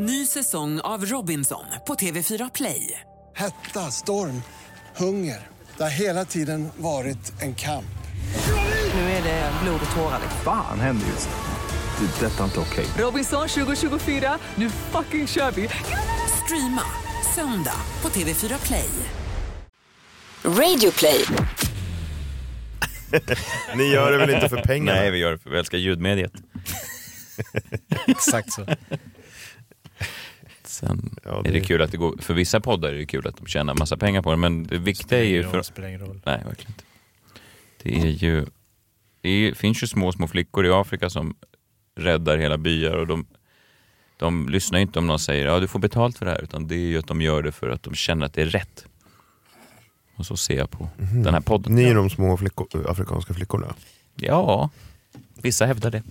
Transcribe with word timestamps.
Ny 0.00 0.26
säsong 0.26 0.80
av 0.80 1.04
Robinson 1.06 1.64
på 1.86 1.94
TV4 1.94 2.50
Play. 2.54 3.00
Hetta, 3.36 3.90
storm, 3.90 4.42
hunger. 4.96 5.46
Det 5.76 5.82
har 5.82 5.90
hela 5.90 6.24
tiden 6.24 6.68
varit 6.76 7.42
en 7.42 7.54
kamp. 7.54 7.98
Nu 8.94 9.00
är 9.00 9.22
det 9.22 9.52
blod 9.62 9.80
och 9.90 9.96
tårar. 9.96 10.20
Fan 10.44 10.80
händer 10.80 11.06
just 11.06 11.28
nu. 11.28 12.06
Det. 12.06 12.26
är 12.26 12.30
Detta 12.30 12.40
är 12.40 12.44
inte 12.44 12.60
okej. 12.60 12.86
Robinson 12.98 13.48
2024, 13.48 14.38
nu 14.54 14.70
fucking 14.70 15.26
kör 15.26 15.50
vi! 15.50 15.68
Streama 16.44 16.82
söndag 17.34 17.80
på 18.00 18.08
TV4 18.08 18.66
Play. 18.66 18.88
Radio 20.44 20.90
play. 20.90 21.24
Ni 23.76 23.84
gör 23.84 24.12
det 24.12 24.18
väl 24.18 24.30
inte 24.30 24.48
för 24.48 24.62
pengarna? 24.62 25.00
Nej, 25.00 25.10
vi 25.10 25.18
gör 25.18 25.32
det 25.32 25.38
för 25.38 25.50
vi 25.50 25.58
älskar 25.58 25.78
ljudmediet. 25.78 26.32
Exakt 28.06 28.52
så. 28.52 28.66
Sen 30.78 31.16
Ja, 31.24 31.42
är 31.44 31.52
det 31.52 31.60
kul 31.60 31.82
att 31.82 31.90
det 31.90 31.96
går, 31.96 32.16
för 32.20 32.34
vissa 32.34 32.60
poddar 32.60 32.88
är 32.88 32.96
det 32.96 33.06
kul 33.06 33.26
att 33.26 33.36
de 33.36 33.46
tjänar 33.46 33.74
massa 33.74 33.96
pengar 33.96 34.22
på 34.22 34.30
det, 34.30 34.36
men 34.36 34.66
det 34.66 34.78
viktiga 34.78 35.18
är 35.18 35.24
ju 35.24 35.42
för... 35.44 35.62
Spelar 35.62 35.88
ingen 35.88 36.00
roll. 36.00 36.20
Nej, 36.26 36.42
verkligen 36.46 36.70
inte. 36.72 36.84
Det 37.82 38.00
är 38.00 38.06
ju... 38.06 38.46
Det 39.20 39.28
är, 39.28 39.54
finns 39.54 39.82
ju 39.82 39.86
små, 39.86 40.12
små 40.12 40.28
flickor 40.28 40.66
i 40.66 40.70
Afrika 40.70 41.10
som 41.10 41.36
räddar 41.96 42.38
hela 42.38 42.58
byar 42.58 42.92
och 42.92 43.06
de, 43.06 43.26
de 44.16 44.48
lyssnar 44.48 44.78
inte 44.78 44.98
om 44.98 45.06
någon 45.06 45.18
säger 45.18 45.46
ja 45.46 45.60
du 45.60 45.68
får 45.68 45.78
betalt 45.78 46.18
för 46.18 46.24
det 46.26 46.30
här, 46.32 46.42
utan 46.42 46.68
det 46.68 46.74
är 46.74 46.88
ju 46.88 46.98
att 46.98 47.06
de 47.06 47.20
gör 47.20 47.42
det 47.42 47.52
för 47.52 47.68
att 47.68 47.82
de 47.82 47.94
känner 47.94 48.26
att 48.26 48.34
det 48.34 48.42
är 48.42 48.46
rätt. 48.46 48.86
Och 50.16 50.26
så 50.26 50.36
ser 50.36 50.58
jag 50.58 50.70
på 50.70 50.88
den 50.98 51.34
här 51.34 51.40
podden. 51.40 51.74
Ni 51.74 51.84
är 51.84 51.94
de 51.94 52.10
små 52.10 52.36
flickor, 52.36 52.90
afrikanska 52.90 53.34
flickorna? 53.34 53.74
Ja, 54.16 54.70
vissa 55.42 55.66
hävdar 55.66 55.90
det. 55.90 56.02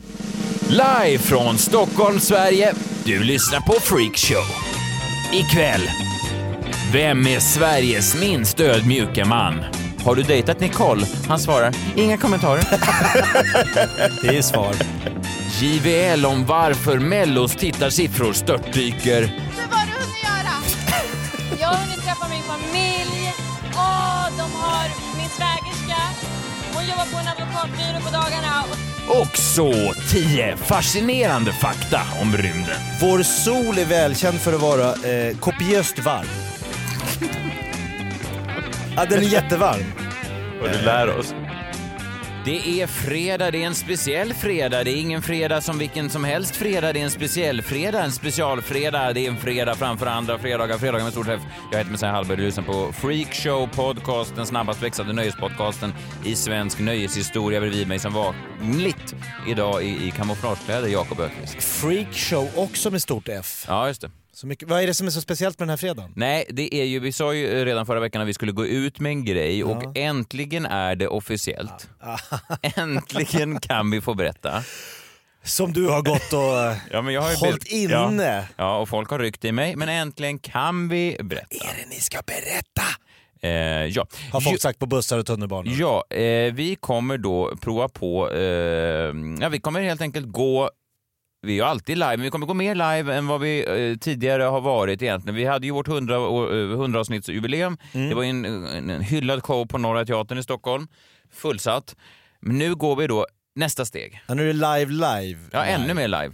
Live 0.70 1.18
från 1.20 1.58
Stockholm, 1.58 2.20
Sverige. 2.20 2.74
Du 3.04 3.24
lyssnar 3.24 3.60
på 3.60 3.74
Freakshow. 3.74 4.46
Ikväll. 5.34 5.82
Vem 6.92 7.28
är 7.28 7.40
Sveriges 7.40 8.16
minst 8.16 8.60
ödmjuka 8.60 9.26
man? 9.26 9.64
Har 10.04 10.16
du 10.16 10.24
dejtat 10.24 10.60
Nicole? 10.60 11.06
Han 11.28 11.40
svarar, 11.40 11.74
inga 11.96 12.18
kommentarer. 12.18 12.64
Det 14.22 14.38
är 14.38 14.42
svar. 14.42 14.76
JVL 15.62 16.26
om 16.26 16.46
varför 16.46 17.00
Mellos 17.00 17.56
tittarsiffror 17.56 18.34
störtdyker. 18.34 19.28
Så 19.28 19.62
vad 19.70 19.80
har 19.80 19.86
du 19.86 19.92
hunnit 19.92 20.24
göra? 20.24 20.54
Jag 21.60 21.68
har 21.68 21.76
hunnit 21.76 22.04
träffa 22.04 22.28
min 22.30 22.44
familj. 22.44 23.34
Åh, 23.76 24.28
de 24.38 24.52
har 24.62 24.88
min 25.18 25.30
svägerska. 25.30 26.02
Hon 26.74 26.86
jobbar 26.88 27.06
på 27.06 27.18
en 27.18 27.28
advokatbyrå 27.28 28.00
på 28.06 28.12
dagarna. 28.12 28.64
Och 29.08 29.38
så 29.38 29.94
10 30.12 30.58
fascinerande 30.58 31.52
fakta 31.54 32.02
om 32.22 32.38
rymden. 32.38 32.76
Vår 33.02 33.24
sol 33.24 33.78
är 33.78 33.86
välkänd 33.86 34.40
för 34.40 34.54
att 34.54 34.62
vara 34.62 34.88
eh, 34.90 35.38
kopiöst 35.38 36.00
varm. 36.00 36.26
Ja, 38.96 39.06
den 39.06 39.20
är 39.20 39.28
jättevarm. 39.28 39.84
Och 40.62 40.68
du 40.70 40.86
lär 40.86 41.20
oss. 41.20 41.34
Det 42.48 42.82
är 42.82 42.88
fredag, 42.88 43.52
det 43.52 43.64
är 43.64 43.68
en 43.68 43.76
speciell 43.76 44.34
fredag. 44.34 44.84
Det 44.84 44.92
är 44.92 44.96
ingen 44.96 45.22
fredag 45.22 45.62
som 45.62 45.78
vilken 45.78 46.10
som 46.10 46.24
helst 46.24 46.56
fredag. 46.56 46.94
Det 46.94 47.00
är 47.00 47.04
en 47.04 47.12
speciell 47.12 47.62
fredag, 47.62 48.04
en 48.04 48.12
specialfredag. 48.12 49.16
Det 49.16 49.26
är 49.26 49.30
en 49.30 49.38
fredag 49.38 49.76
framför 49.76 50.06
andra 50.06 50.38
fredagar. 50.38 50.78
Fredagar 50.78 51.04
med 51.04 51.12
stort 51.14 51.28
F. 51.28 51.42
Jag 51.72 51.78
heter 51.78 51.92
Messiah 51.92 52.14
Hallberg. 52.14 52.38
Du 52.38 52.44
lyssnar 52.44 52.64
på 52.64 52.94
Freakshow 52.94 53.68
Podcast, 53.68 54.36
den 54.36 54.46
snabbast 54.46 54.84
växande 54.84 55.14
nöjespodcasten 55.14 55.94
i 56.26 56.36
svensk 56.36 56.80
nöjeshistoria. 56.80 57.60
Bredvid 57.60 57.88
mig 57.88 58.00
som 58.00 58.14
vanligt 58.14 59.16
idag 59.48 59.84
i, 59.84 60.08
i 60.08 60.12
kamouflagekläder, 60.12 60.88
Jakob 60.88 61.20
Öqvist. 61.20 61.64
Freakshow 61.64 62.50
också 62.56 62.92
med 62.92 63.02
stort 63.02 63.30
F. 63.30 63.66
Ja, 63.68 63.88
just 63.88 64.02
det. 64.02 64.12
Så 64.38 64.48
mycket, 64.48 64.70
vad 64.70 64.84
är 64.84 64.88
det 64.88 64.94
som 64.94 65.08
är 65.08 65.12
så 65.12 65.22
speciellt 65.22 65.60
med 65.60 65.68
den 65.68 65.70
här 65.70 65.78
fredagen? 65.78 66.14
Nej, 66.16 66.46
det 66.50 66.76
är 66.76 66.84
ju, 66.84 67.00
vi 67.00 67.12
sa 67.12 67.34
ju 67.34 67.66
redan 67.66 67.86
förra 67.86 68.00
veckan 68.00 68.22
att 68.22 68.28
vi 68.28 68.34
skulle 68.34 68.52
gå 68.52 68.66
ut 68.66 69.00
med 69.00 69.10
en 69.10 69.26
grej 69.26 69.64
och 69.64 69.98
äntligen 69.98 70.66
är 70.66 70.96
det 70.96 71.08
officiellt. 71.08 71.90
Äntligen 72.62 73.60
kan 73.60 73.92
vi 73.92 74.02
få 74.02 74.14
berätta. 74.14 74.64
Som 75.44 75.74
du 75.74 75.88
har 75.88 76.02
gått 76.02 76.34
och 76.34 76.78
Ja, 76.92 77.02
men 77.02 77.14
jag 77.14 77.22
har 77.22 77.32
ju 77.32 77.36
hållit 77.36 77.66
inne. 77.66 78.38
Ja, 78.38 78.44
ja, 78.58 78.78
och 78.78 78.90
folk 78.90 79.10
har 79.10 79.20
ryckt 79.20 79.46
i 79.46 79.52
mig, 79.52 79.76
men 79.76 79.90
äntligen 79.90 80.40
kan 80.40 80.90
vi 80.90 81.18
berätta. 81.24 81.56
Är 81.56 81.84
det 81.84 81.90
ni 81.90 81.96
ska 81.96 82.20
berätta? 82.26 82.84
Eh, 83.42 83.50
ja. 83.86 84.08
Har 84.32 84.42
folk 84.42 84.62
sagt 84.62 84.80
på 84.80 84.86
bussar 84.86 85.18
och 85.18 85.26
tunnelbanor. 85.26 85.74
Ja, 85.80 86.06
eh, 86.10 86.54
vi 86.54 86.78
kommer 86.80 87.18
då 87.18 87.56
prova 87.62 87.90
på, 87.90 88.32
eh, 88.32 88.42
ja 89.42 89.50
vi 89.52 89.60
kommer 89.60 89.82
helt 89.82 90.02
enkelt 90.02 90.28
gå 90.32 90.72
vi 91.42 91.52
är 91.52 91.56
ju 91.56 91.62
alltid 91.62 91.98
live, 91.98 92.18
men 92.18 92.22
vi 92.24 92.30
kommer 92.30 92.46
gå 92.48 92.54
mer 92.54 92.76
live 92.76 93.16
än 93.16 93.28
vad 93.28 93.42
vi 93.42 93.60
eh, 93.92 93.98
tidigare 93.98 94.44
har 94.44 94.62
varit 94.62 95.02
egentligen. 95.02 95.36
Vi 95.36 95.46
hade 95.46 95.66
ju 95.68 95.74
vårt 95.74 95.88
100, 95.88 96.20
å- 96.20 96.54
eh, 96.54 96.72
100 96.72 97.00
avsnittsjubileum. 97.00 97.78
Mm. 97.94 98.10
Det 98.10 98.16
var 98.16 98.24
en, 98.24 98.46
en, 98.46 98.90
en 98.90 99.02
hyllad 99.02 99.44
show 99.44 99.66
på 99.66 99.78
Norra 99.78 100.06
Teatern 100.06 100.38
i 100.38 100.44
Stockholm. 100.44 100.88
Fullsatt. 101.34 101.96
Men 102.40 102.58
nu 102.58 102.76
går 102.76 102.96
vi 102.96 103.08
då 103.08 103.26
nästa 103.56 103.86
steg. 103.86 104.22
Ja, 104.28 104.34
nu 104.34 104.44
är 104.50 104.54
det 104.54 104.54
live, 104.54 104.92
live. 104.92 105.40
Ja, 105.52 105.62
live. 105.64 105.74
ännu 105.76 105.94
mer 105.94 106.08
live. 106.08 106.34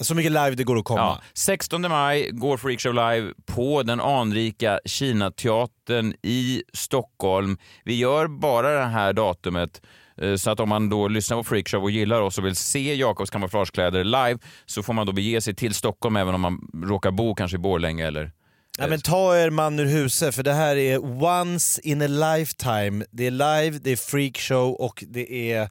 Så 0.00 0.14
mycket 0.14 0.32
live 0.32 0.50
det 0.50 0.64
går 0.64 0.78
att 0.78 0.84
komma. 0.84 1.00
Ja, 1.00 1.20
16 1.34 1.80
maj 1.82 2.30
går 2.32 2.56
Freakshow 2.56 2.94
live 2.94 3.32
på 3.46 3.82
den 3.82 4.00
anrika 4.00 4.80
Kinateatern 4.84 6.14
i 6.22 6.62
Stockholm. 6.72 7.56
Vi 7.84 7.94
gör 7.98 8.26
bara 8.26 8.70
det 8.78 8.84
här 8.84 9.12
datumet 9.12 9.82
eh, 9.84 9.88
så 10.36 10.50
att 10.50 10.60
om 10.60 10.68
man 10.68 10.88
då 10.88 11.08
lyssnar 11.08 11.36
på 11.36 11.44
Freakshow 11.44 11.82
och 11.82 11.90
gillar 11.90 12.20
oss 12.20 12.38
och 12.38 12.46
vill 12.46 12.56
se 12.56 12.94
Jakobs 12.94 13.30
kamouflagekläder 13.30 14.04
live 14.04 14.38
så 14.66 14.82
får 14.82 14.92
man 14.92 15.06
då 15.06 15.12
bege 15.12 15.40
sig 15.40 15.54
till 15.54 15.74
Stockholm 15.74 16.16
även 16.16 16.34
om 16.34 16.40
man 16.40 16.58
råkar 16.84 17.10
bo 17.10 17.34
kanske 17.34 17.54
i 17.56 17.58
Borlänge 17.58 18.06
eller 18.06 18.30
Ja, 18.78 18.86
men 18.86 19.00
ta 19.00 19.36
er 19.36 19.50
man 19.50 19.78
ur 19.80 19.86
huset 19.86 20.34
för 20.34 20.42
det 20.42 20.52
här 20.52 20.76
är 20.76 21.22
once 21.24 21.80
in 21.84 22.02
a 22.02 22.06
lifetime. 22.06 23.04
Det 23.10 23.26
är 23.26 23.30
live, 23.30 23.78
det 23.82 23.90
är 23.92 23.96
freakshow 23.96 24.70
och 24.74 25.04
det 25.08 25.52
är, 25.52 25.68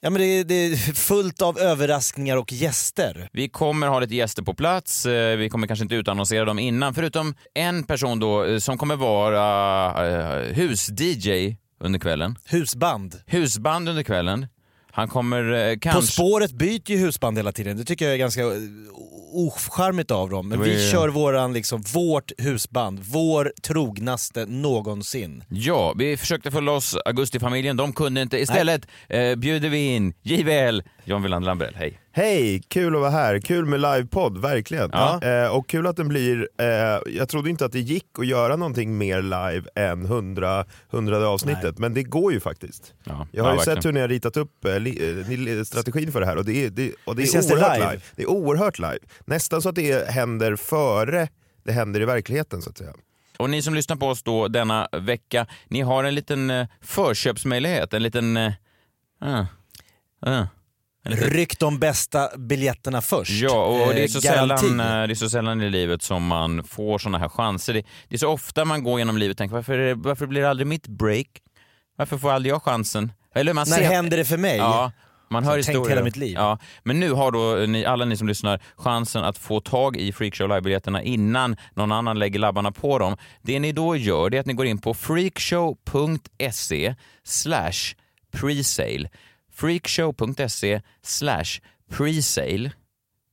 ja, 0.00 0.10
men 0.10 0.20
det 0.20 0.26
är, 0.26 0.44
det 0.44 0.54
är 0.54 0.76
fullt 0.94 1.42
av 1.42 1.58
överraskningar 1.58 2.36
och 2.36 2.52
gäster. 2.52 3.28
Vi 3.32 3.48
kommer 3.48 3.86
ha 3.86 4.00
lite 4.00 4.14
gäster 4.14 4.42
på 4.42 4.54
plats. 4.54 5.06
Eh, 5.06 5.36
Vi 5.36 5.50
kommer 5.50 5.66
kanske 5.66 5.82
inte 5.82 5.94
utannonsera 5.94 6.44
dem 6.44 6.58
innan, 6.58 6.94
förutom 6.94 7.34
en 7.54 7.84
person 7.84 8.18
då 8.20 8.44
eh, 8.44 8.58
som 8.58 8.78
kommer 8.78 8.96
vara 8.96 10.42
hus-DJ 10.52 11.56
under 11.80 11.98
kvällen. 11.98 12.38
Husband. 12.44 13.14
Husband 13.26 13.88
under 13.88 14.02
kvällen. 14.02 14.46
Han 14.92 15.08
kommer 15.08 15.52
eh, 15.52 15.74
På 15.74 15.80
kanske... 15.80 16.12
spåret 16.12 16.52
byter 16.52 16.90
ju 16.90 16.96
husband 16.96 17.36
hela 17.36 17.52
tiden, 17.52 17.76
det 17.76 17.84
tycker 17.84 18.04
jag 18.04 18.14
är 18.14 18.18
ganska 18.18 18.42
eh, 18.42 18.48
ocharmigt 19.32 20.10
av 20.10 20.30
dem. 20.30 20.48
Men 20.48 20.58
Det 20.58 20.64
var 20.64 20.72
vi 20.74 20.84
ju- 20.84 20.90
kör 20.92 21.08
våran, 21.08 21.52
liksom, 21.52 21.82
vårt 21.94 22.32
husband, 22.38 23.00
vår 23.02 23.52
trognaste 23.62 24.46
någonsin. 24.46 25.44
Ja, 25.48 25.94
vi 25.98 26.16
försökte 26.16 26.50
få 26.50 26.60
loss 26.60 26.96
Augustifamiljen, 27.04 27.76
de 27.76 27.92
kunde 27.92 28.22
inte. 28.22 28.38
Istället 28.38 28.86
eh, 29.08 29.34
bjuder 29.36 29.68
vi 29.68 29.94
in 29.94 30.14
JVL, 30.22 30.82
John 31.04 31.22
Wilander 31.22 31.46
Lambrell, 31.46 31.74
hej. 31.76 32.00
Hej, 32.12 32.62
kul 32.68 32.94
att 32.94 33.00
vara 33.00 33.10
här. 33.10 33.38
Kul 33.40 33.64
med 33.66 33.80
livepodd, 33.80 34.38
verkligen. 34.38 34.90
Ja. 34.92 35.22
Eh, 35.22 35.48
och 35.56 35.68
kul 35.68 35.86
att 35.86 35.96
den 35.96 36.08
blir, 36.08 36.48
eh, 36.60 36.66
jag 37.06 37.28
trodde 37.28 37.50
inte 37.50 37.64
att 37.64 37.72
det 37.72 37.80
gick 37.80 38.06
att 38.18 38.26
göra 38.26 38.56
någonting 38.56 38.98
mer 38.98 39.22
live 39.22 39.62
än 39.74 40.04
100, 40.04 40.64
100 40.90 41.28
avsnittet, 41.28 41.78
men 41.78 41.94
det 41.94 42.02
går 42.02 42.32
ju 42.32 42.40
faktiskt. 42.40 42.94
Ja, 43.04 43.26
Jag 43.32 43.44
har 43.44 43.50
ja, 43.50 43.54
ju 43.54 43.56
verkligen. 43.56 43.76
sett 43.76 43.84
hur 43.84 43.92
ni 43.92 44.00
har 44.00 44.08
ritat 44.08 44.36
upp 44.36 44.64
eh, 44.64 44.80
li, 44.80 45.20
eh, 45.20 45.28
ni- 45.28 45.64
strategin 45.64 46.12
för 46.12 46.20
det 46.20 46.26
här 46.26 46.36
och 46.36 46.44
det 46.44 46.64
är, 46.64 46.70
det, 46.70 46.92
och 47.04 47.16
det 47.16 47.22
är 47.22 47.26
känns 47.26 47.48
det 47.48 47.54
oerhört 47.54 47.78
live? 47.78 47.90
live. 47.90 48.02
Det 48.16 48.22
är 48.22 48.30
oerhört 48.30 48.78
live. 48.78 48.98
Nästan 49.24 49.62
så 49.62 49.68
att 49.68 49.74
det 49.74 50.08
händer 50.10 50.56
före 50.56 51.28
det 51.64 51.72
händer 51.72 52.00
i 52.00 52.04
verkligheten 52.04 52.62
så 52.62 52.70
att 52.70 52.78
säga. 52.78 52.92
Och 53.38 53.50
ni 53.50 53.62
som 53.62 53.74
lyssnar 53.74 53.96
på 53.96 54.06
oss 54.08 54.22
då 54.22 54.48
denna 54.48 54.88
vecka, 54.92 55.46
ni 55.68 55.80
har 55.80 56.04
en 56.04 56.14
liten 56.14 56.50
eh, 56.50 56.66
förköpsmöjlighet, 56.80 57.94
en 57.94 58.02
liten... 58.02 58.36
Uh, 58.36 58.50
uh, 59.24 59.44
en 60.26 60.32
liten 60.32 60.48
Ryck 61.04 61.58
de 61.58 61.78
bästa 61.78 62.38
biljetterna 62.38 63.02
först. 63.02 63.30
Ja, 63.30 63.64
och 63.64 63.94
det 63.94 64.00
är, 64.00 64.02
Eh, 64.02 64.06
så 64.08 64.20
garanti. 64.20 64.68
sällan, 64.68 64.80
eh, 64.80 65.06
det 65.06 65.12
är 65.12 65.14
så 65.14 65.30
sällan 65.30 65.62
i 65.62 65.70
livet 65.70 66.02
som 66.02 66.26
man 66.26 66.64
får 66.64 66.98
såna 66.98 67.18
här 67.18 67.28
chanser. 67.28 67.74
Det, 67.74 67.82
det 68.08 68.16
är 68.16 68.18
så 68.18 68.28
ofta 68.28 68.64
man 68.64 68.82
går 68.84 68.98
genom 68.98 69.18
livet 69.18 69.34
och 69.34 69.38
tänker 69.38 69.56
varför, 69.56 69.94
varför 69.94 70.26
blir 70.26 70.40
det 70.42 70.50
aldrig 70.50 70.66
mitt 70.66 70.86
break? 70.88 71.26
Varför 71.96 72.18
får 72.18 72.30
aldrig 72.32 72.52
jag 72.52 72.62
chansen? 72.62 73.12
Eller 73.34 73.52
man 73.52 73.66
När 73.68 73.76
ser, 73.76 73.84
händer 73.84 74.16
det 74.16 74.24
för 74.24 74.36
mig? 74.36 74.56
Ja, 74.56 74.92
man 75.30 75.44
hör 75.44 75.62
tänkt 75.62 75.90
hela 75.90 76.02
mitt 76.02 76.16
liv. 76.16 76.34
Ja, 76.36 76.58
men 76.82 77.00
nu 77.00 77.12
har 77.12 77.32
då 77.32 77.66
ni, 77.66 77.84
alla 77.84 78.04
ni 78.04 78.16
som 78.16 78.28
lyssnar 78.28 78.60
chansen 78.76 79.24
att 79.24 79.38
få 79.38 79.60
tag 79.60 79.96
i 79.96 80.12
Freakshow 80.12 80.48
live-biljetterna 80.48 81.02
innan 81.02 81.56
någon 81.74 81.92
annan 81.92 82.18
lägger 82.18 82.38
labbarna 82.38 82.72
på 82.72 82.98
dem. 82.98 83.16
Det 83.42 83.60
ni 83.60 83.72
då 83.72 83.96
gör 83.96 84.30
det 84.30 84.36
är 84.36 84.40
att 84.40 84.46
ni 84.46 84.52
går 84.54 84.66
in 84.66 84.78
på 84.78 84.94
freakshow.se 84.94 86.94
slash 87.24 87.94
presale. 88.32 89.08
freakshow.se 89.60 90.80
slash 91.02 91.60
presale. 91.90 92.70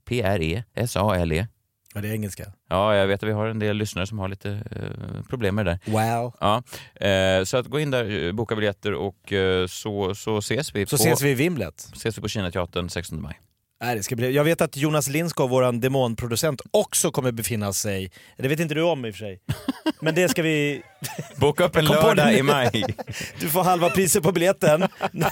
P-R-E-S-A-L-E. 0.05 1.47
Ja, 1.93 2.01
det 2.01 2.07
är 2.07 2.13
engelska. 2.13 2.51
Ja, 2.69 2.95
jag 2.95 3.07
vet 3.07 3.23
att 3.23 3.29
vi 3.29 3.33
har 3.33 3.47
en 3.47 3.59
del 3.59 3.77
lyssnare 3.77 4.07
som 4.07 4.19
har 4.19 4.27
lite 4.27 4.49
eh, 4.71 5.23
problem 5.29 5.55
med 5.55 5.65
det 5.65 5.71
där. 5.85 5.91
Wow. 5.91 6.33
Ja, 6.39 6.63
eh, 7.07 7.43
så 7.43 7.57
att 7.57 7.67
gå 7.67 7.79
in 7.79 7.91
där, 7.91 8.25
eh, 8.25 8.31
boka 8.31 8.55
biljetter 8.55 8.93
och 8.93 9.33
eh, 9.33 9.67
så, 9.67 10.15
så 10.15 10.37
ses 10.37 10.75
vi 10.75 10.85
Så 10.85 10.97
på, 10.97 11.03
ses 11.03 11.21
vi 11.21 11.29
i 11.29 11.33
vimlet. 11.33 11.89
ses 11.95 12.17
vi 12.17 12.21
på 12.21 12.27
Kinateatern 12.27 12.89
16 12.89 13.21
maj. 13.21 13.39
Nej, 13.81 13.95
det 13.95 14.03
ska 14.03 14.15
bli... 14.15 14.31
Jag 14.31 14.43
vet 14.43 14.61
att 14.61 14.77
Jonas 14.77 15.09
Lindskog, 15.09 15.49
vår 15.49 15.71
demonproducent, 15.71 16.61
också 16.71 17.11
kommer 17.11 17.31
befinna 17.31 17.73
sig... 17.73 18.11
Det 18.37 18.47
vet 18.47 18.59
inte 18.59 18.75
du 18.75 18.81
om 18.81 19.05
i 19.05 19.11
och 19.11 19.15
för 19.15 19.19
sig. 19.19 19.39
Men 19.99 20.15
det 20.15 20.29
ska 20.29 20.41
vi... 20.41 20.83
Boka 21.35 21.65
upp 21.65 21.75
en 21.75 21.85
lördag 21.85 22.33
i 22.33 22.43
maj. 22.43 22.85
Du 23.39 23.49
får 23.49 23.63
halva 23.63 23.89
priset 23.89 24.23
på 24.23 24.31
biljetten. 24.31 24.87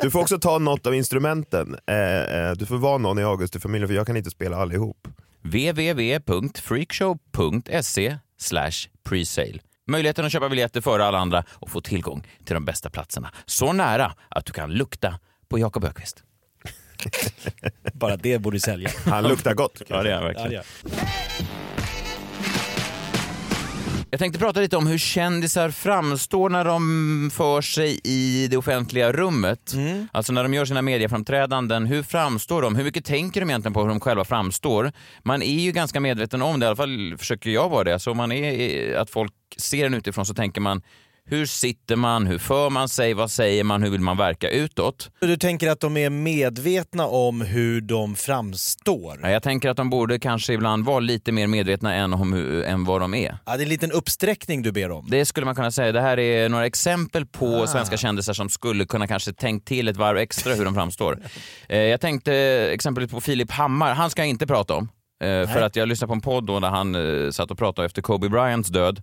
Du 0.00 0.10
får 0.10 0.20
också 0.20 0.38
ta 0.38 0.58
något 0.58 0.86
av 0.86 0.94
instrumenten. 0.94 1.76
Eh, 1.86 1.96
eh, 1.96 2.52
du 2.52 2.66
får 2.66 2.76
vara 2.76 2.98
någon 2.98 3.18
i 3.18 3.22
Augustifamiljen 3.22 3.88
för 3.88 3.94
jag 3.94 4.06
kan 4.06 4.16
inte 4.16 4.30
spela 4.30 4.56
allihop. 4.56 5.08
www.freakshow.se 5.42 8.16
presale. 9.04 9.58
Möjligheten 9.86 10.24
att 10.24 10.32
köpa 10.32 10.48
biljetter 10.48 10.80
före 10.80 11.04
alla 11.04 11.18
andra 11.18 11.44
och 11.50 11.70
få 11.70 11.80
tillgång 11.80 12.26
till 12.44 12.54
de 12.54 12.64
bästa 12.64 12.90
platserna. 12.90 13.32
Så 13.46 13.72
nära 13.72 14.12
att 14.28 14.46
du 14.46 14.52
kan 14.52 14.72
lukta 14.72 15.18
på 15.48 15.58
Jakob 15.58 15.84
Ökvist. 15.84 16.24
Bara 17.92 18.16
det 18.16 18.38
borde 18.38 18.60
sälja. 18.60 18.90
Han 19.06 19.24
luktar 19.24 19.54
gott. 19.54 19.82
Ja, 19.88 20.02
det 20.02 20.12
han 20.14 20.22
Ja, 20.22 20.28
verkligen. 20.28 20.52
gör. 20.52 20.64
Jag 24.10 24.18
tänkte 24.18 24.38
prata 24.38 24.60
lite 24.60 24.76
om 24.76 24.86
hur 24.86 24.98
kändisar 24.98 25.70
framstår 25.70 26.48
när 26.50 26.64
de 26.64 27.30
för 27.34 27.60
sig 27.60 28.00
i 28.04 28.48
det 28.50 28.56
offentliga 28.56 29.12
rummet. 29.12 29.74
Alltså 30.12 30.32
när 30.32 30.42
de 30.42 30.54
gör 30.54 30.64
sina 30.64 30.82
medieframträdanden. 30.82 31.86
Hur 31.86 32.02
framstår 32.02 32.62
de? 32.62 32.76
Hur 32.76 32.84
mycket 32.84 33.04
tänker 33.04 33.40
de 33.40 33.50
egentligen 33.50 33.72
på 33.74 33.80
hur 33.80 33.88
de 33.88 34.00
själva 34.00 34.24
framstår? 34.24 34.92
Man 35.22 35.42
är 35.42 35.60
ju 35.60 35.72
ganska 35.72 36.00
medveten 36.00 36.42
om 36.42 36.60
det, 36.60 36.64
i 36.64 36.66
alla 36.66 36.76
fall 36.76 37.14
försöker 37.18 37.50
jag 37.50 37.68
vara 37.68 37.84
det. 37.84 38.06
Om 38.06 38.16
man 38.16 38.32
är, 38.32 38.96
att 38.96 39.10
folk 39.10 39.32
ser 39.56 39.86
en 39.86 39.94
utifrån 39.94 40.26
så 40.26 40.34
tänker 40.34 40.60
man 40.60 40.82
hur 41.24 41.46
sitter 41.46 41.96
man? 41.96 42.26
Hur 42.26 42.38
för 42.38 42.70
man 42.70 42.88
sig? 42.88 43.14
Vad 43.14 43.30
säger 43.30 43.64
man? 43.64 43.82
Hur 43.82 43.90
vill 43.90 44.00
man 44.00 44.16
verka 44.16 44.50
utåt? 44.50 45.10
Du 45.20 45.36
tänker 45.36 45.70
att 45.70 45.80
de 45.80 45.96
är 45.96 46.10
medvetna 46.10 47.06
om 47.06 47.40
hur 47.40 47.80
de 47.80 48.16
framstår? 48.16 49.20
Ja, 49.22 49.30
Jag 49.30 49.42
tänker 49.42 49.70
att 49.70 49.76
de 49.76 49.90
borde 49.90 50.18
kanske 50.18 50.52
ibland 50.52 50.84
vara 50.84 51.00
lite 51.00 51.32
mer 51.32 51.46
medvetna 51.46 51.94
än, 51.94 52.12
om 52.12 52.32
hur, 52.32 52.64
än 52.64 52.84
vad 52.84 53.00
de 53.00 53.14
är. 53.14 53.36
Ja, 53.46 53.56
det 53.56 53.60
är 53.60 53.62
en 53.62 53.68
liten 53.68 53.92
uppsträckning 53.92 54.62
du 54.62 54.72
ber 54.72 54.90
om. 54.90 55.06
Det 55.10 55.24
skulle 55.24 55.46
man 55.46 55.54
kunna 55.54 55.70
säga. 55.70 55.92
Det 55.92 56.00
här 56.00 56.18
är 56.18 56.48
några 56.48 56.66
exempel 56.66 57.26
på 57.26 57.66
svenska 57.66 57.96
kändisar 57.96 58.32
som 58.32 58.48
skulle 58.48 58.84
kunna 58.84 59.06
kanske 59.06 59.32
tänkt 59.32 59.68
till 59.68 59.88
ett 59.88 59.96
varv 59.96 60.18
extra 60.18 60.54
hur 60.54 60.64
de 60.64 60.74
framstår. 60.74 61.18
Eh, 61.68 61.78
jag 61.78 62.00
tänkte 62.00 62.34
exempelvis 62.72 63.10
på 63.10 63.20
Filip 63.20 63.50
Hammar. 63.50 63.94
Han 63.94 64.10
ska 64.10 64.22
jag 64.22 64.28
inte 64.28 64.46
prata 64.46 64.74
om. 64.74 64.88
Eh, 65.24 65.48
för 65.48 65.62
att 65.62 65.76
jag 65.76 65.88
lyssnade 65.88 66.08
på 66.08 66.14
en 66.14 66.20
podd 66.20 66.46
då 66.46 66.60
där 66.60 66.68
han 66.68 66.94
eh, 67.24 67.30
satt 67.30 67.50
och 67.50 67.58
pratade 67.58 67.86
efter 67.86 68.02
Kobe 68.02 68.28
Bryants 68.28 68.68
död. 68.68 69.02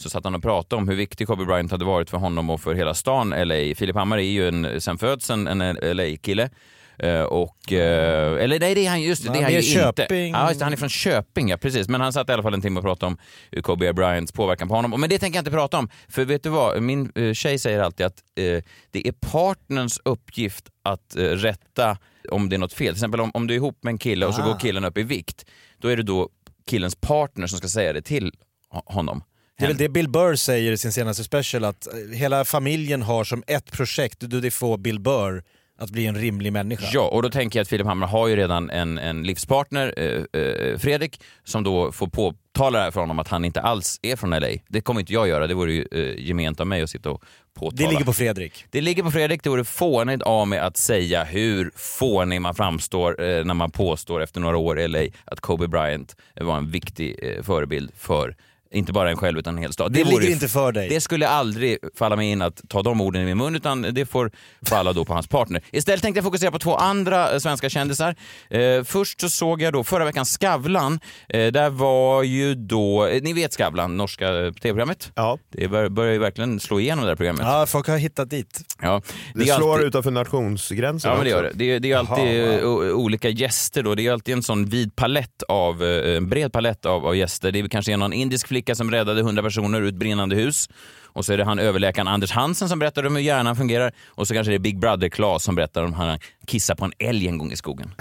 Så 0.00 0.10
satt 0.10 0.24
han 0.24 0.34
och 0.34 0.42
pratade 0.42 0.82
om 0.82 0.88
hur 0.88 0.96
viktig 0.96 1.26
Kobe 1.26 1.44
Bryant 1.44 1.70
hade 1.70 1.84
varit 1.84 2.10
för 2.10 2.16
honom 2.18 2.50
och 2.50 2.60
för 2.60 2.74
hela 2.74 2.94
stan 2.94 3.30
LA. 3.30 3.54
Filip 3.76 3.96
Hammar 3.96 4.18
är 4.18 4.22
ju 4.22 4.48
en, 4.48 4.80
sen 4.80 4.98
födseln 4.98 5.46
en 5.62 5.76
LA-kille. 5.96 6.50
Eh, 6.98 7.20
och, 7.22 7.72
eh, 7.72 8.42
eller 8.44 8.60
nej, 8.60 8.74
det 8.74 8.86
är 8.86 8.90
han 8.90 9.02
just 9.02 9.22
det. 9.26 9.32
Det 9.32 9.38
är 9.38 9.42
han 9.42 9.52
ju 9.52 9.58
inte. 9.58 9.70
Köping. 9.70 10.32
Ja, 10.32 10.48
just 10.48 10.62
han 10.62 10.72
är 10.72 10.76
från 10.76 10.88
Köping, 10.88 11.48
ja 11.48 11.56
precis. 11.56 11.88
Men 11.88 12.00
han 12.00 12.12
satt 12.12 12.28
i 12.28 12.32
alla 12.32 12.42
fall 12.42 12.54
en 12.54 12.60
timme 12.60 12.78
och 12.80 12.84
pratade 12.84 13.06
om 13.06 13.18
Kobe 13.62 13.92
Bryants 13.92 14.32
påverkan 14.32 14.68
på 14.68 14.74
honom. 14.74 15.00
Men 15.00 15.10
det 15.10 15.18
tänker 15.18 15.36
jag 15.36 15.40
inte 15.40 15.50
prata 15.50 15.78
om. 15.78 15.88
För 16.08 16.24
vet 16.24 16.42
du 16.42 16.48
vad, 16.48 16.82
min 16.82 17.12
eh, 17.14 17.32
tjej 17.32 17.58
säger 17.58 17.80
alltid 17.80 18.06
att 18.06 18.18
eh, 18.34 18.62
det 18.90 19.08
är 19.08 19.12
partnerns 19.12 20.00
uppgift 20.04 20.64
att 20.82 21.14
rätta 21.16 21.98
om 22.30 22.48
det 22.48 22.56
är 22.56 22.58
något 22.58 22.72
fel. 22.72 22.86
Till 22.86 22.96
exempel 22.96 23.20
om, 23.20 23.30
om 23.34 23.46
du 23.46 23.54
är 23.54 23.56
ihop 23.56 23.78
med 23.82 23.90
en 23.92 23.98
kille 23.98 24.26
och 24.26 24.34
så 24.34 24.42
Ah. 24.42 24.46
går 24.46 24.58
killen 24.58 24.84
upp 24.84 24.98
i 24.98 25.02
vikt. 25.02 25.44
Då 25.78 25.88
är 25.88 25.96
det 25.96 26.02
då 26.02 26.28
killens 26.66 26.96
partner 26.96 27.46
som 27.46 27.58
ska 27.58 27.68
säga 27.68 27.92
det 27.92 28.02
till 28.02 28.32
ho- 28.72 28.82
honom. 28.94 29.22
Det 29.58 29.64
är 29.64 29.68
väl 29.68 29.76
det 29.76 29.88
Bill 29.88 30.08
Burr 30.08 30.34
säger 30.34 30.72
i 30.72 30.78
sin 30.78 30.92
senaste 30.92 31.24
special, 31.24 31.64
att 31.64 31.86
eh, 31.86 32.16
hela 32.16 32.44
familjen 32.44 33.02
har 33.02 33.24
som 33.24 33.42
ett 33.46 33.72
projekt, 33.72 34.16
du 34.20 34.40
det 34.40 34.50
får 34.50 34.78
Bill 34.78 35.00
Burr 35.00 35.42
att 35.78 35.90
bli 35.90 36.06
en 36.06 36.16
rimlig 36.16 36.52
människa. 36.52 36.86
Ja, 36.92 37.08
och 37.08 37.22
då 37.22 37.30
tänker 37.30 37.58
jag 37.58 37.62
att 37.62 37.68
Filip 37.68 37.86
Hammar 37.86 38.06
har 38.06 38.28
ju 38.28 38.36
redan 38.36 38.70
en, 38.70 38.98
en 38.98 39.22
livspartner, 39.22 39.94
eh, 39.96 40.40
eh, 40.42 40.78
Fredrik, 40.78 41.20
som 41.44 41.62
då 41.62 41.92
får 41.92 42.06
påtala 42.06 42.78
det 42.78 42.84
här 42.84 42.90
för 42.90 43.00
honom 43.00 43.18
att 43.18 43.28
han 43.28 43.44
inte 43.44 43.60
alls 43.60 44.00
är 44.02 44.16
från 44.16 44.30
LA. 44.30 44.48
Det 44.68 44.80
kommer 44.80 45.00
inte 45.00 45.12
jag 45.12 45.28
göra, 45.28 45.46
det 45.46 45.54
vore 45.54 45.72
ju 45.72 45.86
eh, 45.92 46.24
gement 46.24 46.60
av 46.60 46.66
mig 46.66 46.82
att 46.82 46.90
sitta 46.90 47.10
och 47.10 47.22
påtala. 47.54 47.76
Det 47.76 47.88
ligger 47.88 48.04
på 48.04 48.12
Fredrik. 48.12 48.64
Det 48.70 48.80
ligger 48.80 49.02
på 49.02 49.10
Fredrik, 49.10 49.42
det 49.42 49.50
vore 49.50 49.64
fånigt 49.64 50.22
av 50.22 50.48
mig 50.48 50.58
att 50.58 50.76
säga 50.76 51.24
hur 51.24 51.70
fånig 51.76 52.40
man 52.40 52.54
framstår 52.54 53.22
eh, 53.22 53.44
när 53.44 53.54
man 53.54 53.70
påstår 53.70 54.22
efter 54.22 54.40
några 54.40 54.56
år 54.56 54.80
i 54.80 54.88
LA 54.88 55.00
att 55.24 55.40
Kobe 55.40 55.68
Bryant 55.68 56.16
var 56.40 56.56
en 56.56 56.70
viktig 56.70 57.18
eh, 57.22 57.42
förebild 57.42 57.90
för 57.96 58.36
inte 58.70 58.92
bara 58.92 59.10
en 59.10 59.16
själv 59.16 59.38
utan 59.38 59.54
en 59.56 59.62
hel 59.62 59.72
stad. 59.72 59.92
Det 59.92 60.04
vore- 60.04 60.16
ligger 60.20 60.30
inte 60.32 60.48
för 60.48 60.72
dig. 60.72 60.88
Det 60.88 61.00
skulle 61.00 61.28
aldrig 61.28 61.78
falla 61.94 62.16
mig 62.16 62.30
in 62.30 62.42
att 62.42 62.60
ta 62.68 62.82
de 62.82 63.00
orden 63.00 63.22
i 63.22 63.24
min 63.24 63.38
mun 63.38 63.56
utan 63.56 63.82
det 63.82 64.06
får 64.06 64.30
falla 64.66 64.92
då 64.92 65.04
på 65.04 65.12
hans 65.14 65.26
partner. 65.26 65.62
Istället 65.72 66.02
tänkte 66.02 66.18
jag 66.18 66.24
fokusera 66.24 66.50
på 66.50 66.58
två 66.58 66.76
andra 66.76 67.32
eh, 67.32 67.38
svenska 67.38 67.68
kändisar. 67.68 68.14
Eh, 68.50 68.84
först 68.84 69.20
så 69.20 69.28
såg 69.30 69.62
jag 69.62 69.72
då 69.72 69.84
förra 69.84 70.04
veckan 70.04 70.24
Skavlan. 70.26 71.00
Eh, 71.28 71.46
där 71.52 71.70
var 71.70 72.22
ju 72.22 72.54
då, 72.54 73.06
eh, 73.06 73.22
ni 73.22 73.32
vet 73.32 73.52
Skavlan, 73.52 73.96
norska 73.96 74.28
eh, 74.28 74.52
tv-programmet? 74.52 75.12
Ja. 75.14 75.38
Det 75.52 75.68
bör, 75.68 75.88
börjar 75.88 76.12
ju 76.12 76.18
verkligen 76.18 76.60
slå 76.60 76.80
igenom 76.80 77.04
det 77.04 77.10
här 77.10 77.16
programmet. 77.16 77.42
Ja, 77.46 77.66
folk 77.66 77.86
har 77.88 77.98
hittat 77.98 78.30
dit. 78.30 78.60
Ja, 78.82 79.02
Det 79.34 79.48
är 79.48 79.54
slår 79.56 79.72
alltid- 79.72 79.86
utanför 79.88 80.10
nationsgränsen 80.10 81.10
Ja 81.10 81.16
men 81.16 81.24
det 81.24 81.30
gör 81.30 81.42
det. 81.42 81.50
Det 81.54 81.64
är, 81.72 81.80
det 81.80 81.92
är 81.92 81.96
alltid 81.96 82.50
eh, 82.58 82.64
o- 82.64 82.90
olika 82.92 83.28
gäster 83.28 83.82
då. 83.82 83.94
Det 83.94 84.06
är 84.06 84.12
alltid 84.12 84.34
en 84.34 84.42
sån 84.42 84.64
vid 84.66 84.96
palett 84.96 85.42
av, 85.48 85.84
eh, 85.84 86.16
en 86.16 86.28
bred 86.28 86.52
palett 86.52 86.86
av, 86.86 87.06
av 87.06 87.16
gäster. 87.16 87.52
Det 87.52 87.58
är 87.58 87.68
kanske 87.68 87.96
någon 87.96 88.12
indisk 88.12 88.48
flicka 88.48 88.57
som 88.76 88.90
räddade 88.90 89.20
100 89.20 89.42
personer 89.42 89.80
ur 89.80 89.88
ett 89.88 89.94
brinnande 89.94 90.36
hus. 90.36 90.68
Och 91.12 91.24
så 91.24 91.32
är 91.32 91.36
det 91.36 91.44
han 91.44 91.58
överläkaren 91.58 92.08
Anders 92.08 92.30
Hansen 92.30 92.68
som 92.68 92.78
berättar 92.78 93.06
om 93.06 93.16
hur 93.16 93.22
hjärnan 93.22 93.56
fungerar. 93.56 93.92
Och 94.06 94.28
så 94.28 94.34
kanske 94.34 94.50
det 94.50 94.56
är 94.56 94.58
Big 94.58 94.78
Brother 94.78 95.08
Claes 95.08 95.42
som 95.42 95.54
berättar 95.54 95.82
om 95.84 95.94
hur 95.94 96.04
han 96.04 96.18
kissar 96.46 96.74
på 96.74 96.84
en 96.84 96.92
älg 96.98 97.28
en 97.28 97.38
gång 97.38 97.52
i 97.52 97.56
skogen. 97.56 97.94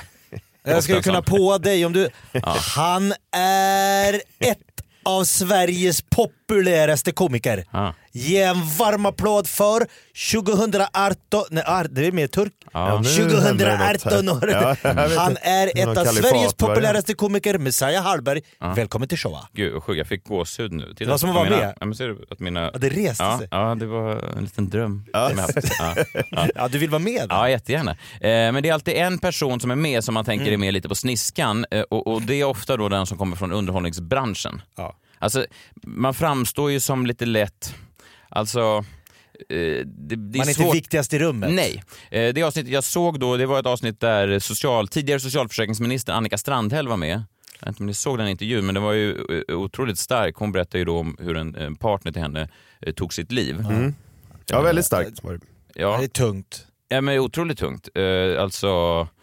Jag 0.63 0.83
skulle 0.83 1.01
kunna 1.01 1.21
på 1.21 1.57
dig 1.57 1.85
om 1.85 1.93
du... 1.93 2.09
Han 2.75 3.13
är 3.31 4.13
ett 4.39 4.59
av 5.05 5.23
Sveriges 5.23 6.01
populäraste 6.01 7.11
komiker. 7.11 7.65
Ja. 7.71 7.93
Ge 8.17 8.41
en 8.41 8.61
varm 8.77 9.05
applåd 9.05 9.47
för 9.47 9.87
2018... 10.31 11.43
Nej, 11.49 11.63
ar- 11.67 11.87
det 11.91 12.05
är 12.07 12.11
mer 12.11 12.27
turk. 12.27 12.53
Ja, 12.73 13.01
nu 13.01 13.39
händer 13.39 13.65
det 13.65 13.77
något 13.93 14.01
2018 14.01 14.29
år. 14.29 14.49
Ja, 14.51 14.75
Han 15.19 15.37
är 15.41 15.67
ett 15.77 15.97
av 15.97 16.05
Sveriges 16.05 16.53
populäraste 16.53 17.13
komiker, 17.13 17.57
Messiah 17.57 18.03
Hallberg. 18.03 18.41
Välkommen 18.75 19.07
till 19.07 19.17
showa. 19.17 19.47
Gud 19.53 19.73
vad 19.73 19.83
sjukt, 19.83 19.97
jag 19.97 20.07
fick 20.07 20.23
gåshud 20.27 20.71
nu. 20.71 20.83
Titta 20.89 21.03
Det 21.03 21.09
var 21.09 21.17
som 21.17 21.29
att 21.29 21.35
vara 21.35 21.49
med. 21.49 21.73
Ja, 21.79 21.85
men 21.85 21.95
ser 21.95 22.07
du 22.07 22.25
att 22.31 22.39
mina... 22.39 22.69
Ja, 22.73 22.79
det 22.79 22.89
reste 22.89 23.23
ja, 23.23 23.37
sig. 23.37 23.47
ja, 23.51 23.75
det 23.75 23.85
var 23.85 24.23
en 24.37 24.43
liten 24.43 24.69
dröm. 24.69 25.05
Ja. 25.13 25.31
Ja. 25.79 25.95
Ja, 26.55 26.67
du 26.67 26.77
vill 26.77 26.89
vara 26.89 26.99
med? 26.99 27.25
Ja, 27.29 27.49
jättegärna. 27.49 27.91
Eh, 27.91 27.97
men 28.29 28.63
det 28.63 28.69
är 28.69 28.73
alltid 28.73 28.93
en 28.93 29.19
person 29.19 29.59
som 29.59 29.71
är 29.71 29.75
med 29.75 30.03
som 30.03 30.13
man 30.13 30.25
tänker 30.25 30.47
Mm. 30.47 30.53
är 30.53 30.57
med 30.65 30.73
lite 30.73 30.89
på 30.89 30.95
sniskan 30.95 31.65
eh, 31.71 31.81
och, 31.81 32.07
och 32.07 32.21
det 32.21 32.35
är 32.35 32.43
ofta 32.43 32.77
då 32.77 32.89
den 32.89 33.05
som 33.05 33.17
kommer 33.17 33.35
från 33.35 33.51
underhållningsbranschen. 33.51 34.61
Ja. 34.77 34.95
Alltså, 35.19 35.45
man 35.83 36.13
framstår 36.13 36.71
ju 36.71 36.79
som 36.79 37.05
lite 37.05 37.25
lätt, 37.25 37.75
alltså 38.29 38.85
eh, 39.49 39.55
det, 39.57 39.85
det 39.85 40.13
är 40.13 40.17
Man 40.17 40.35
är 40.35 40.37
inte 40.49 40.53
svårt. 40.53 40.75
viktigast 40.75 41.13
i 41.13 41.19
rummet. 41.19 41.53
Nej. 41.53 41.83
Eh, 42.11 42.33
Det 42.33 42.43
avsnittet 42.43 42.71
jag 42.71 42.83
såg 42.83 43.19
då, 43.19 43.37
det 43.37 43.45
var 43.45 43.59
ett 43.59 43.65
avsnitt 43.65 43.99
där 43.99 44.39
social, 44.39 44.87
tidigare 44.87 45.19
socialförsäkringsminister 45.19 46.13
Annika 46.13 46.37
Strandhäll 46.37 46.87
var 46.87 46.97
med. 46.97 47.23
Jag 47.59 47.65
vet 47.67 47.67
inte 47.67 47.83
om 47.83 47.87
ni 47.87 47.93
såg 47.93 48.17
den 48.17 48.27
intervjun, 48.27 48.65
men 48.65 48.75
det 48.75 48.81
var 48.81 48.93
ju 48.93 49.11
eh, 49.49 49.55
otroligt 49.57 49.99
stark. 49.99 50.35
Hon 50.35 50.51
berättade 50.51 50.77
ju 50.79 50.85
då 50.85 50.99
om 50.99 51.17
hur 51.19 51.37
en, 51.37 51.55
en 51.55 51.75
partner 51.75 52.11
till 52.11 52.21
henne 52.21 52.49
eh, 52.81 52.93
tog 52.93 53.13
sitt 53.13 53.31
liv. 53.31 53.65
Ja, 54.49 54.61
väldigt 54.61 54.85
starkt. 54.85 55.21
Ja, 55.73 55.97
Det 55.97 56.03
är 56.03 56.07
tungt. 56.07 56.67
ja 56.89 57.01
men 57.01 57.19
otroligt 57.19 57.57
tungt. 57.59 57.89
Eh, 57.95 58.41
Alltså, 58.43 58.69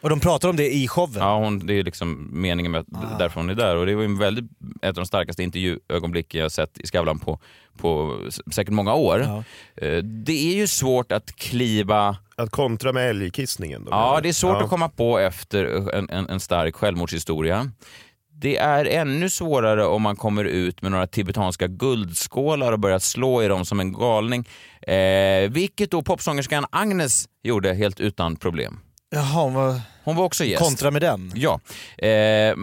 Och 0.01 0.11
de 0.11 0.21
pratar 0.21 0.49
om 0.49 0.57
det 0.57 0.75
i 0.75 0.89
showen. 0.89 1.13
Ja, 1.19 1.39
hon, 1.39 1.67
det 1.67 1.75
är 1.75 1.83
liksom 1.85 2.29
meningen 2.33 2.73
med 2.73 2.81
att 2.81 3.19
därför 3.19 3.41
hon 3.41 3.51
är 3.51 3.55
där. 3.55 3.77
Och 3.77 3.87
det 3.87 3.95
var 3.95 4.03
ju 4.03 4.07
en 4.09 4.19
väldigt, 4.19 4.45
ett 4.85 4.89
av 4.89 4.95
de 4.95 5.07
starkaste 5.07 5.43
intervjuögonblicken 5.43 6.39
jag 6.39 6.45
har 6.45 6.51
sett 6.51 6.79
i 6.79 6.87
Skavlan 6.87 7.19
på, 7.19 7.39
på 7.79 8.19
säkert 8.53 8.73
många 8.73 8.95
år. 8.95 9.21
Ja. 9.21 9.45
Eh, 9.87 10.03
Det 10.03 10.53
är 10.53 10.57
ju 10.57 10.67
svårt 10.67 11.13
att 11.13 11.37
kliva... 11.37 12.17
Att 12.37 12.51
kontra 12.51 12.93
med 12.93 13.11
älgkissningen. 13.11 13.87
Ja, 13.91 14.21
det 14.23 14.29
är 14.29 14.33
svårt 14.33 14.57
Ja. 14.59 14.65
att 14.65 14.71
komma 14.71 14.89
på 14.89 15.19
efter 15.19 15.65
en, 15.95 16.11
en, 16.11 16.29
en 16.29 16.41
stark 16.41 16.75
självmordshistoria. 16.77 17.71
Det 18.37 18.57
är 18.57 18.85
ännu 18.85 19.31
svårare 19.31 19.87
om 19.87 20.03
man 20.03 20.17
kommer 20.17 20.45
ut 20.45 20.83
med 20.83 20.91
några 20.93 21.07
tibetanska 21.07 21.67
guldskålar 21.67 22.73
och 22.73 22.79
börjar 22.79 22.99
slå 22.99 23.43
i 23.43 23.49
dem 23.49 23.65
som 23.65 23.81
en 23.81 23.93
galning. 23.93 24.49
Eh, 24.83 25.51
vilket 25.51 25.91
då 25.91 26.03
popsångerskan 26.03 26.65
Agnes 26.71 27.29
gjorde 27.43 27.75
helt 27.75 28.01
utan 28.01 28.37
problem. 28.37 28.81
Jaha, 29.15 29.49
vad... 29.49 29.81
Hon 30.05 30.17
var 30.17 30.25
också 30.25 30.45
gäst. 30.45 30.63
kontra 30.63 30.91
med 30.91 31.03
den. 31.03 31.33
Ja. 31.35 31.61
Eh, 31.99 32.55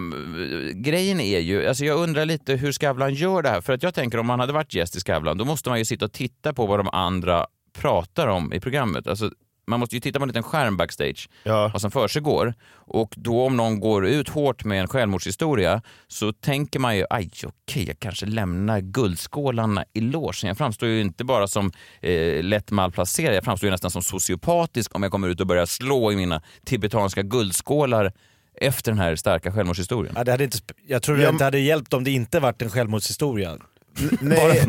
grejen 0.73 1.19
är 1.19 1.39
ju, 1.39 1.67
alltså 1.67 1.85
jag 1.85 1.97
undrar 1.97 2.25
lite 2.25 2.53
hur 2.53 2.71
Skavlan 2.71 3.13
gör 3.13 3.41
det 3.41 3.49
här. 3.49 3.61
För 3.61 3.73
att 3.73 3.83
jag 3.83 3.93
tänker 3.93 4.17
om 4.17 4.25
man 4.25 4.39
hade 4.39 4.53
varit 4.53 4.73
gäst 4.73 4.95
i 4.95 4.99
Skavlan, 4.99 5.37
då 5.37 5.45
måste 5.45 5.69
man 5.69 5.79
ju 5.79 5.85
sitta 5.85 6.05
och 6.05 6.11
titta 6.11 6.53
på 6.53 6.65
vad 6.65 6.79
de 6.79 6.87
andra 6.87 7.45
pratar 7.73 8.27
om 8.27 8.53
i 8.53 8.59
programmet. 8.59 9.07
Alltså, 9.07 9.31
man 9.71 9.79
måste 9.79 9.95
ju 9.95 9.99
titta 9.99 10.19
på 10.19 10.23
en 10.23 10.27
liten 10.27 10.43
skärm 10.43 10.77
backstage, 10.77 11.29
Ja. 11.43 11.69
vad 11.73 11.81
som 11.81 11.91
försiggår. 11.91 12.53
Och 12.73 13.13
då 13.17 13.45
om 13.45 13.57
någon 13.57 13.79
går 13.79 14.05
ut 14.07 14.29
hårt 14.29 14.63
med 14.63 14.81
en 14.81 14.87
självmordshistoria 14.87 15.81
så 16.07 16.33
tänker 16.33 16.79
man 16.79 16.97
ju, 16.97 17.05
aj 17.09 17.29
okej, 17.43 17.87
jag 17.87 17.99
kanske 17.99 18.25
lämnar 18.25 18.79
guldskålarna 18.79 19.85
i 19.93 20.01
logen. 20.01 20.47
Jag 20.47 20.57
framstår 20.57 20.89
ju 20.89 21.01
inte 21.01 21.23
bara 21.23 21.47
som 21.47 21.71
eh, 22.01 22.43
lätt 22.43 22.71
malplacerad, 22.71 23.35
jag 23.35 23.43
framstår 23.43 23.67
ju 23.67 23.71
nästan 23.71 23.91
som 23.91 24.01
sociopatisk 24.01 24.95
om 24.95 25.03
jag 25.03 25.11
kommer 25.11 25.27
ut 25.27 25.39
och 25.41 25.47
börjar 25.47 25.65
slå 25.65 26.11
i 26.11 26.15
mina 26.15 26.41
tibetanska 26.65 27.21
guldskålar 27.21 28.11
efter 28.61 28.91
den 28.91 28.99
här 28.99 29.15
starka 29.15 29.51
självmordshistorien. 29.51 30.13
Ja, 30.17 30.23
det 30.23 30.31
hade 30.31 30.43
inte, 30.43 30.57
jag 30.87 31.01
tror 31.03 31.17
det 31.17 31.29
inte 31.29 31.43
hade 31.43 31.59
hjälpt 31.59 31.93
om 31.93 32.03
det 32.03 32.11
inte 32.11 32.39
varit 32.39 32.61
en 32.61 32.69
självmordshistoria. 32.69 33.57
Nej, 34.21 34.63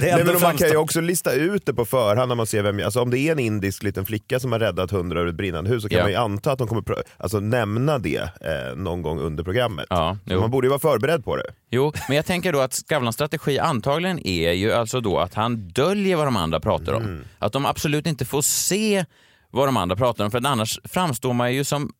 Nej, 0.00 0.24
men 0.24 0.40
man 0.40 0.56
kan 0.56 0.68
ju 0.68 0.76
också 0.76 1.00
lista 1.00 1.32
ut 1.32 1.66
det 1.66 1.74
på 1.74 1.84
förhand 1.84 2.28
när 2.28 2.34
man 2.36 2.46
ser 2.46 2.62
vem, 2.62 2.80
alltså 2.84 3.00
om 3.00 3.10
det 3.10 3.18
är 3.18 3.32
en 3.32 3.38
indisk 3.38 3.82
liten 3.82 4.06
flicka 4.06 4.40
som 4.40 4.52
har 4.52 4.58
räddat 4.58 4.90
hundra 4.90 5.20
ur 5.20 5.28
ett 5.28 5.34
brinnande 5.34 5.70
hus 5.70 5.82
så 5.82 5.88
kan 5.88 5.98
Ja. 5.98 6.04
man 6.04 6.10
ju 6.10 6.16
anta 6.16 6.52
att 6.52 6.58
de 6.58 6.68
kommer 6.68 6.84
alltså, 7.16 7.40
nämna 7.40 7.98
det 7.98 8.16
eh, 8.40 8.76
någon 8.76 9.02
gång 9.02 9.18
under 9.20 9.44
programmet. 9.44 9.86
Ja, 9.90 10.16
man 10.24 10.50
borde 10.50 10.66
ju 10.66 10.68
vara 10.68 10.80
förberedd 10.80 11.24
på 11.24 11.36
det. 11.36 11.44
Jo, 11.70 11.92
men 12.08 12.16
jag 12.16 12.26
tänker 12.26 12.52
då 12.52 12.60
att 12.60 12.72
Skavlans 12.74 13.14
strategi 13.14 13.58
antagligen 13.58 14.26
är 14.26 14.52
ju 14.52 14.72
alltså 14.72 15.00
då 15.00 15.18
att 15.18 15.34
han 15.34 15.68
döljer 15.68 16.16
vad 16.16 16.26
de 16.26 16.36
andra 16.36 16.60
pratar 16.60 16.92
om. 16.92 17.02
Mm. 17.02 17.24
Att 17.38 17.52
de 17.52 17.66
absolut 17.66 18.06
inte 18.06 18.24
får 18.24 18.42
se 18.42 19.04
vad 19.50 19.68
de 19.68 19.76
andra 19.76 19.96
pratar 19.96 20.24
om 20.24 20.30
för 20.30 20.46
annars 20.46 20.78
framstår 20.84 21.32
man 21.32 21.54
ju 21.54 21.64
som 21.64 21.92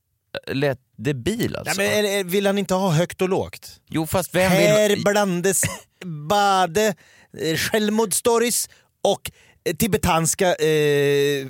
eh, 0.49 0.54
lätt 0.54 0.78
debil 0.99 1.57
alltså. 1.57 1.75
Nej, 1.83 2.02
men 2.23 2.28
vill 2.28 2.47
han 2.47 2.59
inte 2.59 2.75
ha 2.75 2.90
högt 2.90 3.23
och 3.23 3.28
lågt? 3.28 3.81
Jo, 3.88 4.07
fast 4.07 4.35
vem 4.35 4.50
Här 4.50 4.88
vill... 4.88 5.04
blandas 5.04 5.62
både 6.04 6.94
eh, 7.38 7.56
självmordsstories 7.56 8.68
och 9.04 9.30
eh, 9.64 9.76
tibetanska 9.76 10.54
eh, 10.54 11.47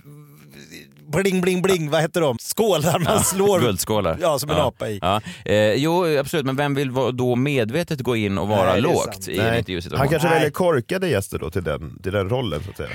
bling 1.12 1.40
bling 1.40 1.62
bling, 1.62 1.90
vad 1.90 2.00
heter 2.00 2.21
de? 2.21 2.38
Skålar 2.38 2.99
man 2.99 3.25
slår. 3.25 3.61
Guldskålar. 3.61 4.18
Ja, 4.21 4.38
som 4.38 4.50
en 4.50 4.56
apa 4.56 4.88
i. 4.88 4.99
Ja. 5.02 5.21
Eh, 5.44 5.73
jo, 5.75 6.18
absolut, 6.18 6.47
men 6.47 6.56
vem 6.56 6.75
vill 6.75 6.92
då 7.12 7.37
medvetet 7.37 8.00
gå 8.00 8.16
in 8.16 8.38
och 8.38 8.49
vara 8.49 8.73
Nej, 8.73 8.80
lågt 8.80 9.28
i 9.28 9.38
en 9.38 9.54
intervjusituation? 9.59 9.99
Han 9.99 10.09
kanske 10.09 10.28
väljer 10.28 10.50
korkade 10.50 11.09
gäster 11.09 11.38
då 11.38 11.50
till 11.50 11.64
den, 11.64 11.99
till 12.02 12.12
den 12.12 12.28
rollen 12.28 12.62
så 12.64 12.71
att 12.71 12.76
säga. 12.76 12.88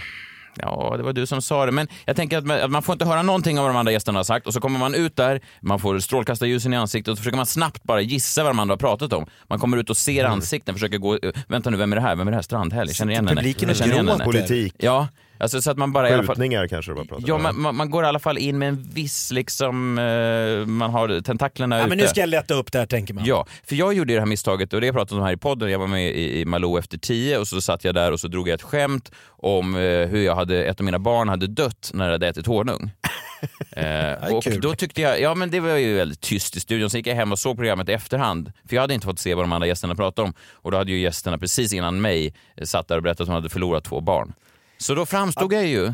Ja, 0.61 0.93
det 0.97 1.03
var 1.03 1.13
du 1.13 1.25
som 1.25 1.41
sa 1.41 1.65
det. 1.65 1.71
Men 1.71 1.87
jag 2.05 2.15
tänker 2.15 2.37
att 2.37 2.45
man, 2.45 2.61
att 2.61 2.71
man 2.71 2.83
får 2.83 2.93
inte 2.93 3.05
höra 3.05 3.21
någonting 3.21 3.59
av 3.59 3.65
vad 3.65 3.73
de 3.73 3.79
andra 3.79 3.91
gästerna 3.91 4.19
har 4.19 4.23
sagt 4.23 4.47
och 4.47 4.53
så 4.53 4.59
kommer 4.61 4.79
man 4.79 4.95
ut 4.95 5.15
där, 5.15 5.41
man 5.61 5.79
får 5.79 5.99
strålkastarljusen 5.99 6.73
i 6.73 6.77
ansiktet 6.77 7.11
och 7.11 7.17
så 7.17 7.21
försöker 7.21 7.37
man 7.37 7.45
snabbt 7.45 7.83
bara 7.83 8.01
gissa 8.01 8.43
vad 8.43 8.49
de 8.49 8.59
andra 8.59 8.71
har 8.73 8.77
pratat 8.77 9.13
om. 9.13 9.25
Man 9.49 9.59
kommer 9.59 9.77
ut 9.77 9.89
och 9.89 9.97
ser 9.97 10.19
Mm. 10.19 10.31
ansikten, 10.33 10.75
försöker 10.75 10.97
gå, 10.97 11.19
vänta 11.47 11.69
nu, 11.69 11.77
vem 11.77 11.91
är 11.91 11.95
det 11.95 12.01
här? 12.01 12.15
Vem 12.15 12.27
är 12.27 12.31
det 12.31 12.37
här? 12.37 12.41
Strandhäll? 12.41 12.87
Jag 12.87 12.95
känner 12.95 13.11
igen 13.11 13.27
henne. 13.27 13.41
publiken 13.41 13.67
gråter. 13.69 13.93
henne. 13.95 14.23
Politik, 14.25 14.73
Ja, 14.77 15.07
alltså 15.39 15.61
så 15.61 15.71
att 15.71 15.77
man 15.77 15.91
bara 15.93 16.09
i 16.09 16.13
alla 16.13 16.23
fall... 16.23 16.35
skjutningar 16.35 16.67
kanske 16.67 16.91
de 16.91 16.97
har 16.97 17.05
pratat 17.05 17.27
Ja, 17.27 17.35
om. 17.35 17.43
man, 17.43 17.61
man, 17.61 17.75
man 17.75 17.89
går 17.89 18.03
i 18.03 18.07
alla 18.07 18.19
fall 18.19 18.37
in 18.37 18.57
med 18.57 18.69
en 18.69 18.83
viss 18.93 19.31
liksom, 19.31 19.97
eh, 19.97 20.65
man 20.67 20.89
har 20.89 21.21
tentaklerna 21.21 21.75
Ja, 21.75 21.81
ute. 21.81 21.89
men 21.89 21.97
nu 21.97 22.07
ska 22.07 22.19
jag 22.19 22.29
lätta 22.29 22.53
upp 22.53 22.71
det 22.71 22.79
här 22.79 22.85
tänker 22.85 23.13
man. 23.13 23.25
Ja, 23.25 23.45
för 23.63 23.75
jag 23.75 23.93
gjorde 23.93 24.13
det 24.13 24.19
här 24.19 24.25
misstaget 24.25 24.73
och 24.73 24.81
det 24.81 24.93
pratat 24.93 25.11
om 25.11 25.21
här 25.21 25.33
i 25.33 25.37
podden. 25.37 25.71
Jag 25.71 25.79
var 25.79 25.87
med 25.87 26.11
i, 26.15 26.39
i 26.39 26.45
Malou 26.45 26.79
efter 26.79 26.97
tio 26.97 27.37
och 27.37 27.47
så 27.47 27.61
satt 27.61 27.83
jag 27.83 27.95
där 27.95 28.11
och 28.11 28.19
så 28.19 28.27
drog 28.27 28.47
jag 28.47 28.53
ett 28.53 28.61
skämt 28.61 29.11
om 29.27 29.75
eh, 29.75 29.81
hur 29.81 30.23
jag 30.25 30.35
hade, 30.35 30.63
ett 30.65 30.79
av 30.79 30.85
mina 30.85 30.99
barn 30.99 31.29
hade 31.29 31.47
dött 31.47 31.91
när 31.93 32.05
det 32.05 32.11
hade 32.11 32.27
ätit 32.27 32.45
honung. 32.47 32.91
eh, 33.71 34.33
och 34.35 34.43
kul. 34.43 34.61
då 34.61 34.75
tyckte 34.75 35.01
jag, 35.01 35.21
ja 35.21 35.35
men 35.35 35.51
det 35.51 35.59
var 35.59 35.75
ju 35.75 35.95
väldigt 35.95 36.21
tyst 36.21 36.55
i 36.57 36.59
studion, 36.59 36.89
så 36.89 36.97
gick 36.97 37.07
jag 37.07 37.15
hem 37.15 37.31
och 37.31 37.39
såg 37.39 37.55
programmet 37.57 37.89
i 37.89 37.91
efterhand. 37.93 38.51
För 38.69 38.75
jag 38.75 38.81
hade 38.83 38.93
inte 38.93 39.05
fått 39.07 39.19
se 39.19 39.35
vad 39.35 39.43
de 39.43 39.51
andra 39.53 39.67
gästerna 39.67 39.95
pratade 39.95 40.27
om. 40.27 40.33
Och 40.51 40.71
då 40.71 40.77
hade 40.77 40.91
ju 40.91 40.99
gästerna 40.99 41.37
precis 41.37 41.73
innan 41.73 42.01
mig 42.01 42.33
eh, 42.57 42.63
satt 42.65 42.87
där 42.87 42.97
och 42.97 43.03
berättat 43.03 43.21
att 43.21 43.27
de 43.27 43.33
hade 43.33 43.49
förlorat 43.49 43.83
två 43.83 44.01
barn. 44.01 44.33
Så 44.77 44.95
då 44.95 45.05
framstod 45.05 45.53
jag 45.53 45.67
ju 45.67 45.93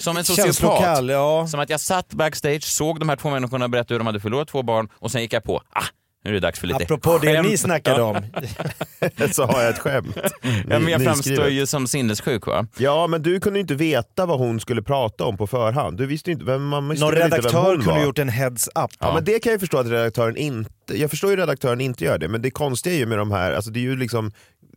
som 0.00 0.16
en 0.16 0.24
sociopat. 0.24 1.04
Ja. 1.08 1.46
Som 1.48 1.60
att 1.60 1.70
jag 1.70 1.80
satt 1.80 2.14
backstage, 2.14 2.64
såg 2.64 2.98
de 3.00 3.08
här 3.08 3.16
två 3.16 3.30
människorna 3.30 3.68
berätta 3.68 3.94
hur 3.94 3.98
de 3.98 4.06
hade 4.06 4.20
förlorat 4.20 4.48
två 4.48 4.62
barn 4.62 4.88
och 4.94 5.10
sen 5.12 5.22
gick 5.22 5.32
jag 5.32 5.44
på, 5.44 5.62
ah, 5.70 5.84
nu 6.24 6.30
är 6.30 6.34
det 6.34 6.40
dags 6.40 6.60
för 6.60 6.66
lite 6.66 6.84
Apropå 6.84 7.18
det 7.18 7.34
skämt. 7.34 7.48
ni 7.48 7.56
snackade 7.58 8.02
om. 8.02 8.16
så 9.32 9.44
har 9.44 9.60
jag 9.62 9.70
ett 9.70 9.78
skämt. 9.78 10.16
Ja, 10.42 10.78
men 10.78 10.88
jag 10.88 11.02
framstår 11.04 11.48
ju 11.48 11.66
som 11.66 11.86
sinnessjuk 11.86 12.46
va? 12.46 12.66
Ja 12.78 13.06
men 13.06 13.22
du 13.22 13.40
kunde 13.40 13.60
inte 13.60 13.74
veta 13.74 14.26
vad 14.26 14.38
hon 14.38 14.60
skulle 14.60 14.82
prata 14.82 15.24
om 15.24 15.36
på 15.36 15.46
förhand. 15.46 15.98
Du 15.98 16.06
visste 16.06 16.30
ju 16.30 16.32
inte 16.34 16.44
vem 16.44 16.68
man 16.68 16.88
visste 16.88 17.04
Någon 17.04 17.14
inte 17.14 17.22
vem 17.28 17.30
redaktör 17.30 17.62
hon 17.64 17.76
kunde 17.76 17.90
var. 17.90 18.04
gjort 18.04 18.18
en 18.18 18.28
heads 18.28 18.68
up. 18.68 18.90
Ja, 18.98 19.14
men 19.14 19.24
det 19.24 19.38
kan 19.38 19.52
jag 19.52 19.60
förstå 19.60 19.78
att 19.78 19.86
redaktören 19.86 20.36
inte, 20.36 20.70
jag 20.98 21.10
förstår 21.10 21.30
ju 21.30 21.36
redaktören 21.36 21.80
inte 21.80 22.04
gör 22.04 22.18
det, 22.18 22.28
men 22.28 22.42
det 22.42 22.50
konstiga 22.50 22.94
är 22.94 22.98
ju 22.98 23.06
med 23.06 23.18
de 23.18 23.30
här, 23.30 23.52
alltså 23.52 23.70
det 23.70 23.78
är 23.78 23.82
ju 23.82 23.96
liksom 23.96 24.32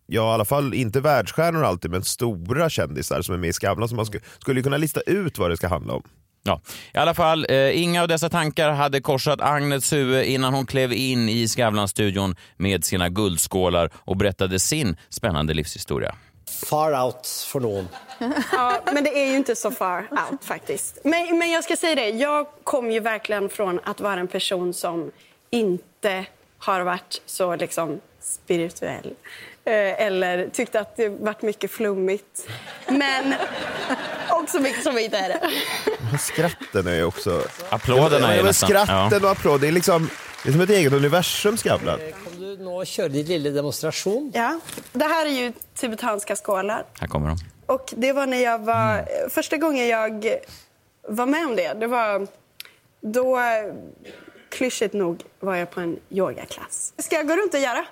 Ja 0.08 0.32
i 0.32 0.34
alla 0.34 0.46
fall 0.46 0.74
inte 0.74 1.02
världsstjärnor 1.02 1.64
alltid 1.64 1.92
men 1.92 2.04
stora 2.04 2.70
kändisar 2.70 3.22
som 3.22 3.36
är 3.36 3.40
med 3.40 3.50
i 3.50 3.54
Skavlan 3.54 3.90
som 3.90 3.96
man 3.96 4.06
skulle, 4.06 4.24
skulle 4.40 4.62
kunna 4.62 4.78
lista 4.78 5.02
ut 5.02 5.38
vad 5.38 5.50
det 5.50 5.58
ska 5.58 5.68
handla 5.68 5.94
om. 5.94 6.04
Ja, 6.48 6.62
i 6.94 6.98
alla 6.98 7.14
fall, 7.14 7.46
eh, 7.50 7.82
inga 7.84 8.02
av 8.02 8.08
dessa 8.08 8.30
tankar 8.30 8.70
hade 8.70 9.02
korsat 9.02 9.42
Agnets 9.42 9.94
huvud 9.94 10.26
innan 10.26 10.54
hon 10.54 10.66
klev 10.66 10.94
in 10.94 11.30
i 11.30 11.48
Skavlan-studion 11.48 12.36
med 12.58 12.86
sina 12.86 13.10
guldskålar 13.10 13.90
och 13.96 14.18
berättade 14.18 14.60
sin 14.60 14.98
spännande 15.10 15.54
livshistoria. 15.54 16.16
Far 16.70 17.06
out 17.06 17.28
för 17.52 17.60
någon. 17.60 17.88
Ja, 18.52 18.82
men 18.94 19.04
det 19.04 19.20
är 19.20 19.32
ju 19.32 19.38
inte 19.38 19.56
så 19.56 19.72
far 19.72 20.00
out 20.00 20.44
faktiskt. 20.44 20.98
Men, 21.04 21.38
men 21.38 21.52
jag 21.52 21.64
ska 21.64 21.76
säga 21.76 21.96
det, 21.96 22.10
jag 22.10 22.48
kom 22.64 22.92
ju 22.92 23.00
verkligen 23.00 23.50
från 23.50 23.80
att 23.84 24.00
vara 24.00 24.20
en 24.20 24.28
person 24.28 24.74
som 24.74 25.12
inte 25.50 26.26
har 26.58 26.82
varit 26.82 27.22
så 27.26 27.56
liksom 27.56 28.00
spirituell. 28.20 29.14
Eh, 29.66 30.02
Eller 30.02 30.50
tyckte 30.50 30.80
att 30.80 30.96
det 30.96 31.10
varit 31.10 31.42
mycket 31.42 31.72
flummigt. 31.72 32.48
Men 32.88 33.34
också 34.30 34.60
mycket 34.60 34.84
som 34.84 34.98
inte 34.98 35.18
är 35.18 35.30
det. 35.30 35.40
Skratten 36.20 36.88
är 36.88 36.96
ju 36.96 37.04
också... 37.04 37.44
Applåderna 37.70 38.34
är 38.34 38.36
men 38.38 38.46
nästan... 38.46 38.70
Skratten 38.70 39.26
och 39.26 39.32
applåder, 39.32 39.60
det 39.60 39.68
är 39.68 39.72
liksom 39.72 40.10
det 40.44 40.50
är 40.50 40.52
som 40.52 40.62
ett 40.62 40.70
eget 40.70 40.94
universum 40.94 41.58
Skavlan. 41.58 42.00
Kan 42.00 42.40
du 42.40 42.58
nå 42.58 42.86
köra 42.86 43.08
din 43.08 43.26
lilla 43.26 43.50
demonstration? 43.50 44.32
Ja, 44.36 44.60
det 44.92 45.06
här 45.06 45.26
är 45.26 45.30
ju 45.30 45.54
tibetanska 45.74 46.36
skålar. 46.36 46.86
Här 47.00 47.08
kommer 47.08 47.28
de. 47.28 47.38
Och 47.66 47.94
det 47.98 48.14
var 48.14 48.26
när 48.26 48.44
jag 48.44 48.60
var... 48.60 49.06
Första 49.30 49.58
gången 49.58 49.88
jag 49.88 50.38
var 51.08 51.26
med 51.26 51.46
om 51.46 51.56
det, 51.56 51.74
det 51.74 51.88
var... 51.88 52.28
Då, 53.02 53.40
klyschigt 54.50 54.94
nog, 54.94 55.24
var 55.40 55.56
jag 55.56 55.72
på 55.72 55.80
en 55.80 56.00
yogaklass. 56.10 56.94
Ska 56.98 57.16
jag 57.16 57.28
gå 57.28 57.36
runt 57.36 57.54
och 57.54 57.60
göra? 57.60 57.86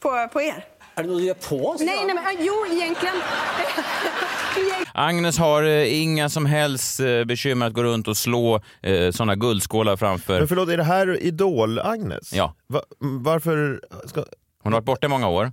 På, 0.00 0.28
på 0.32 0.42
er? 0.42 0.64
Är 1.00 1.04
det 1.04 1.10
något 1.10 1.18
du 1.18 1.26
gör 1.26 1.34
på 1.34 1.68
oss? 1.68 1.80
Nej, 1.80 2.04
nej, 2.06 2.14
men 2.14 2.46
jo, 2.46 2.54
egentligen. 2.72 3.14
Agnes 4.94 5.38
har 5.38 5.62
eh, 5.62 6.02
inga 6.02 6.28
som 6.28 6.46
helst 6.46 7.00
eh, 7.00 7.24
bekymmer 7.24 7.66
att 7.66 7.72
gå 7.72 7.82
runt 7.82 8.08
och 8.08 8.16
slå 8.16 8.60
eh, 8.82 9.10
såna 9.10 9.34
guldskålar 9.34 9.96
framför. 9.96 10.38
Men 10.38 10.48
förlåt, 10.48 10.68
är 10.68 10.76
det 10.76 10.84
här 10.84 11.22
Idol-Agnes? 11.22 12.34
Ja. 12.34 12.54
Va, 12.66 12.82
varför 12.98 13.80
ska... 14.06 14.24
Hon 14.62 14.72
har 14.72 14.80
varit 14.80 14.86
borta 14.86 15.06
i 15.06 15.10
många 15.10 15.28
år. 15.28 15.52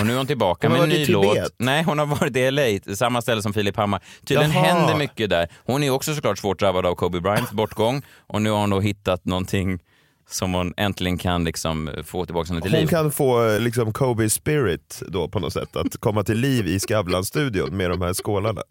Och 0.00 0.06
nu 0.06 0.12
är 0.12 0.16
hon 0.16 0.26
tillbaka 0.26 0.66
Hon 0.66 0.72
med 0.72 0.80
har 0.80 0.86
en 0.86 0.92
ny 0.92 1.06
låt. 1.06 1.54
Nej, 1.58 1.82
hon 1.82 1.98
har 1.98 2.06
varit 2.06 2.36
i 2.36 2.50
LA, 2.50 2.94
samma 2.94 3.22
ställe 3.22 3.42
som 3.42 3.52
Filip 3.52 3.76
Hammar. 3.76 4.02
Tydligen 4.26 4.52
Jaha. 4.52 4.64
händer 4.64 4.96
mycket 4.96 5.30
där. 5.30 5.48
Hon 5.64 5.82
är 5.82 5.90
också 5.90 6.14
såklart 6.14 6.38
svårt 6.38 6.58
drabbad 6.58 6.86
av 6.86 6.94
Kobe 6.94 7.20
Bryants 7.20 7.52
bortgång 7.52 8.02
och 8.18 8.42
nu 8.42 8.50
har 8.50 8.58
hon 8.58 8.70
då 8.70 8.80
hittat 8.80 9.24
någonting 9.24 9.78
som 10.28 10.54
hon 10.54 10.74
äntligen 10.76 11.18
kan 11.18 11.44
liksom 11.44 11.90
få 12.04 12.24
tillbaka 12.26 12.48
henne 12.48 12.60
till 12.60 12.70
Hon 12.72 12.80
liv. 12.80 12.86
kan 12.88 13.12
få 13.12 13.58
liksom 13.58 13.92
Kobe 13.92 14.30
spirit 14.30 15.02
då 15.08 15.28
på 15.28 15.38
något 15.38 15.52
sätt, 15.52 15.76
att 15.76 15.96
komma 15.96 16.22
till 16.22 16.38
liv 16.38 16.66
i 16.66 16.80
Skavlan-studion 16.80 17.76
med 17.76 17.90
de 17.90 18.02
här 18.02 18.12
skålarna. 18.14 18.62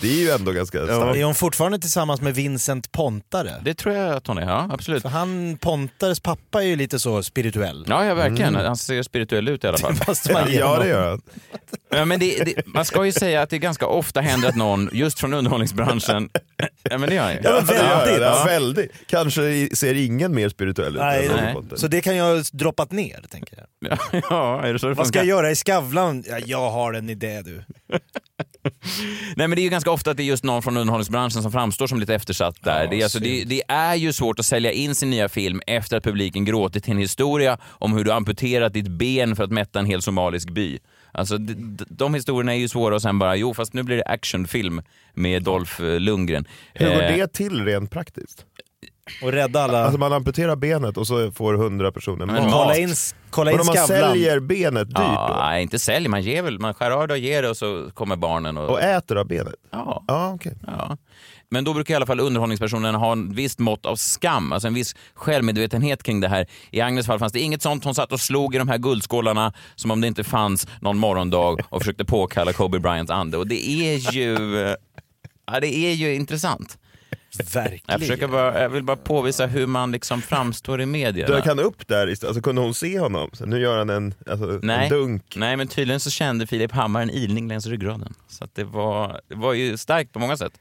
Det 0.00 0.06
är 0.08 0.16
ju 0.24 0.30
ändå 0.30 0.52
ganska 0.52 0.84
starkt. 0.84 1.16
Är 1.16 1.24
hon 1.24 1.34
fortfarande 1.34 1.78
tillsammans 1.78 2.20
med 2.20 2.34
Vincent 2.34 2.92
Pontare? 2.92 3.50
Det 3.64 3.74
tror 3.74 3.94
jag 3.94 4.12
att 4.16 4.26
hon 4.26 4.38
är, 4.38 4.42
ja 4.42 4.68
absolut. 4.72 5.02
För 5.02 5.08
han, 5.08 5.58
Pontares 5.60 6.20
pappa 6.20 6.62
är 6.62 6.66
ju 6.66 6.76
lite 6.76 6.98
så 6.98 7.22
spirituell. 7.22 7.84
Ja, 7.88 8.04
ja 8.04 8.14
verkligen. 8.14 8.54
Han 8.54 8.76
ser 8.76 9.02
spirituell 9.02 9.48
ut 9.48 9.64
i 9.64 9.66
alla 9.66 9.78
fall. 9.78 9.94
Måste 10.08 10.32
man 10.32 10.50
ge 10.50 10.58
Ja 10.58 10.66
honom. 10.66 10.82
det 10.82 10.88
gör 10.88 11.10
han. 11.10 11.20
Ja, 11.94 12.04
men 12.04 12.20
det, 12.20 12.44
det, 12.44 12.66
man 12.66 12.84
ska 12.84 13.04
ju 13.04 13.12
säga 13.12 13.42
att 13.42 13.50
det 13.50 13.58
ganska 13.58 13.86
ofta 13.86 14.20
händer 14.20 14.48
att 14.48 14.56
någon, 14.56 14.88
just 14.92 15.18
från 15.20 15.34
underhållningsbranschen, 15.34 16.28
ja 16.82 16.98
men 16.98 17.08
det 17.08 17.14
gör 17.14 17.22
han 17.22 17.32
ju. 17.32 17.40
Ja, 17.44 17.52
men 17.56 17.66
det 17.66 17.74
gör 17.74 17.84
han. 17.84 17.98
väldigt. 18.06 18.22
Ja, 18.22 18.44
väldigt. 18.46 18.90
Kanske 19.06 19.42
i- 19.42 19.70
ser 19.76 19.94
ingen 19.94 20.34
mer 20.34 20.48
spirituell 20.48 20.94
ut 20.96 21.00
Nej, 21.00 21.26
än 21.26 21.36
nej. 21.36 21.54
Potter. 21.54 21.76
Så 21.76 21.86
det 21.88 22.00
kan 22.00 22.16
jag 22.16 22.36
ha 22.36 22.42
droppat 22.52 22.90
ner, 22.92 23.20
tänker 23.30 23.58
jag. 23.58 23.98
Ja, 24.30 24.62
är 24.62 24.72
det 24.72 24.78
så 24.78 24.88
det 24.88 24.94
Vad 24.94 25.06
ska 25.06 25.18
funkar? 25.18 25.18
jag 25.28 25.36
göra 25.38 25.50
i 25.50 25.56
Skavlan? 25.56 26.24
Ja, 26.28 26.38
jag 26.46 26.70
har 26.70 26.92
en 26.92 27.10
idé 27.10 27.42
du. 27.44 27.64
Nej 29.36 29.48
men 29.48 29.50
det 29.50 29.60
är 29.60 29.64
ju 29.64 29.68
ganska 29.70 29.90
ofta 29.90 30.10
att 30.10 30.16
det 30.16 30.22
är 30.22 30.24
just 30.24 30.44
någon 30.44 30.62
från 30.62 30.76
underhållningsbranschen 30.76 31.42
som 31.42 31.52
framstår 31.52 31.86
som 31.86 32.00
lite 32.00 32.14
eftersatt 32.14 32.56
där. 32.62 32.88
det, 32.90 33.00
är 33.00 33.02
alltså, 33.02 33.18
det, 33.18 33.44
det 33.44 33.62
är 33.68 33.94
ju 33.94 34.12
svårt 34.12 34.38
att 34.38 34.46
sälja 34.46 34.72
in 34.72 34.94
sin 34.94 35.10
nya 35.10 35.28
film 35.28 35.60
efter 35.66 35.96
att 35.96 36.04
publiken 36.04 36.44
gråtit 36.44 36.88
en 36.88 36.98
historia 36.98 37.58
om 37.64 37.92
hur 37.96 38.04
du 38.04 38.12
amputerat 38.12 38.72
ditt 38.72 38.88
ben 38.88 39.36
för 39.36 39.44
att 39.44 39.50
mätta 39.50 39.78
en 39.78 39.86
hel 39.86 40.02
somalisk 40.02 40.50
by. 40.50 40.78
Alltså 41.12 41.38
de, 41.38 41.54
de, 41.76 41.84
de 41.88 42.14
historierna 42.14 42.54
är 42.54 42.58
ju 42.58 42.68
svåra 42.68 42.94
och 42.94 43.02
sen 43.02 43.18
bara, 43.18 43.36
jo 43.36 43.54
fast 43.54 43.72
nu 43.72 43.82
blir 43.82 43.96
det 43.96 44.04
actionfilm 44.04 44.82
med 45.14 45.42
Dolph 45.42 45.82
eh, 45.82 46.00
Lundgren. 46.00 46.44
Hur 46.74 46.86
går 46.86 47.02
Eh, 47.02 47.16
det 47.16 47.32
till 47.32 47.64
rent 47.64 47.90
praktiskt? 47.90 48.46
Och 49.22 49.32
rädda 49.32 49.62
alla. 49.62 49.84
Alltså 49.84 49.98
man 49.98 50.12
amputerar 50.12 50.56
benet 50.56 50.96
och 50.96 51.06
så 51.06 51.30
får 51.32 51.54
100 51.54 51.92
personer 51.92 52.26
Men 52.26 52.34
mat. 52.44 52.52
kolla 52.52 52.76
in, 52.76 52.94
kolla 53.30 53.50
in 53.50 53.56
Men 53.56 53.60
om 53.60 53.66
man 53.66 53.76
Skavlan. 53.76 54.10
säljer 54.10 54.40
benet 54.40 54.88
dyrt 54.88 54.96
Ja, 54.98 55.28
då? 55.34 55.40
nej, 55.42 55.62
inte 55.62 55.78
säljer, 55.78 56.08
man 56.08 56.22
ger 56.22 56.42
väl, 56.42 56.58
man 56.58 56.74
skär 56.74 56.90
av 56.90 57.08
det 57.08 57.14
och 57.14 57.18
ger 57.18 57.42
det 57.42 57.48
och 57.48 57.56
så 57.56 57.90
kommer 57.94 58.16
barnen 58.16 58.58
och... 58.58 58.70
Och 58.70 58.80
äter 58.80 59.16
av 59.18 59.26
benet? 59.26 59.54
ja. 59.70 60.04
Ja, 60.06 60.32
okej. 60.34 60.54
Ja. 60.66 60.96
Men 61.50 61.64
då 61.64 61.74
brukar 61.74 61.94
i 61.94 61.96
alla 61.96 62.06
fall 62.06 62.20
underhållningspersonen 62.20 62.94
ha 62.94 63.12
en 63.12 63.34
visst 63.34 63.58
mått 63.58 63.86
av 63.86 63.96
skam, 63.96 64.52
alltså 64.52 64.68
en 64.68 64.74
viss 64.74 64.94
självmedvetenhet 65.14 66.02
kring 66.02 66.20
det 66.20 66.28
här. 66.28 66.46
I 66.70 66.80
Agnes 66.80 67.06
fall 67.06 67.18
fanns 67.18 67.32
det 67.32 67.40
inget 67.40 67.62
sånt. 67.62 67.84
Hon 67.84 67.94
satt 67.94 68.12
och 68.12 68.20
slog 68.20 68.54
i 68.54 68.58
de 68.58 68.68
här 68.68 68.78
guldskålarna 68.78 69.52
som 69.74 69.90
om 69.90 70.00
det 70.00 70.06
inte 70.06 70.24
fanns 70.24 70.66
någon 70.80 70.98
morgondag 70.98 71.56
och 71.68 71.80
försökte 71.80 72.04
påkalla 72.04 72.52
Kobe 72.52 72.78
Bryants 72.78 73.10
ande. 73.10 73.36
Och 73.38 73.46
det 73.46 73.68
är 73.70 74.12
ju, 74.12 74.36
ja, 75.52 75.60
det 75.60 75.74
är 75.76 75.92
ju 75.92 76.14
intressant. 76.14 76.78
Verkligen. 77.38 77.82
Jag, 77.86 78.00
försöker 78.00 78.28
bara, 78.28 78.62
jag 78.62 78.68
vill 78.68 78.82
bara 78.82 78.96
påvisa 78.96 79.46
hur 79.46 79.66
man 79.66 79.92
liksom 79.92 80.22
framstår 80.22 80.80
i 80.80 80.86
medierna. 80.86 81.34
Dök 81.34 81.46
han 81.46 81.58
upp 81.58 81.88
där? 81.88 82.08
istället? 82.08 82.28
Alltså, 82.28 82.42
kunde 82.42 82.60
hon 82.60 82.74
se 82.74 82.98
honom? 82.98 83.30
Så 83.32 83.46
nu 83.46 83.60
gör 83.60 83.78
han 83.78 83.90
en, 83.90 84.14
alltså, 84.26 84.60
Nej. 84.62 84.84
en 84.84 84.90
dunk. 84.90 85.36
Nej, 85.36 85.56
men 85.56 85.68
tydligen 85.68 86.00
så 86.00 86.10
kände 86.10 86.46
Filip 86.46 86.72
Hammar 86.72 87.02
en 87.02 87.10
ilning 87.10 87.48
längs 87.48 87.66
ryggraden. 87.66 88.14
Så 88.28 88.44
att 88.44 88.54
det, 88.54 88.64
var, 88.64 89.20
det 89.28 89.34
var 89.34 89.52
ju 89.52 89.76
starkt 89.76 90.12
på 90.12 90.18
många 90.18 90.36
sätt. 90.36 90.52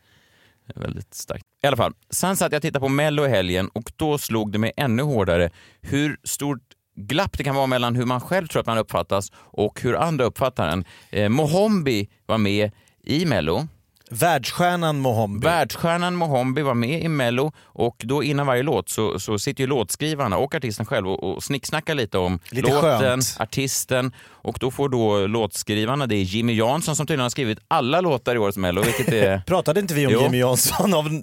Väldigt 0.75 1.13
starkt. 1.13 1.45
I 1.63 1.67
alla 1.67 1.77
fall, 1.77 1.93
sen 2.09 2.37
satt 2.37 2.51
jag 2.51 2.59
och 2.59 2.61
tittade 2.61 2.79
på 2.79 2.89
Mello 2.89 3.25
i 3.25 3.29
helgen 3.29 3.69
och 3.73 3.91
då 3.95 4.17
slog 4.17 4.51
det 4.51 4.57
mig 4.57 4.71
ännu 4.77 5.03
hårdare 5.03 5.49
hur 5.81 6.17
stort 6.23 6.61
glapp 6.95 7.37
det 7.37 7.43
kan 7.43 7.55
vara 7.55 7.67
mellan 7.67 7.95
hur 7.95 8.05
man 8.05 8.21
själv 8.21 8.47
tror 8.47 8.59
att 8.59 8.65
man 8.65 8.77
uppfattas 8.77 9.31
och 9.35 9.81
hur 9.81 9.95
andra 9.95 10.25
uppfattar 10.25 10.67
en. 10.67 10.85
Eh, 11.09 11.29
Mohombi 11.29 12.09
var 12.25 12.37
med 12.37 12.71
i 13.03 13.25
Mello. 13.25 13.67
Världsstjärnan 14.11 14.99
Mohombi. 14.99 15.47
Världsstjärnan 15.47 16.15
Mohombi 16.15 16.61
var 16.61 16.73
med 16.73 17.03
i 17.03 17.07
Mello 17.07 17.51
och 17.65 17.95
då 17.99 18.23
innan 18.23 18.47
varje 18.47 18.63
låt 18.63 18.89
så, 18.89 19.19
så 19.19 19.39
sitter 19.39 19.63
ju 19.63 19.67
låtskrivarna 19.67 20.37
och 20.37 20.55
artisten 20.55 20.85
själv 20.85 21.07
och, 21.07 21.23
och 21.23 21.43
snicksnackar 21.43 21.95
lite 21.95 22.17
om 22.17 22.39
Lite 22.49 22.69
låten, 22.71 22.99
skönt. 22.99 23.35
artisten 23.39 24.11
och 24.29 24.57
då 24.59 24.71
får 24.71 24.89
då 24.89 25.27
låtskrivarna, 25.27 26.07
det 26.07 26.15
är 26.15 26.23
Jimmy 26.23 26.53
Jansson 26.55 26.95
som 26.95 27.07
tydligen 27.07 27.21
har 27.23 27.29
skrivit 27.29 27.59
alla 27.67 28.01
låtar 28.01 28.35
i 28.35 28.37
årets 28.37 28.57
Mello, 28.57 28.81
vilket 28.81 29.07
är... 29.13 29.39
Pratade 29.47 29.79
inte 29.79 29.93
vi 29.93 30.07
om 30.07 30.13
Jo. 30.13 30.21
Jimmy 30.21 30.37
Jansson? 30.39 30.93
Av, 30.93 31.21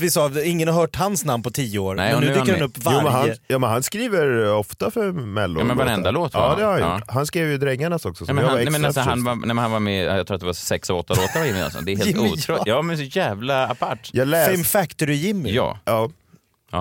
vi 0.00 0.10
sa 0.10 0.30
ingen 0.44 0.68
har 0.68 0.74
hört 0.74 0.96
hans 0.96 1.24
namn 1.24 1.42
på 1.42 1.50
tio 1.50 1.78
år, 1.78 1.94
Nej, 1.94 2.06
men 2.06 2.14
och 2.16 2.20
nu 2.20 2.34
dyker 2.40 2.52
han 2.52 2.62
upp 2.62 2.72
Jo, 2.76 2.82
varje... 2.84 3.02
men 3.02 3.12
han, 3.12 3.30
ja, 3.46 3.58
men 3.58 3.70
han 3.70 3.82
skriver 3.82 4.52
ofta 4.54 4.90
för 4.90 5.12
Mello. 5.12 5.60
Ja, 5.60 5.64
men 5.64 5.76
varenda 5.76 6.10
låt, 6.10 6.34
va? 6.34 6.40
Ja, 6.40 6.56
det 6.58 6.64
har 6.64 6.72
han 6.72 6.80
Ja. 6.80 6.94
gjort. 6.98 7.04
Han 7.10 7.26
skrev 7.26 7.48
ju 7.50 7.58
Drängarnas 7.58 8.04
också, 8.04 8.24
Nej, 8.24 8.26
som 8.26 8.36
men 8.36 8.44
han, 8.44 8.54
var 8.54 8.62
nej, 8.62 8.70
men 8.72 8.84
alltså, 8.84 9.00
han, 9.00 9.24
var, 9.24 9.34
nej, 9.34 9.46
men 9.46 9.58
han 9.58 9.70
var 9.70 9.80
med, 9.80 10.04
jag 10.18 10.26
tror 10.26 10.34
att 10.34 10.40
det 10.40 10.46
var 10.46 10.52
sex 10.52 10.90
och 10.90 10.98
åtta 10.98 11.14
låtar 11.14 11.40
av 11.40 11.46
Jimmy 11.46 11.58
Jansson. 11.58 11.84
Det 11.84 11.92
är 11.92 11.96
helt 11.96 12.18
otroligt. 12.18 12.66
Ja, 12.66 12.82
men 12.82 12.96
så 12.96 13.02
jävla 13.02 13.66
apart. 13.68 14.10
Fame 14.14 14.64
Factory-Jimmy. 14.64 15.50
Ja. 15.52 15.78
Ja. 15.84 16.10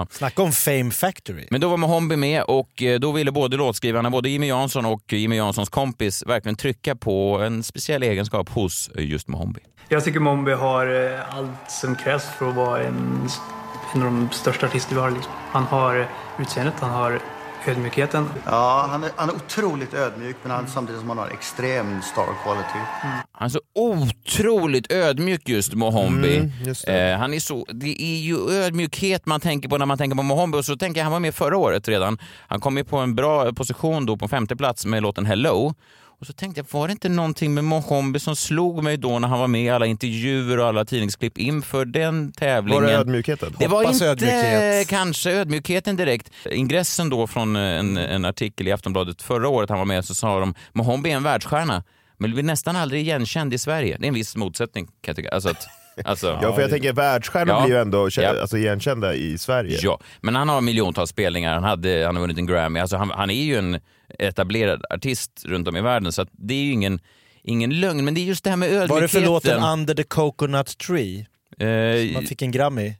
Snacka 0.09 0.41
om 0.41 0.51
Fame 0.51 0.91
Factory. 0.91 1.47
Men 1.51 1.62
då 1.62 1.69
var 1.69 1.77
Mohombi 1.77 2.15
med 2.15 2.43
och 2.43 2.81
eh, 2.81 3.00
då 3.00 3.12
ville 3.12 3.31
både 3.31 3.57
låtskrivarna, 3.57 4.09
både 4.09 4.29
Jimmy 4.29 4.47
Jansson 4.47 4.85
och 4.85 5.13
Jimmy 5.13 5.35
Janssons 5.35 5.69
kompis 5.69 6.23
verkligen 6.27 6.55
trycka 6.55 6.95
på 6.95 7.38
en 7.38 7.63
speciell 7.63 8.03
egenskap 8.03 8.50
hos 8.50 8.89
eh, 8.97 9.05
just 9.05 9.27
Mohombi. 9.27 9.59
Jag 9.89 10.03
tycker 10.03 10.19
Mombi 10.19 10.51
har 10.51 11.12
eh, 11.12 11.38
allt 11.38 11.71
som 11.71 11.95
krävs 11.95 12.23
för 12.38 12.50
att 12.50 12.55
vara 12.55 12.83
en, 12.83 13.29
en 13.93 14.01
av 14.01 14.05
de 14.05 14.29
största 14.31 14.65
artister 14.65 14.95
vi 14.95 15.01
har. 15.01 15.12
Liksom. 15.12 15.31
Han 15.51 15.63
har 15.63 16.07
utseendet, 16.39 16.73
han 16.79 16.91
har 16.91 17.19
ödmjukheten. 17.67 18.29
Ja, 18.46 18.88
han 18.89 19.03
är, 19.03 19.12
han 19.15 19.29
är 19.29 19.34
otroligt 19.36 19.93
ödmjuk 19.93 20.36
men 20.43 20.51
han, 20.51 20.67
samtidigt 20.67 21.00
som 21.01 21.10
han 21.10 21.17
har 21.17 21.27
extrem 21.27 22.01
star 22.01 22.27
quality. 22.43 22.79
Han 23.32 23.46
är 23.46 23.50
så 23.50 23.60
otroligt 23.75 24.91
ödmjuk 24.91 25.50
just 25.50 25.74
Mohombi. 25.74 26.38
Mm, 26.38 26.51
just 26.65 26.86
det. 26.86 27.12
eh, 27.12 27.17
han 27.17 27.34
är 27.34 27.39
så, 27.39 27.65
det 27.70 28.01
är 28.03 28.17
ju 28.20 28.50
ödmjukhet 28.51 29.25
man 29.25 29.39
tänker 29.39 29.70
på 29.70 29.77
när 29.77 29.86
man 29.86 29.98
tänker 29.98 30.17
på 30.17 30.24
Mohombi 30.24 30.58
och 30.58 30.65
så 30.65 30.77
tänker 30.77 31.00
jag, 31.00 31.03
han 31.05 31.12
var 31.12 31.20
med 31.20 31.36
förra 31.36 31.58
året 31.58 31.88
redan. 31.88 32.17
Han 32.48 32.60
kom 32.60 32.77
ju 32.77 32.84
på 32.84 32.98
en 32.98 33.15
bra 33.15 33.53
position 33.53 34.05
då 34.05 34.17
på 34.17 34.27
femte 34.27 34.55
plats 34.55 34.86
med 34.86 35.03
låten 35.03 35.25
Hello. 35.25 35.74
Och 36.24 36.27
så 36.27 36.34
tänkte 36.34 36.60
jag, 36.60 36.80
var 36.80 36.88
det 36.88 36.92
inte 36.92 37.10
någonting 37.10 37.53
med 37.53 37.63
Mohombi 37.63 38.20
som 38.20 38.36
slog 38.36 38.84
mig 38.84 38.98
då 38.98 39.20
när 39.20 39.27
han 39.27 39.39
var 39.39 39.48
med 39.48 39.63
i 39.63 39.70
alla 39.70 39.86
intervjuer 39.86 40.60
och 40.60 40.65
alla 40.65 40.86
tidningsklipp 40.86 41.38
inför 41.38 41.86
den 41.86 42.32
tävlingen? 42.32 42.84
Var 42.84 42.89
det 42.89 42.98
ödmjukheten? 42.98 43.56
Det 43.60 43.68
var 43.68 43.77
Hoppas 43.77 43.96
inte 43.96 44.06
ödmjukhet. 44.06 44.88
kanske 44.88 45.32
ödmjukheten 45.32 45.96
direkt. 45.96 46.32
Ingressen 46.51 47.10
då 47.10 47.27
från 47.27 47.56
en, 47.56 47.98
en 47.98 48.25
artikel 48.25 48.68
i 48.68 48.72
Aftonbladet 48.72 49.22
förra 49.22 49.50
året 49.50 49.70
han 49.70 49.80
var 49.80 49.86
med 49.86 50.06
så 50.06 50.15
sa 50.15 50.39
de 50.39 50.53
Mohombi 50.74 51.12
är 51.12 51.15
en 51.15 51.24
världsstjärna 51.24 51.84
men 52.18 52.34
blir 52.34 52.44
nästan 52.44 52.75
aldrig 52.75 53.01
igenkänd 53.01 53.53
i 53.53 53.58
Sverige. 53.58 53.98
Det 54.00 54.06
är 54.06 54.08
en 54.08 54.13
viss 54.13 54.36
motsättning 54.36 54.86
kan 54.86 54.94
jag 55.06 55.15
tycka. 55.15 55.30
Alltså 55.30 55.50
att, 55.50 55.68
alltså, 56.05 56.39
Ja, 56.41 56.53
för 56.53 56.62
jag 56.62 56.69
tänker 56.71 56.93
världsstjärnor 56.93 57.55
Ja. 57.55 57.65
blir 57.65 57.75
ju 57.75 57.81
ändå 57.81 58.09
Ja. 58.17 58.41
alltså, 58.41 58.57
igenkända 58.57 59.15
i 59.15 59.38
Sverige. 59.38 59.77
Ja, 59.81 60.00
men 60.21 60.35
han 60.35 60.50
har 60.50 60.62
miljontals 60.62 61.09
spelningar, 61.09 61.53
han, 61.53 61.63
hade, 61.63 62.03
han 62.05 62.15
har 62.15 62.21
vunnit 62.21 62.38
en 62.38 62.45
Grammy. 62.45 62.79
Alltså 62.79 62.97
han, 62.97 63.09
han 63.09 63.29
är 63.29 63.43
ju 63.43 63.57
en 63.57 63.79
etablerad 64.19 64.81
artist 64.89 65.31
runt 65.45 65.67
om 65.67 65.77
i 65.77 65.81
världen 65.81 66.12
så 66.12 66.21
att 66.21 66.29
det 66.31 66.53
är 66.53 66.63
ju 66.63 66.71
ingen, 66.71 67.00
ingen 67.43 67.79
lögn. 67.79 68.05
Men 68.05 68.13
det 68.13 68.21
är 68.21 68.25
just 68.25 68.43
det 68.43 68.50
här 68.50 68.57
med 68.57 68.67
ödmjukheten. 68.69 68.95
Var 68.95 69.01
det 69.01 69.07
för 69.07 69.22
låten 69.22 69.63
Under 69.63 69.94
the 69.94 70.03
Coconut 70.03 70.77
Tree? 70.77 71.25
Eh, 71.59 72.13
Man 72.13 72.24
fick 72.25 72.41
en 72.41 72.51
Grammy. 72.51 72.94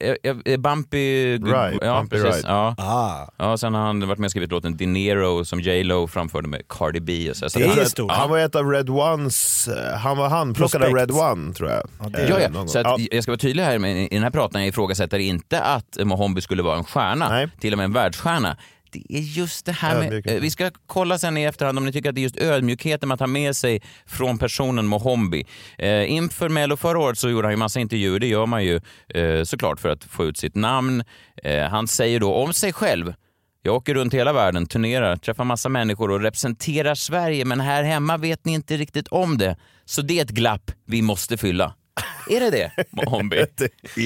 Eh, 0.00 0.36
eh, 0.44 0.56
Bumpy... 0.56 1.38
Right, 1.38 1.78
ja, 1.82 1.96
Bumpy 2.00 2.22
precis. 2.22 2.44
Ja. 2.46 2.74
Ah. 2.78 3.26
Ja, 3.36 3.56
sen 3.56 3.74
har 3.74 3.80
han 3.82 4.08
varit 4.08 4.18
med 4.18 4.26
och 4.26 4.30
skrivit 4.30 4.50
låten 4.50 4.76
Dinero 4.76 5.44
som 5.44 5.60
J 5.60 5.82
Lo 5.82 6.06
framförde 6.06 6.48
med 6.48 6.62
Cardi 6.68 7.00
B. 7.00 7.30
Och 7.30 7.36
så. 7.36 7.50
Så 7.50 7.58
Det 7.58 7.64
är 7.64 7.76
han- 7.76 7.86
stort. 7.86 8.10
Han 8.12 8.30
var 8.30 8.38
ett 8.38 8.54
av 8.54 8.70
Red 8.70 8.90
Ones, 8.90 9.68
eh, 9.68 9.98
han 9.98 10.16
var 10.16 10.28
handplockad 10.28 10.82
av. 10.82 10.94
Red 10.94 11.10
One 11.10 11.52
tror 11.54 11.70
jag. 11.70 12.12
det- 12.12 12.18
Eh, 12.22 12.30
Ja, 12.30 12.40
ja. 12.40 12.48
gång. 12.48 12.68
Så 12.68 12.78
att, 12.78 12.84
Ja. 12.86 12.96
Jag 13.10 13.22
ska 13.22 13.32
vara 13.32 13.38
tydlig 13.38 13.62
här, 13.62 13.78
men 13.78 13.90
i 13.96 14.08
den 14.10 14.22
här 14.22 14.30
pratan 14.30 14.60
jag 14.60 14.68
ifrågasätter 14.68 15.18
inte 15.18 15.60
att 15.60 15.98
Mohombi 16.04 16.40
skulle 16.40 16.62
vara 16.62 16.76
en 16.78 16.84
stjärna, 16.84 17.28
Nej. 17.28 17.48
till 17.60 17.72
och 17.72 17.76
med 17.78 17.84
en 17.84 17.92
världsstjärna. 17.92 18.56
Det 18.92 19.04
är 19.08 19.20
just 19.20 19.66
det 19.66 19.72
här 19.72 19.98
med, 20.00 20.26
eh, 20.26 20.40
vi 20.40 20.50
ska 20.50 20.70
kolla 20.86 21.18
sen 21.18 21.36
i 21.36 21.42
efterhand 21.42 21.78
om 21.78 21.84
ni 21.84 21.92
tycker 21.92 22.08
att 22.08 22.14
det 22.14 22.20
är 22.20 22.22
just 22.22 22.36
ödmjukheten 22.36 23.08
man 23.08 23.18
tar 23.18 23.26
med 23.26 23.56
sig 23.56 23.82
från 24.06 24.38
personen 24.38 24.86
Mohombi. 24.86 25.46
Eh, 25.78 26.12
inför 26.12 26.48
Mello 26.48 26.76
förra 26.76 26.98
året 26.98 27.18
så 27.18 27.30
gjorde 27.30 27.46
han 27.46 27.52
ju 27.52 27.56
massa 27.56 27.80
intervjuer, 27.80 28.18
det 28.18 28.26
gör 28.26 28.46
man 28.46 28.64
ju 28.64 28.80
eh, 29.08 29.44
såklart 29.44 29.80
för 29.80 29.88
att 29.88 30.04
få 30.04 30.24
ut 30.24 30.38
sitt 30.38 30.54
namn. 30.54 31.04
Eh, 31.42 31.62
han 31.62 31.88
säger 31.88 32.20
då 32.20 32.34
om 32.34 32.52
sig 32.52 32.72
själv 32.72 33.14
jag 33.62 33.74
åker 33.74 33.94
runt 33.94 34.14
hela 34.14 34.32
världen, 34.32 34.66
turnerar, 34.66 35.16
träffar 35.16 35.44
massa 35.44 35.68
människor 35.68 36.10
och 36.10 36.20
representerar 36.20 36.94
Sverige, 36.94 37.44
men 37.44 37.60
här 37.60 37.82
hemma 37.82 38.16
vet 38.16 38.44
ni 38.44 38.52
inte 38.52 38.76
riktigt 38.76 39.08
om 39.08 39.38
det. 39.38 39.56
Så 39.84 40.02
det 40.02 40.18
är 40.18 40.24
ett 40.24 40.30
glapp 40.30 40.70
vi 40.86 41.02
måste 41.02 41.36
fylla. 41.36 41.74
Är 42.28 42.40
det 42.40 42.50
det, 42.50 42.70
Mohombi? 42.90 43.36
Är 43.36 43.46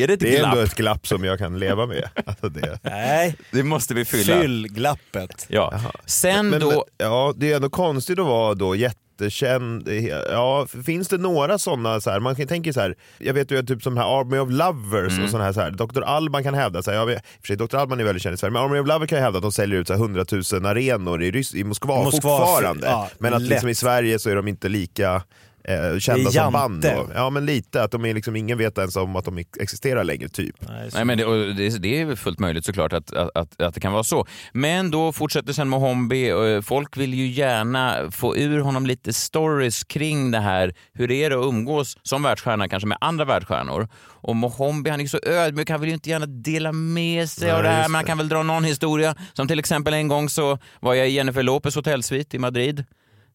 det 0.06 0.12
ett 0.14 0.20
Det 0.20 0.34
är 0.34 0.38
glapp? 0.38 0.52
ändå 0.52 0.64
ett 0.64 0.74
glapp 0.74 1.06
som 1.06 1.24
jag 1.24 1.38
kan 1.38 1.58
leva 1.58 1.86
med. 1.86 2.08
Alltså 2.26 2.48
det. 2.48 2.78
Nej, 2.82 3.36
Det 3.50 3.62
måste 3.62 3.94
vi 3.94 4.04
fylla. 4.04 4.40
fyll 4.40 4.66
glappet. 4.70 5.46
Ja. 5.48 5.80
Sen 6.06 6.50
Men, 6.50 6.60
då... 6.60 6.84
ja, 6.98 7.34
det 7.36 7.52
är 7.52 7.56
ändå 7.56 7.70
konstigt 7.70 8.18
att 8.18 8.26
vara 8.26 8.54
då 8.54 8.76
jättekänd. 8.76 9.88
Ja, 10.30 10.66
finns 10.86 11.08
det 11.08 11.18
några 11.18 11.58
sådana, 11.58 12.00
så 12.00 12.10
här, 12.10 12.20
man 12.20 12.36
kan 12.36 12.46
tänka 12.46 12.72
så 12.72 12.80
här, 12.80 12.94
jag 13.18 13.34
vet 13.34 13.50
ju 13.50 13.62
typ 13.62 13.82
som 13.82 13.96
här 13.96 14.20
Army 14.20 14.38
of 14.38 14.48
Lovers 14.50 15.12
Mm. 15.12 15.24
och 15.24 15.30
sådana 15.30 15.44
här, 15.44 15.52
så 15.52 15.60
här, 15.60 15.70
Dr. 15.70 16.02
Alban 16.02 16.42
kan 16.42 16.54
hävda, 16.54 16.82
så 16.82 16.90
här, 16.90 16.98
jag 16.98 17.06
vet, 17.06 17.16
i 17.18 17.20
och 17.20 17.40
för 17.40 17.46
sig 17.46 17.56
Dr. 17.56 17.76
Alban 17.76 18.00
är 18.00 18.04
väldigt 18.04 18.22
känd 18.22 18.34
i 18.34 18.36
Sverige, 18.36 18.52
men 18.52 18.62
Army 18.62 18.78
of 18.78 18.86
Lovers 18.86 19.08
kan 19.08 19.18
ju 19.18 19.22
hävda 19.24 19.36
att 19.38 19.42
de 19.42 19.52
säljer 19.52 19.80
ut 19.80 19.86
så 19.86 19.92
här, 19.92 20.00
100 20.00 20.24
000 20.52 20.66
arenor 20.66 21.22
i, 21.22 21.30
Rys- 21.30 21.56
i 21.56 21.64
Moskva, 21.64 22.02
Moskva, 22.04 22.38
fortfarande. 22.38 22.86
ja, 22.86 23.08
men 23.18 23.34
att 23.34 23.42
liksom 23.42 23.68
i 23.68 23.74
Sverige 23.74 24.18
så 24.18 24.30
är 24.30 24.36
de 24.36 24.48
inte 24.48 24.68
lika 24.68 25.22
eh, 25.68 25.98
kända 25.98 26.28
är 26.28 26.32
som 26.32 26.52
band. 26.52 26.82
Då. 26.82 27.10
Ja 27.14 27.30
men 27.30 27.46
lite, 27.46 27.82
att 27.82 27.90
de 27.90 28.04
är 28.04 28.14
liksom, 28.14 28.36
ingen 28.36 28.58
vet 28.58 28.78
ens 28.78 28.96
om 28.96 29.16
att 29.16 29.24
de 29.24 29.38
ex- 29.38 29.58
existerar 29.60 30.04
längre 30.04 30.28
typ. 30.28 30.56
Nej, 30.94 31.04
men 31.04 31.18
det, 31.18 31.24
och 31.24 31.54
det, 31.54 31.82
det 31.82 32.00
är 32.00 32.16
fullt 32.16 32.38
möjligt 32.38 32.64
såklart 32.64 32.92
att, 32.92 33.12
att, 33.12 33.30
att, 33.36 33.60
att 33.62 33.74
det 33.74 33.80
kan 33.80 33.92
vara 33.92 34.04
så. 34.04 34.26
Men 34.52 34.90
då 34.90 35.12
fortsätter 35.12 35.52
sen 35.52 35.68
Mohombi. 35.68 36.32
och 36.32 36.64
Folk 36.64 36.96
vill 36.96 37.14
ju 37.14 37.26
gärna 37.26 38.10
få 38.10 38.36
ur 38.36 38.60
honom 38.60 38.86
lite 38.86 39.12
stories 39.12 39.84
kring 39.84 40.30
det 40.30 40.40
här. 40.40 40.74
Hur 40.92 41.10
är 41.10 41.30
det 41.30 41.36
att 41.36 41.44
umgås 41.46 41.98
som 42.02 42.22
världsstjärna 42.22 42.68
kanske 42.68 42.86
med 42.86 42.98
andra 43.00 43.24
världsstjärnor? 43.24 43.88
Och 44.04 44.36
Mohombi 44.36 44.90
han 44.90 45.00
är 45.00 45.04
ju 45.04 45.08
så 45.08 45.20
ödmjuk, 45.22 45.70
han 45.70 45.80
vill 45.80 45.88
ju 45.88 45.94
inte 45.94 46.10
gärna 46.10 46.26
dela 46.26 46.72
med 46.72 47.30
sig 47.30 47.48
Nej, 47.48 47.56
av 47.56 47.62
det 47.62 47.68
här. 47.68 47.88
Men 47.88 47.94
han 47.94 48.04
kan 48.04 48.18
väl 48.18 48.28
dra 48.28 48.42
någon 48.42 48.64
historia. 48.64 49.14
Som 49.32 49.48
till 49.48 49.58
exempel 49.58 49.94
en 49.94 50.08
gång 50.08 50.28
så 50.28 50.58
var 50.80 50.94
jag 50.94 51.08
i 51.08 51.12
Jennifer 51.12 51.42
Lopez 51.42 51.74
hotellsvit 51.76 52.34
i 52.34 52.38
Madrid. 52.38 52.84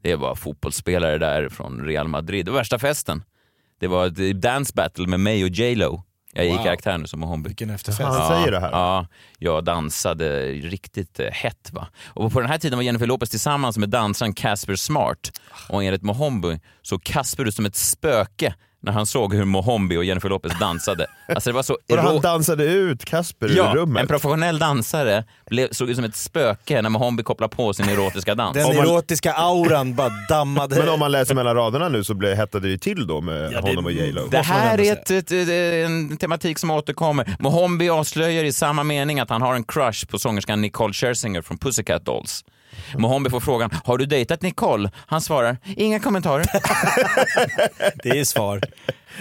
Det 0.01 0.15
var 0.15 0.35
fotbollsspelare 0.35 1.17
där 1.17 1.49
från 1.49 1.85
Real 1.85 2.07
Madrid. 2.07 2.45
Det 2.45 2.51
var 2.51 2.59
värsta 2.59 2.79
festen. 2.79 3.23
Det 3.79 3.88
var 3.88 4.05
ett 4.07 4.41
dance 4.41 4.73
battle 4.75 5.07
med 5.07 5.19
mig 5.19 5.43
och 5.43 5.49
J 5.49 5.75
Lo. 5.75 6.03
Jag 6.33 6.45
är 6.45 6.49
i 6.49 6.55
Wow. 6.55 6.63
karaktär 6.63 6.97
nu 6.97 7.07
som 7.07 7.19
Mohombi. 7.19 7.47
Vilken 7.47 7.69
efterfest. 7.69 8.01
Han 8.09 8.27
säger 8.27 8.51
det 8.51 8.59
här. 8.59 8.71
Ja, 8.71 9.07
jag 9.38 9.63
dansade 9.63 10.51
riktigt 10.51 11.19
eh, 11.19 11.27
hett. 11.31 11.69
Va? 11.73 11.88
Och 12.07 12.31
på 12.31 12.39
den 12.39 12.49
här 12.49 12.57
tiden 12.57 12.77
var 12.77 12.83
Jennifer 12.83 13.05
Lopez 13.07 13.29
tillsammans 13.29 13.77
med 13.77 13.89
dansaren 13.89 14.33
Casper 14.33 14.75
Smart. 14.75 15.31
Och 15.69 15.83
enligt 15.83 16.01
Mohombi 16.03 16.59
så 16.81 16.99
Casper 16.99 17.43
du 17.45 17.51
som 17.51 17.65
ett 17.65 17.75
spöke 17.75 18.55
när 18.81 18.91
han 18.91 19.05
såg 19.05 19.33
hur 19.33 19.45
Mohombi 19.45 19.97
och 19.97 20.03
Jennifer 20.03 20.29
Lopez 20.29 20.59
dansade. 20.59 21.07
Alltså 21.35 21.49
det 21.49 21.53
var 21.53 21.63
så 21.63 21.73
Och 21.73 21.97
han 21.97 22.15
ero- 22.15 22.21
dansade 22.21 22.63
ut 22.65 23.05
Kasper 23.05 23.49
Ja, 23.57 23.71
ur 23.71 23.75
rummet. 23.77 24.01
en 24.01 24.07
professionell 24.07 24.59
dansare 24.59 25.23
blev, 25.49 25.71
såg 25.71 25.89
ut 25.89 25.95
som 25.95 26.05
ett 26.05 26.15
spöke 26.15 26.81
när 26.81 26.89
Mohombi 26.89 27.23
kopplade 27.23 27.55
på 27.55 27.73
sin 27.73 27.89
erotiska 27.89 28.35
dans. 28.35 28.53
Den 28.57 28.71
erotiska 28.77 29.33
auran 29.33 29.95
bara 29.95 30.09
dammade. 30.29 30.75
Men 30.75 30.89
om 30.89 30.99
man 30.99 31.11
läser 31.11 31.35
mellan 31.35 31.55
raderna 31.55 31.89
nu 31.89 32.03
så 32.03 32.13
blev, 32.13 32.35
hettade 32.35 32.67
det 32.67 32.71
ju 32.71 32.77
till 32.77 33.07
då 33.07 33.21
med 33.21 33.51
Ja, 33.53 33.61
det 33.61 33.67
honom 33.69 33.85
och 33.85 33.91
J 33.91 34.11
Lo. 34.11 34.27
Det 34.31 34.37
här 34.41 34.79
är 34.79 34.91
ett, 34.93 35.11
ett, 35.11 35.31
ett, 35.31 35.49
en 35.85 36.17
tematik 36.17 36.59
som 36.59 36.71
återkommer. 36.71 37.35
Mohombi 37.39 37.89
avslöjar 37.89 38.43
i 38.43 38.53
samma 38.53 38.83
mening 38.83 39.19
att 39.19 39.29
han 39.29 39.41
har 39.41 39.55
en 39.55 39.63
crush 39.63 40.05
på 40.07 40.19
sångerskan 40.19 40.61
Nicole 40.61 40.93
Scherzinger 40.93 41.41
från 41.41 41.57
Pussycat 41.57 42.05
Dolls. 42.05 42.43
Mohombi 42.97 43.29
får 43.29 43.39
frågan, 43.39 43.69
har 43.85 43.97
du 43.97 44.05
dejtat 44.05 44.41
Nicole? 44.41 44.91
Han 44.95 45.21
svarar, 45.21 45.57
inga 45.65 45.99
kommentarer. 45.99 46.45
Det 48.03 48.09
är 48.19 48.23
svar. 48.25 48.61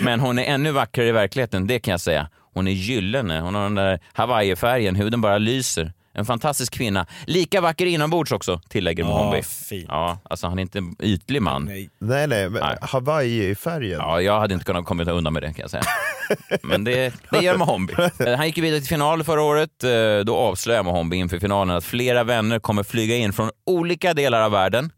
Men 0.01 0.21
hon 0.21 0.38
är 0.38 0.44
ännu 0.44 0.71
vackrare 0.71 1.09
i 1.09 1.12
verkligheten, 1.12 1.66
det 1.66 1.79
kan 1.79 1.90
jag 1.92 2.01
säga. 2.01 2.29
Hon 2.55 2.68
är 2.68 2.73
gyllene, 2.73 3.40
hon 3.40 3.55
har 3.55 3.62
den 3.62 3.75
där 3.75 4.01
Hawaii-färgen, 4.12 4.97
huden 4.97 5.21
bara 5.21 5.38
lyser. 5.38 5.92
En 6.12 6.25
fantastisk 6.27 6.73
kvinna. 6.73 7.07
Lika 7.27 7.61
vacker 7.61 7.87
inombords 7.87 8.33
också, 8.33 8.61
tillägger 8.68 9.05
Mohombi. 9.05 9.42
fint. 9.42 9.87
Ja, 9.88 10.18
alltså 10.23 10.47
han 10.47 10.59
är 10.59 10.62
inte 10.62 10.79
en 10.79 10.97
ytlig 11.03 11.42
man. 11.42 11.64
Nej. 11.64 11.90
Nej, 11.99 12.27
nej, 12.27 12.51
men 12.51 12.62
Hawaii-färgen. 12.81 13.99
Ja, 13.99 14.21
jag 14.21 14.40
hade 14.40 14.55
inte 14.55 14.66
kunnat 14.66 14.85
komma 14.85 15.05
undan 15.05 15.33
med 15.33 15.42
det 15.42 15.47
kan 15.53 15.61
jag 15.62 15.71
säga. 15.71 15.83
Men 16.62 16.85
det, 16.85 17.14
det 17.31 17.38
gör 17.45 17.57
Mohombi. 17.57 17.95
Han 18.37 18.47
gick 18.47 18.57
ju 18.57 18.62
vidare 18.62 18.81
till 18.81 18.88
final 18.88 19.25
förra 19.25 19.43
året. 19.43 19.85
Eh, 19.85 20.25
Då 20.25 20.37
avslöjade 20.37 20.85
Mohombi 20.85 21.17
inför 21.17 21.38
finalen 21.38 21.77
att 21.77 21.85
flera 21.85 22.25
vänner 22.25 22.59
kommer 22.59 22.83
flyga 22.83 23.17
in 23.17 23.33
från 23.33 23.51
olika 23.67 24.14
delar 24.14 24.43
av 24.43 24.51
världen. 24.53 24.93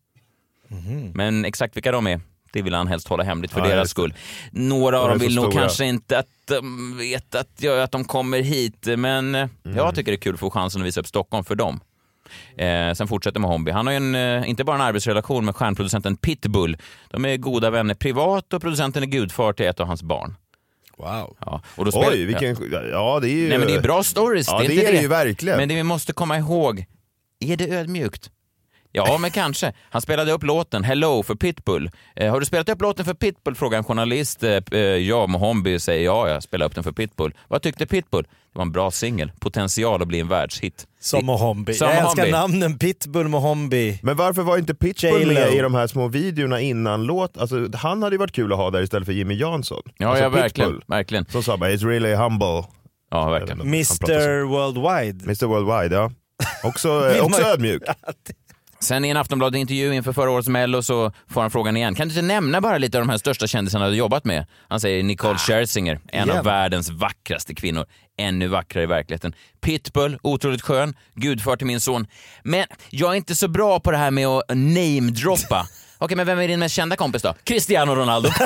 Men 1.15 1.45
exakt 1.45 1.77
vilka 1.77 1.93
de 1.93 2.07
är, 2.07 2.21
det 2.53 2.63
vill 2.63 2.75
han 2.75 2.87
helst 2.87 3.09
hålla 3.09 3.23
hemligt 3.25 3.53
för 3.53 3.61
Ja, 3.61 3.67
deras 3.67 3.91
skull. 3.91 4.15
Några 4.51 5.01
av 5.01 5.09
dem 5.09 5.19
vill 5.19 5.35
nog 5.35 5.45
stora. 5.45 5.63
kanske 5.63 5.85
inte 5.85 6.19
att 6.19 6.27
de 6.49 6.99
vet 6.99 7.35
att, 7.35 7.49
ja, 7.59 7.83
att 7.83 7.93
de 7.93 8.05
kommer 8.05 8.41
hit, 8.43 8.87
men 8.97 9.35
eh, 9.35 9.49
Mm. 9.65 9.77
jag 9.77 9.95
tycker 9.95 10.13
det 10.13 10.17
är 10.17 10.21
kul 10.21 10.35
att 10.35 10.41
få 10.41 10.51
chansen 10.51 10.81
att 10.81 10.87
visa 10.87 11.01
upp 11.01 11.07
Stockholm 11.07 11.45
för 11.45 11.55
dem. 11.55 11.81
Eh, 12.57 12.93
sen 12.95 13.09
fortsätter 13.09 13.41
Mohombi. 13.41 13.71
Han 13.71 13.87
har 13.87 13.93
ju 13.93 13.97
en, 13.97 14.15
eh, 14.15 14.51
inte 14.51 14.65
bara 14.65 14.77
en 14.77 14.83
arbetsrelation 14.83 15.45
med 15.45 15.57
stjärnproducenten 15.57 16.17
Pitbull. 16.17 16.77
De 17.11 17.25
är 17.25 17.37
goda 17.37 17.71
vänner 17.71 17.95
privat 17.95 18.53
och 18.53 18.61
producenten 18.63 19.03
är 19.03 19.07
gudfar 19.07 19.53
till 19.53 19.67
ett 19.67 19.81
av 19.81 19.87
hans 19.87 20.03
barn. 20.03 20.35
Wow. 21.01 21.37
Ja, 21.41 21.63
och 21.77 21.85
då 21.85 21.91
spelar- 21.91 22.11
Oj, 22.11 22.25
vilken... 22.25 22.57
Ja, 22.91 23.19
det 23.23 23.29
är 23.29 23.35
ju... 23.35 23.49
Nej 23.49 23.59
men 23.59 23.67
det 23.69 23.75
är 23.75 23.81
bra 23.81 24.03
stories. 24.03 24.49
Ja, 24.49 24.59
det 24.59 24.65
är, 24.65 24.69
det 24.69 24.93
det 24.93 25.01
ju 25.01 25.09
verkligen. 25.09 25.59
Men 25.59 25.69
det 25.69 25.75
vi 25.75 25.83
måste 25.83 26.13
komma 26.13 26.39
ihåg, 26.39 26.85
är 27.41 27.57
det 27.57 27.69
ödmjukt? 27.69 28.31
Ja, 28.93 29.19
men 29.19 29.31
kanske. 29.31 29.73
Han 29.91 30.03
spelade 30.03 30.33
upp 30.33 30.43
låten 30.43 30.85
Hello 30.85 31.23
för 31.23 31.35
Pitbull. 31.35 31.91
Eh, 32.17 32.31
har 32.31 32.41
du 32.41 32.47
spelat 32.47 32.69
upp 32.69 32.83
låten 32.83 33.05
för 33.05 33.15
Pitbull? 33.15 33.55
frågar 33.55 33.79
en 33.79 33.85
journalist. 33.85 34.43
Eh, 34.43 34.63
eh, 34.73 34.81
ja, 34.81 35.27
Mohombi 35.27 35.81
säger 35.81 36.05
ja, 36.05 36.29
jag 36.29 36.43
spelar 36.43 36.67
upp 36.67 36.75
den 36.75 36.85
för 36.85 36.93
Pitbull. 36.93 37.35
Vad 37.49 37.63
tyckte 37.63 37.87
Pitbull? 37.87 38.23
Det 38.25 38.59
var 38.59 38.63
en 38.63 38.73
bra 38.73 38.91
singel. 38.91 39.33
Potential 39.41 40.03
att 40.03 40.09
bli 40.09 40.21
en 40.21 40.29
världshit. 40.29 40.87
Som 41.01 41.27
Mohombi. 41.27 41.75
Som 41.75 41.89
Jag 41.89 41.97
älskar 41.97 42.31
Mohombi. 42.31 42.31
namnen 42.31 42.79
Pitbull, 42.79 43.29
Mohombi. 43.29 43.99
Men 44.03 44.17
varför 44.17 44.43
var 44.43 44.59
inte 44.59 44.75
Pitbull 44.75 45.27
med 45.27 45.55
i 45.55 45.59
de 45.59 45.75
här 45.75 45.87
små 45.87 46.09
videorna 46.09 46.61
innan 46.61 47.05
låt? 47.05 47.39
Alltså, 47.39 47.69
han 47.75 48.03
hade 48.03 48.15
ju 48.15 48.19
varit 48.19 48.33
kul 48.33 48.53
att 48.53 48.59
ha 48.59 48.71
där 48.71 48.83
istället 48.83 49.07
för 49.07 49.13
Jimmy 49.13 49.35
Jansson. 49.35 49.83
Ja, 49.99 50.09
alltså, 50.09 50.25
ja 50.25 50.29
verkligen. 50.29 50.81
Verkligen. 50.87 51.25
Som 51.25 51.43
sa 51.43 51.57
bara 51.57 51.71
“It's 51.71 51.87
really 51.87 52.15
humble”. 52.15 52.65
Ja, 53.11 53.31
verkligen. 53.31 53.61
Mr 53.61 54.43
Worldwide. 54.45 55.25
Mr 55.25 55.47
Worldwide, 55.47 55.95
ja. 55.97 56.11
Också, 56.65 57.11
eh, 57.17 57.25
också 57.25 57.43
ödmjuk. 57.43 57.83
Sen 58.83 59.05
i 59.05 59.09
en 59.09 59.17
Aftonbladet-intervju 59.17 59.95
inför 59.95 60.13
förra 60.13 60.31
årets 60.31 60.49
Mello 60.49 60.83
så 60.83 61.13
får 61.29 61.41
han 61.41 61.51
frågan 61.51 61.77
igen. 61.77 61.95
Kan 61.95 62.09
du 62.09 62.15
inte 62.15 62.27
nämna 62.27 62.61
bara 62.61 62.79
lite 62.79 62.99
av 62.99 63.03
de 63.03 63.11
här 63.11 63.19
största 63.19 63.47
kändisarna 63.47 63.89
du 63.89 63.97
jobbat 63.97 64.25
med? 64.25 64.47
Han 64.69 64.81
säger 64.81 65.03
Nicole 65.03 65.39
Scherzinger, 65.39 66.01
en 66.09 66.25
igen. 66.25 66.39
av 66.39 66.45
världens 66.45 66.91
vackraste 66.91 67.55
kvinnor. 67.55 67.87
Ännu 68.19 68.49
vackrare 68.49 68.85
i 68.85 68.87
verkligheten. 68.87 69.35
Pitbull, 69.61 70.19
otroligt 70.23 70.63
skön, 70.63 70.95
gudfar 71.15 71.57
till 71.57 71.67
min 71.67 71.81
son. 71.81 72.07
Men 72.43 72.65
jag 72.91 73.13
är 73.13 73.15
inte 73.17 73.35
så 73.35 73.49
bra 73.49 73.81
på 73.81 73.91
det 73.91 73.97
här 73.97 74.11
med 74.11 74.27
att 74.27 74.45
namedroppa. 74.49 75.67
Okej, 75.99 76.17
men 76.17 76.27
vem 76.27 76.39
är 76.39 76.49
din 76.49 76.59
mest 76.59 76.75
kända 76.75 76.97
kompis 76.97 77.23
då? 77.23 77.35
Cristiano 77.45 77.95
Ronaldo. 77.95 78.29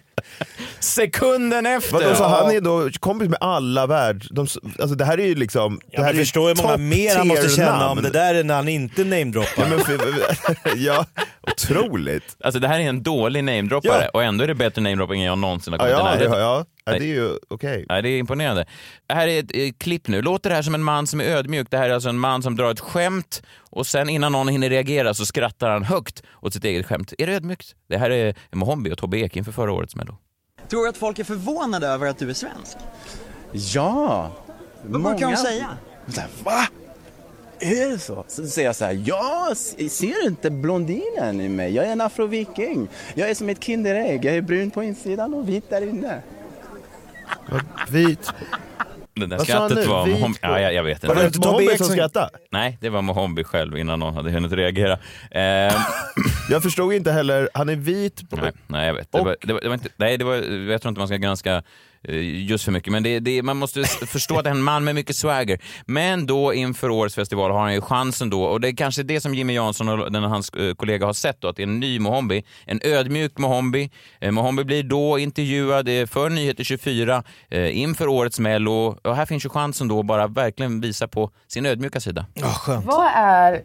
Sekunden 0.80 1.66
efter. 1.66 1.92
Vadå, 1.92 2.14
så 2.14 2.24
han 2.24 2.50
är 2.50 2.60
då 2.60 2.90
kompis 3.00 3.28
med 3.28 3.38
alla 3.40 3.86
värld... 3.86 4.26
De, 4.30 4.46
alltså 4.78 4.94
det 4.96 5.04
här 5.04 5.20
är 5.20 5.26
ju 5.26 5.34
liksom... 5.34 5.76
det 5.86 5.96
Jag 5.96 6.02
här 6.02 6.14
är 6.14 6.18
förstår 6.18 6.48
hur 6.48 6.62
många 6.62 6.76
mer 6.76 7.16
han 7.16 7.28
måste 7.28 7.48
känna 7.48 7.72
om 7.72 7.78
namn. 7.96 8.02
det 8.02 8.10
där 8.10 8.34
är 8.34 8.44
när 8.44 8.54
han 8.54 8.68
inte 8.68 9.04
namedroppar. 9.04 9.50
Ja, 9.62 9.66
men 9.68 9.80
för, 9.80 9.98
ja, 10.76 11.06
otroligt. 11.42 12.36
Alltså 12.44 12.60
det 12.60 12.68
här 12.68 12.80
är 12.80 12.84
en 12.84 13.02
dålig 13.02 13.44
namedroppare 13.44 14.02
Ja. 14.04 14.10
och 14.14 14.22
ändå 14.24 14.44
är 14.44 14.48
det 14.48 14.54
bättre 14.54 14.82
namedropping 14.82 15.20
än 15.20 15.26
jag 15.26 15.38
någonsin 15.38 15.72
har 15.72 15.88
Ja, 15.88 15.98
kommit 15.98 16.00
i 16.00 16.04
ja, 16.06 16.14
närheten. 16.14 16.32
ja, 16.32 16.38
ja. 16.38 16.64
ja 16.84 16.90
Nej. 16.92 17.00
det 17.00 17.04
är 17.06 17.14
ju 17.14 17.30
okej. 17.50 17.86
Nej, 17.88 18.02
det 18.02 18.08
är 18.08 18.18
imponerande. 18.18 18.64
Det 19.06 19.14
här 19.14 19.28
är 19.28 19.40
ett 19.40 19.50
eh, 19.54 19.70
klipp 19.78 20.08
nu. 20.08 20.22
Låter 20.22 20.50
det 20.50 20.56
här 20.56 20.62
som 20.62 20.74
en 20.74 20.82
man 20.82 21.06
som 21.06 21.20
är 21.20 21.24
ödmjuk? 21.24 21.66
Det 21.70 21.76
här 21.78 21.88
är 21.88 21.94
alltså 21.94 22.08
en 22.08 22.18
man 22.18 22.42
som 22.42 22.56
drar 22.56 22.70
ett 22.70 22.80
skämt 22.80 23.42
och 23.70 23.86
sen 23.86 24.08
innan 24.08 24.32
någon 24.32 24.48
hinner 24.48 24.70
reagera 24.70 25.14
så 25.14 25.26
skrattar 25.26 25.70
han 25.70 25.84
högt 25.84 26.22
åt 26.42 26.52
sitt 26.52 26.64
eget 26.64 26.86
skämt. 26.86 27.12
Är 27.18 27.26
det 27.26 27.32
ödmjukt? 27.32 27.74
Det 27.88 27.98
här 27.98 28.10
är 28.10 28.34
Mohombi 28.52 28.92
och 28.92 28.98
Tobbe 28.98 29.18
Ek 29.18 29.36
inför 29.36 29.52
förra 29.52 29.72
årets 29.72 29.96
Mello. 29.96 30.09
Tror 30.70 30.82
du 30.82 30.88
att 30.88 30.96
folk 30.96 31.18
är 31.18 31.24
förvånade 31.24 31.86
över 31.86 32.06
att 32.06 32.18
du 32.18 32.30
är 32.30 32.34
svensk? 32.34 32.76
Ja! 33.52 34.32
Vad 34.82 35.02
brukar 35.02 35.30
de 35.30 35.36
säga? 35.36 35.68
Så 36.08 36.20
här, 36.20 36.30
Va? 36.44 36.66
Är 37.60 37.90
det 37.90 37.98
så? 37.98 38.24
Så 38.28 38.46
säger 38.46 38.68
jag 38.68 38.76
så 38.76 38.84
här, 38.84 39.02
ja, 39.06 39.52
ser 39.90 40.22
du 40.22 40.28
inte 40.28 40.50
blondinen 40.50 41.40
i 41.40 41.48
mig? 41.48 41.74
Jag 41.74 41.86
är 41.86 41.92
en 41.92 42.00
afroviking. 42.00 42.88
Jag 43.14 43.30
är 43.30 43.34
som 43.34 43.48
ett 43.48 43.64
kinderägg. 43.64 44.24
Jag 44.24 44.36
är 44.36 44.42
brun 44.42 44.70
på 44.70 44.82
insidan 44.82 45.34
och 45.34 45.48
vit 45.48 45.70
där 45.70 45.82
inne. 45.82 46.22
Vit. 47.90 48.32
Det 49.14 49.26
där 49.26 49.36
Vad 49.36 49.46
sa 49.46 49.58
han 49.58 49.68
skrattet 49.68 49.86
nu? 49.86 49.92
var 49.92 50.04
Vit 50.06 50.14
Mohombi. 50.14 50.38
på- 50.38 50.46
Ja, 50.48 50.60
jag, 50.60 50.74
jag 50.74 50.82
vet 50.82 51.04
Var 51.04 51.14
det 51.14 51.24
inte. 51.24 51.36
inte 51.36 51.48
Mohombi 51.48 51.78
som 51.78 51.86
skrattade? 51.86 52.28
Nej, 52.50 52.78
det 52.80 52.88
var 52.88 53.02
Mohombi 53.02 53.44
själv 53.44 53.78
innan 53.78 53.98
någon 53.98 54.14
hade 54.14 54.30
hunnit 54.30 54.52
reagera. 54.52 54.92
Eh, 55.30 55.74
Jag 56.50 56.62
förstod 56.62 56.92
inte 56.92 57.12
heller, 57.12 57.48
han 57.54 57.68
är 57.68 57.76
vit. 57.76 58.30
På, 58.30 58.36
nej, 58.36 58.52
nej, 58.66 58.86
jag 58.86 58.94
vet. 58.94 59.12
Det 59.12 59.18
Och- 59.18 59.24
var, 59.26 59.36
det 59.40 59.52
var, 59.52 59.60
det 59.60 59.68
var 59.68 59.74
inte, 59.74 59.88
nej, 59.96 60.18
det 60.18 60.24
var, 60.24 60.34
jag 60.70 60.82
tror 60.82 60.88
inte 60.90 60.98
man 60.98 61.08
ska 61.08 61.16
granska 61.16 61.62
just 62.46 62.64
för 62.64 62.72
mycket, 62.72 62.92
men 62.92 63.02
det, 63.02 63.20
det, 63.20 63.42
man 63.42 63.56
måste 63.56 63.84
förstå 64.06 64.38
att 64.38 64.44
det 64.44 64.50
är 64.50 64.54
en 64.54 64.62
man 64.62 64.84
med 64.84 64.94
mycket 64.94 65.16
swagger. 65.16 65.58
Men 65.86 66.26
då 66.26 66.54
inför 66.54 66.90
årets 66.90 67.14
festival 67.14 67.50
har 67.50 67.60
han 67.60 67.74
ju 67.74 67.80
chansen 67.80 68.30
då, 68.30 68.42
och 68.42 68.60
det 68.60 68.68
är 68.68 68.76
kanske 68.76 69.02
det 69.02 69.20
som 69.20 69.34
Jimmy 69.34 69.54
Jansson 69.54 69.88
och 69.88 70.12
den, 70.12 70.22
hans 70.22 70.50
eh, 70.50 70.74
kollega 70.74 71.06
har 71.06 71.12
sett 71.12 71.40
då, 71.40 71.48
att 71.48 71.56
det 71.56 71.62
är 71.62 71.66
en 71.66 71.80
ny 71.80 71.98
Mohombi, 71.98 72.44
en 72.66 72.80
ödmjuk 72.84 73.38
Mohombi. 73.38 73.90
Eh, 74.20 74.30
Mohombi 74.30 74.64
blir 74.64 74.82
då 74.82 75.18
intervjuad 75.18 75.88
eh, 75.88 76.06
för 76.06 76.30
Nyheter 76.30 76.64
24 76.64 77.22
eh, 77.48 77.78
inför 77.78 78.08
årets 78.08 78.40
Mello, 78.40 78.98
och 79.02 79.16
här 79.16 79.26
finns 79.26 79.44
ju 79.44 79.48
chansen 79.48 79.88
då 79.88 80.00
att 80.00 80.06
bara 80.06 80.26
verkligen 80.26 80.80
visa 80.80 81.08
på 81.08 81.30
sin 81.46 81.66
ödmjuka 81.66 82.00
sida. 82.00 82.26
Vad 82.84 83.06
är 83.14 83.62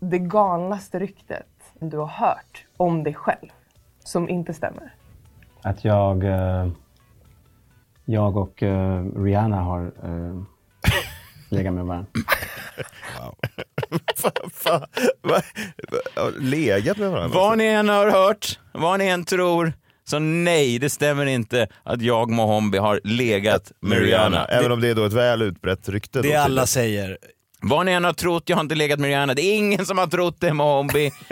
det 0.00 0.18
galnaste 0.18 0.98
ryktet 0.98 1.46
du 1.80 1.96
har 1.96 2.06
hört 2.06 2.64
om 2.76 3.04
dig 3.04 3.14
själv 3.14 3.48
som 4.04 4.28
inte 4.28 4.54
stämmer? 4.54 4.94
Att 5.62 5.84
jag, 5.84 6.24
eh, 6.24 6.68
jag 8.10 8.36
och 8.36 8.62
eh, 8.62 9.04
Rihanna 9.16 9.56
har 9.56 9.82
eh, 9.84 10.42
legat 11.48 11.74
med 11.74 11.84
varandra. 11.84 12.10
Fan? 14.52 14.86
Va? 15.22 15.42
Legat 16.38 16.96
med 16.96 17.10
varandra? 17.10 17.38
Vad 17.38 17.58
ni 17.58 17.64
än 17.64 17.88
har 17.88 18.10
hört, 18.10 18.58
vad 18.72 18.98
ni 18.98 19.06
än 19.06 19.24
tror, 19.24 19.72
så 20.04 20.18
nej, 20.18 20.78
det 20.78 20.90
stämmer 20.90 21.26
inte 21.26 21.68
att 21.82 22.02
jag 22.02 22.30
Mohombi 22.30 22.78
har 22.78 23.00
legat 23.04 23.72
med 23.80 23.98
Rihanna. 23.98 24.44
Även 24.44 24.72
om 24.72 24.80
det 24.80 24.88
är 24.88 24.94
då 24.94 25.04
ett 25.04 25.12
väl 25.12 25.42
utbrett 25.42 25.88
rykte. 25.88 26.22
Det 26.22 26.32
då, 26.32 26.38
alla 26.40 26.66
säger. 26.66 27.18
Vad 27.60 27.86
ni 27.86 27.92
än 27.92 28.04
har 28.04 28.12
trott, 28.12 28.42
jag 28.46 28.56
har 28.56 28.60
inte 28.60 28.74
legat 28.74 28.98
med 28.98 29.08
Rihanna. 29.08 29.34
Det 29.34 29.42
är 29.42 29.56
ingen 29.56 29.86
som 29.86 29.98
har 29.98 30.06
trott 30.06 30.36
det 30.38 30.52
Mohombi. 30.52 31.10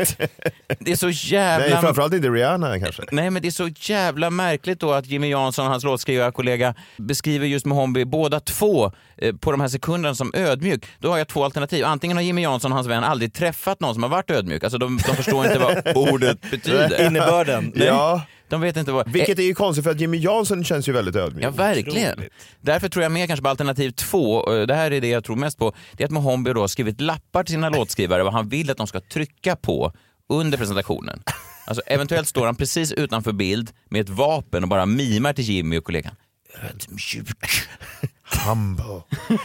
Det 0.78 0.92
är 0.92 0.96
så 0.96 1.10
jävla... 1.10 1.66
Nej, 1.68 1.82
framförallt 1.82 2.14
inte 2.14 2.28
Rihanna 2.28 2.80
kanske. 2.80 3.02
Nej, 3.12 3.30
men 3.30 3.42
det 3.42 3.48
är 3.48 3.52
så 3.52 3.68
jävla 3.80 4.30
märkligt 4.30 4.80
då 4.80 4.92
att 4.92 5.06
Jimmy 5.06 5.30
Jansson, 5.30 5.66
hans 5.66 5.84
låtskrivarkollega, 5.84 6.74
beskriver 6.96 7.46
just 7.46 7.66
Mohombi 7.66 8.04
båda 8.04 8.40
två 8.40 8.92
på 9.40 9.50
de 9.50 9.60
här 9.60 9.68
sekunderna 9.68 10.14
som 10.14 10.30
ödmjuk. 10.34 10.86
Då 10.98 11.10
har 11.10 11.18
jag 11.18 11.28
två 11.28 11.44
alternativ. 11.44 11.84
Antingen 11.84 12.16
har 12.16 12.24
Jimmy 12.24 12.42
Jansson 12.42 12.72
och 12.72 12.76
hans 12.76 12.88
vän 12.88 13.04
aldrig 13.04 13.34
träffat 13.34 13.80
någon 13.80 13.94
som 13.94 14.02
har 14.02 14.10
varit 14.10 14.30
ödmjuk. 14.30 14.64
Alltså 14.64 14.78
de, 14.78 14.98
de 15.06 15.16
förstår 15.16 15.46
inte 15.46 15.58
vad 15.58 15.96
ordet 16.12 16.50
betyder. 16.50 17.06
Innebörden. 17.06 17.72
Nej, 17.74 17.86
Ja. 17.86 18.22
De 18.48 18.60
vet 18.60 18.76
inte 18.76 18.92
vad... 18.92 19.08
Vilket 19.12 19.38
är 19.38 19.42
ju 19.42 19.54
konstigt 19.54 19.84
för 19.84 19.90
att 19.90 20.00
Jimmy 20.00 20.18
Jansson 20.18 20.64
känns 20.64 20.88
ju 20.88 20.92
väldigt 20.92 21.16
ödmjuk. 21.16 21.44
Ja, 21.44 21.50
verkligen. 21.50 22.22
Därför 22.60 22.88
tror 22.88 23.02
jag 23.02 23.12
mer 23.12 23.26
kanske 23.26 23.42
på 23.42 23.48
alternativ 23.48 23.90
två, 23.90 24.54
eh, 24.54 24.66
det 24.66 24.74
här 24.74 24.90
är 24.90 25.00
det 25.00 25.08
jag 25.08 25.24
tror 25.24 25.36
mest 25.36 25.58
på, 25.58 25.74
det 25.92 26.02
är 26.02 26.06
att 26.06 26.10
Mohombi 26.10 26.52
då 26.52 26.60
har 26.60 26.68
skrivit 26.68 27.00
lappar 27.00 27.44
till 27.44 27.52
sina 27.52 27.68
låtskrivare 27.68 28.22
vad 28.22 28.32
han 28.32 28.48
vill 28.48 28.70
att 28.70 28.76
de 28.76 28.86
ska 28.86 29.00
trycka 29.00 29.56
på 29.56 29.92
under 30.28 30.58
presentationen. 30.58 31.22
Alltså 31.66 31.82
eventuellt 31.86 32.28
står 32.28 32.46
han 32.46 32.56
precis 32.56 32.92
utanför 32.92 33.32
bild 33.32 33.70
med 33.90 34.00
ett 34.00 34.08
vapen 34.08 34.62
och 34.62 34.68
bara 34.68 34.86
mimar 34.86 35.32
till 35.32 35.44
Jimmy 35.44 35.78
och 35.78 35.84
kollegan. 35.84 36.14
Ödmjuk. 36.62 37.36
Humble. 38.46 39.02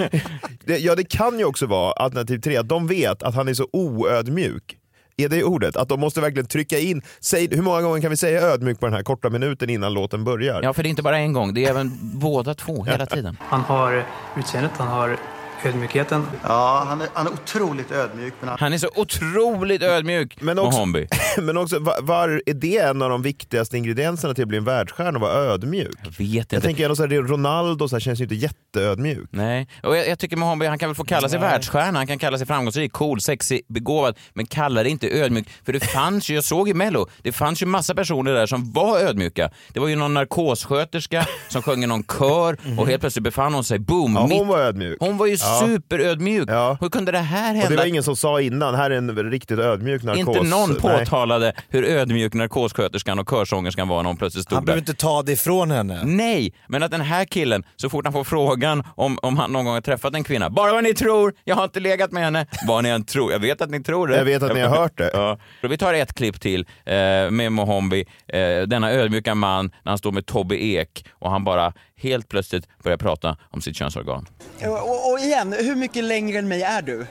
det, 0.66 0.78
ja, 0.78 0.96
det 0.96 1.04
kan 1.04 1.40
ju 1.40 1.46
också 1.46 1.66
vara 1.66 1.92
alternativ 1.92 2.40
tre, 2.40 2.58
att 2.58 2.70
de 2.70 2.88
vet 2.88 3.24
att 3.24 3.36
han 3.36 3.48
är 3.48 3.54
så 3.54 3.68
oödmjuk 3.74 4.78
Är 5.18 5.30
det 5.30 5.44
ordet? 5.44 5.76
Att 5.76 5.90
de 5.90 6.00
måste 6.00 6.22
verkligen 6.22 6.48
trycka 6.48 6.80
in, 6.80 7.02
säg, 7.20 7.56
hur 7.56 7.62
många 7.62 7.82
gånger 7.82 8.02
kan 8.02 8.10
vi 8.10 8.18
säga 8.18 8.42
ödmjuk 8.42 8.80
på 8.80 8.86
den 8.86 8.96
här 8.96 9.04
korta 9.04 9.30
minuten 9.30 9.70
innan 9.70 9.94
låten 9.94 10.24
börjar? 10.24 10.62
Ja, 10.64 10.74
för 10.74 10.84
det 10.84 10.88
är 10.88 10.90
inte 10.90 11.02
bara 11.02 11.18
en 11.18 11.34
gång, 11.34 11.54
det 11.54 11.66
är 11.66 11.70
även 11.70 11.92
båda 12.02 12.54
två 12.54 12.84
hela 12.84 13.06
tiden. 13.06 13.38
Han 13.42 13.62
har 13.62 14.06
utseendet, 14.38 14.72
han 14.78 14.88
har 14.88 15.18
ödmjukheten. 15.66 16.28
Ja, 16.44 16.84
han 16.88 17.02
är, 17.02 17.08
han 17.14 17.28
är 17.28 17.32
otroligt 17.32 17.92
ödmjuk. 17.92 18.34
Men 18.40 18.50
han... 18.50 18.58
Han 18.60 18.74
är 18.74 18.78
så 18.78 18.90
otroligt 18.96 19.82
ödmjuk, 19.84 20.38
Men 20.42 20.60
också, 20.60 20.86
men 21.42 21.58
också 21.58 21.80
var, 21.80 22.02
var, 22.02 22.42
är 22.46 22.54
det 22.54 22.78
en 22.78 23.02
av 23.02 23.10
de 23.10 23.22
viktigaste 23.22 23.78
ingredienserna 23.78 24.34
till 24.34 24.42
att 24.44 24.48
bli 24.48 24.58
en 24.58 24.64
världsstjärna, 24.66 25.10
att 25.10 25.22
vara 25.22 25.34
ödmjuk? 25.34 25.92
Jag 26.04 26.12
vet 26.12 26.20
inte. 26.20 26.56
Jag 26.56 26.64
tänker 26.64 26.84
ändå 26.84 26.96
så 26.96 27.02
här, 27.08 27.10
Ronaldo 27.10 27.88
så 27.88 27.96
här, 27.96 28.00
känns 28.02 28.20
ju 28.20 28.24
inte 28.24 28.36
jätteödmjuk. 28.36 29.30
Nej, 29.32 29.68
och 29.84 29.98
jag, 29.98 30.08
jag 30.08 30.20
tycker 30.20 30.38
Mohombi, 30.38 30.66
han 30.66 30.80
kan 30.80 30.90
väl 30.90 30.96
få 30.96 31.04
kalla 31.04 31.30
sig 31.30 31.40
Nej. 31.40 31.50
världsstjärna, 31.50 32.00
han 32.00 32.08
kan 32.08 32.20
kalla 32.20 32.38
sig 32.38 32.48
framgångsrik, 32.48 32.92
cool, 32.92 33.22
sexig, 33.22 33.62
begåvad, 33.68 34.18
men 34.34 34.46
kalla 34.46 34.84
det 34.84 34.90
inte 34.90 35.10
ödmjuk. 35.10 35.48
För 35.66 35.74
det 35.74 35.80
fanns 35.80 36.30
ju, 36.30 36.36
jag 36.36 36.44
såg 36.44 36.70
i 36.70 36.74
Mello, 36.74 37.08
det 37.22 37.32
fanns 37.32 37.62
ju 37.62 37.66
massa 37.66 37.96
personer 37.96 38.34
där 38.34 38.46
som 38.46 38.72
var 38.72 39.00
ödmjuka. 39.00 39.50
Det 39.74 39.80
var 39.80 39.88
ju 39.88 39.96
någon 39.96 40.14
narkossköterska 40.14 41.26
som 41.50 41.62
sjöng 41.62 41.84
i 41.84 41.88
någon 41.88 42.04
kör 42.04 42.58
och 42.80 42.88
helt 42.88 43.02
plötsligt 43.02 43.24
befann 43.24 43.54
hon 43.54 43.64
sig, 43.64 43.80
boom, 43.80 44.14
Ja, 44.14 44.20
hon 44.22 44.30
mitt- 44.30 44.48
var 44.48 44.60
ödmjuk. 44.60 44.98
hon 45.00 45.18
var 45.18 45.26
ju 45.26 45.38
Ja. 45.52 45.68
superödmjuk. 45.68 46.50
Hur 46.80 46.90
kunde 46.90 47.12
det 47.12 47.18
här 47.18 47.46
hända? 47.48 47.64
Och 47.64 47.70
det 47.72 47.78
var 47.78 47.86
ingen 47.86 48.04
som 48.04 48.16
sa 48.16 48.42
innan, 48.42 48.76
här 48.76 48.92
är 48.92 48.96
en 48.96 49.32
riktigt 49.32 49.60
ödmjuk 49.60 50.04
narkos. 50.04 50.20
Inte 50.38 50.50
någon 50.50 50.70
Nej. 50.70 50.80
påtalade 51.00 51.54
hur 51.70 51.84
ödmjuk 51.86 52.34
narkossköterskan 52.34 53.20
och 53.20 53.30
körsångerskan 53.30 53.88
var 53.88 54.04
när 54.04 54.10
hon 54.10 54.18
plötsligt 54.18 54.44
stod 54.46 54.56
Han 54.56 54.64
där. 54.64 54.66
behöver 54.66 54.82
inte 54.82 54.94
ta 54.94 55.22
det 55.24 55.32
ifrån 55.32 55.72
henne. 55.72 56.02
Nej, 56.04 56.54
men 56.68 56.84
att 56.84 56.92
den 56.92 57.02
här 57.02 57.26
killen, 57.26 57.64
så 57.76 57.90
fort 57.90 58.06
han 58.06 58.14
får 58.14 58.24
frågan 58.24 58.84
om, 58.96 59.18
om 59.22 59.38
han 59.38 59.52
någon 59.52 59.66
gång 59.66 59.74
har 59.74 59.82
träffat 59.82 60.16
en 60.16 60.24
kvinna, 60.24 60.50
bara 60.50 60.72
vad 60.72 60.84
ni 60.84 60.94
tror, 60.94 61.34
jag 61.44 61.56
har 61.56 61.64
inte 61.64 61.80
legat 61.80 62.12
med 62.12 62.24
henne, 62.24 62.46
vad 62.68 62.84
ni 62.84 62.90
än 62.90 63.04
tror. 63.06 63.32
Jag 63.32 63.40
vet 63.40 63.62
att 63.62 63.70
ni 63.70 63.84
tror 63.84 64.08
det. 64.08 64.18
Jag 64.18 64.26
vet 64.26 64.44
att 64.44 64.54
ni 64.54 64.60
har 64.62 64.70
hört 64.78 64.98
det. 64.98 65.12
Ja. 65.22 65.38
Så 65.62 65.68
vi 65.68 65.78
tar 65.78 65.94
ett 65.94 66.14
klipp 66.14 66.42
till 66.42 66.66
eh, 66.86 66.94
med 67.32 67.52
Mohombi, 67.52 68.06
eh, 68.28 68.40
denna 68.68 68.92
ödmjuka 68.92 69.36
man, 69.36 69.66
när 69.84 69.92
han 69.92 69.98
står 69.98 70.12
med 70.12 70.26
Tobbe 70.26 70.64
Ek 70.64 71.06
och 71.12 71.32
han 71.32 71.44
bara 71.44 71.74
helt 72.02 72.30
plötsligt 72.30 72.68
börjar 72.84 72.98
prata 72.98 73.38
om 73.50 73.62
sitt 73.62 73.76
könsorgan. 73.76 74.28
Och, 74.62 75.12
och 75.12 75.20
igen, 75.20 75.54
hur 75.54 75.76
mycket 75.76 76.04
längre 76.04 76.40
än 76.40 76.48
mig 76.48 76.62
är 76.62 76.82
du? 76.82 77.06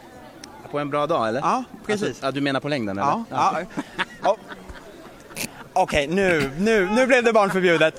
På 0.71 0.79
en 0.79 0.91
bra 0.91 1.07
dag 1.07 1.29
eller? 1.29 1.41
Ja, 1.41 1.65
precis. 1.87 2.09
Alltså, 2.09 2.27
ja, 2.27 2.31
du 2.31 2.41
menar 2.41 2.61
på 2.61 2.69
längden 2.69 2.99
eller? 2.99 3.09
Ja, 3.09 3.25
ja. 3.31 3.61
ja. 4.23 4.37
Okej, 5.73 6.07
nu, 6.07 6.51
nu, 6.59 6.89
nu 6.91 7.07
blev 7.07 7.25
det 7.25 7.33
barnförbjudet. 7.33 7.95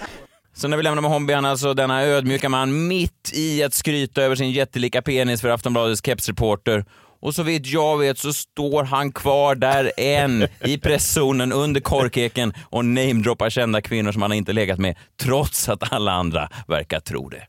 Så 0.53 0.67
när 0.67 0.77
vi 0.77 0.83
lämnar 0.83 1.01
är 1.29 1.47
alltså 1.47 1.73
denna 1.73 2.03
ödmjuka 2.03 2.49
man 2.49 2.87
mitt 2.87 3.31
i 3.33 3.63
att 3.63 3.73
skryta 3.73 4.21
över 4.21 4.35
sin 4.35 4.51
jättelika 4.51 5.01
penis 5.01 5.41
för 5.41 5.49
Aftonbladets 5.49 6.05
kepsreporter. 6.05 6.85
Och 7.21 7.35
så 7.35 7.43
vitt 7.43 7.67
jag 7.67 7.97
vet 7.97 8.17
så 8.17 8.33
står 8.33 8.83
han 8.83 9.11
kvar 9.11 9.55
där 9.55 9.91
än 9.97 10.47
i 10.65 10.77
presszonen 10.77 11.51
under 11.53 11.81
korkeken 11.81 12.53
och 12.69 12.85
namedroppar 12.85 13.49
kända 13.49 13.81
kvinnor 13.81 14.11
som 14.11 14.21
han 14.21 14.33
inte 14.33 14.53
legat 14.53 14.79
med, 14.79 14.97
trots 15.21 15.69
att 15.69 15.93
alla 15.93 16.11
andra 16.11 16.49
verkar 16.67 16.99
tro 16.99 17.29
det. 17.29 17.47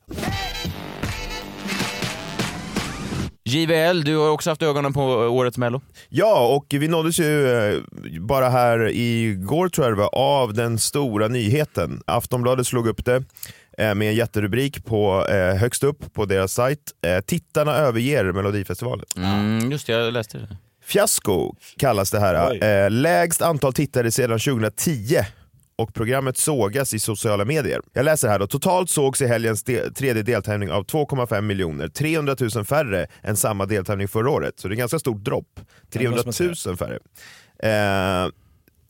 JVL, 3.44 4.04
du 4.04 4.16
har 4.16 4.30
också 4.30 4.50
haft 4.50 4.62
ögonen 4.62 4.92
på 4.92 5.02
årets 5.04 5.58
Mello. 5.58 5.80
Ja, 6.08 6.56
och 6.56 6.66
vi 6.70 6.88
nåddes 6.88 7.18
ju 7.18 7.48
eh, 7.50 7.80
bara 8.20 8.48
här 8.48 8.88
igår 8.88 9.68
tror 9.68 9.86
jag 9.86 9.96
det 9.96 10.00
var, 10.00 10.14
av 10.14 10.54
den 10.54 10.78
stora 10.78 11.28
nyheten. 11.28 12.02
Aftonbladet 12.06 12.66
slog 12.66 12.88
upp 12.88 13.04
det 13.04 13.24
med 13.78 14.02
en 14.02 14.14
jätterubrik 14.14 14.84
på, 14.84 15.26
eh, 15.26 15.54
högst 15.56 15.84
upp 15.84 16.12
på 16.14 16.24
deras 16.24 16.52
sajt. 16.52 16.78
Eh, 17.06 17.20
Tittarna 17.20 17.74
överger 17.76 18.32
Melodifestivalen. 18.32 19.04
Mm, 19.16 19.70
just 19.72 19.86
det, 19.86 19.92
jag 19.92 20.12
läste 20.12 20.38
det. 20.38 20.56
Fiasko 20.84 21.54
kallas 21.78 22.10
det 22.10 22.20
här. 22.20 22.64
Eh, 22.84 22.90
lägst 22.90 23.42
antal 23.42 23.72
tittare 23.72 24.10
sedan 24.10 24.38
2010 24.38 25.18
och 25.76 25.94
programmet 25.94 26.36
sågas 26.38 26.94
i 26.94 26.98
sociala 26.98 27.44
medier. 27.44 27.80
Jag 27.92 28.04
läser 28.04 28.28
här 28.28 28.38
då. 28.38 28.46
Totalt 28.46 28.90
sågs 28.90 29.22
i 29.22 29.26
helgens 29.26 29.62
de- 29.62 29.90
tredje 29.90 30.22
deltävling 30.22 30.70
av 30.70 30.84
2,5 30.84 31.40
miljoner, 31.46 31.88
300 31.88 32.36
000 32.54 32.64
färre 32.64 33.06
än 33.22 33.36
samma 33.36 33.66
deltävling 33.66 34.08
förra 34.08 34.30
året. 34.30 34.54
Så 34.60 34.68
det 34.68 34.74
är 34.74 34.76
ganska 34.76 34.98
stort 34.98 35.24
dropp. 35.24 35.60
300 35.92 36.22
000 36.66 36.76
färre. 36.76 36.98
Eh, 37.62 38.30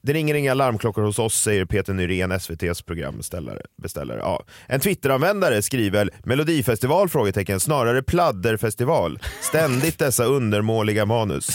det 0.03 0.12
ringer 0.12 0.35
inga 0.35 0.55
larmklockor 0.55 1.03
hos 1.03 1.19
oss, 1.19 1.35
säger 1.43 1.65
Peter 1.65 1.93
Nyrén, 1.95 2.33
SVTs 2.33 2.83
programbeställare. 2.83 3.61
Beställare. 3.83 4.19
Ja. 4.19 4.45
En 4.67 4.81
Twitteranvändare 4.81 5.62
skriver 5.62 6.11
“Melodifestival?” 6.25 7.09
frågetecken, 7.09 7.61
snarare 7.61 8.03
pladderfestival. 8.03 9.19
Ständigt 9.41 9.99
dessa 9.99 10.25
undermåliga 10.25 11.07
manus. 11.07 11.49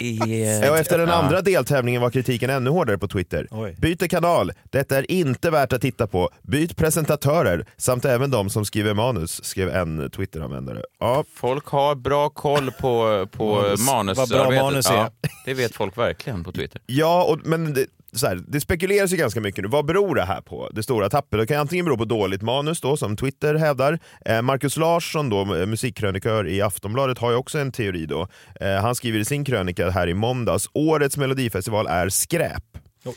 Ja, 0.00 0.70
och 0.70 0.78
efter 0.78 0.98
den 0.98 1.08
andra 1.10 1.42
deltävlingen 1.42 2.02
var 2.02 2.10
kritiken 2.10 2.50
ännu 2.50 2.70
hårdare 2.70 2.98
på 2.98 3.08
Twitter. 3.08 3.48
Byter 3.80 4.08
kanal, 4.08 4.52
detta 4.70 4.98
är 4.98 5.10
inte 5.10 5.50
värt 5.50 5.72
att 5.72 5.80
titta 5.80 6.06
på. 6.06 6.30
Byt 6.42 6.76
presentatörer, 6.76 7.66
samt 7.76 8.04
även 8.04 8.30
de 8.30 8.50
som 8.50 8.64
skriver 8.64 8.94
manus, 8.94 9.44
skrev 9.44 9.68
en 9.68 10.10
Twitteranvändare. 10.10 10.82
Ja. 11.00 11.24
Folk 11.34 11.66
har 11.66 11.94
bra 11.94 12.28
koll 12.28 12.70
på, 12.80 13.26
på 13.32 13.54
Manus. 13.54 13.80
manusarbetet. 13.86 14.38
Vad 14.38 14.48
bra 14.48 14.62
manus 14.62 14.90
är. 14.90 14.94
Ja, 14.94 15.10
det 15.44 15.54
vet 15.54 15.74
folk 15.74 15.98
verkligen 15.98 16.44
på 16.44 16.52
Twitter. 16.52 16.82
Ja, 16.86 17.22
och, 17.30 17.40
men 17.44 17.74
det, 17.74 17.86
så 18.12 18.26
här, 18.26 18.40
det 18.48 18.60
spekuleras 18.60 19.12
ju 19.12 19.16
ganska 19.16 19.40
mycket 19.40 19.62
nu. 19.64 19.68
Vad 19.68 19.84
beror 19.86 20.14
det 20.14 20.22
här 20.24 20.40
på? 20.40 20.70
Det 20.72 20.82
stora 20.82 21.08
tappet? 21.10 21.40
Det 21.40 21.46
kan 21.46 21.56
antingen 21.60 21.84
bero 21.84 21.96
på 21.96 22.04
dåligt 22.04 22.42
manus 22.42 22.80
då, 22.80 22.96
som 22.96 23.16
Twitter 23.16 23.54
hävdar. 23.54 23.98
Eh, 24.24 24.42
Marcus 24.42 24.76
Larsson, 24.76 25.28
då, 25.28 25.54
eh, 25.56 25.66
musikkrönikör 25.66 26.48
i 26.48 26.62
Aftonbladet, 26.62 27.18
har 27.18 27.30
ju 27.30 27.36
också 27.36 27.58
en 27.58 27.72
teori. 27.72 28.06
då. 28.06 28.28
Eh, 28.60 28.74
han 28.74 28.94
skriver 28.94 29.18
i 29.18 29.24
sin 29.24 29.44
krönika 29.44 29.90
här 29.90 30.06
i 30.08 30.14
måndags, 30.14 30.68
årets 30.72 31.16
melodifestival 31.16 31.86
är 31.86 32.08
skräp. 32.08 32.64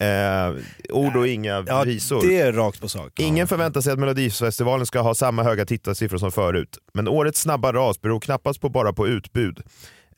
Eh, 0.00 0.54
ord 0.90 1.16
och 1.16 1.28
inga 1.28 1.64
Ja, 1.66 1.82
visor. 1.82 2.22
det 2.28 2.40
är 2.40 2.52
rakt 2.52 2.80
på 2.80 2.88
sak. 2.88 3.12
Ingen 3.20 3.46
förväntar 3.48 3.80
sig 3.80 3.92
att 3.92 3.98
Melodifestivalen 3.98 4.86
ska 4.86 5.00
ha 5.00 5.14
samma 5.14 5.42
höga 5.42 5.66
tittarsiffror 5.66 6.18
som 6.18 6.32
förut. 6.32 6.78
Men 6.94 7.08
årets 7.08 7.40
snabba 7.40 7.72
ras 7.72 8.00
beror 8.00 8.20
knappast 8.20 8.60
på 8.60 8.68
bara 8.68 8.92
på 8.92 9.08
utbud. 9.08 9.60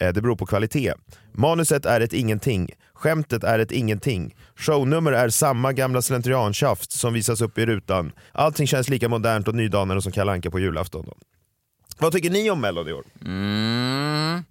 Eh, 0.00 0.12
det 0.12 0.22
beror 0.22 0.36
på 0.36 0.46
kvalitet. 0.46 0.94
Manuset 1.32 1.86
är 1.86 2.00
ett 2.00 2.12
ingenting. 2.12 2.70
Skämtet 2.94 3.44
är 3.44 3.58
ett 3.58 3.72
ingenting. 3.72 4.34
Shownummer 4.56 5.12
är 5.12 5.28
samma 5.28 5.72
gamla 5.72 6.02
slentriantjafs 6.02 6.90
som 6.90 7.12
visas 7.12 7.40
upp 7.40 7.58
i 7.58 7.66
rutan. 7.66 8.12
Allting 8.32 8.66
känns 8.66 8.88
lika 8.88 9.08
modernt 9.08 9.48
och 9.48 9.54
nydanande 9.54 10.02
som 10.02 10.12
Kalle 10.12 10.32
Anka 10.32 10.50
på 10.50 10.58
julafton. 10.58 11.04
Då. 11.06 11.14
Vad 11.98 12.12
tycker 12.12 12.30
ni 12.30 12.50
om 12.50 12.60
Mello 12.60 12.88
i 12.88 12.92
år? 12.92 13.04
Mm. 13.24 14.44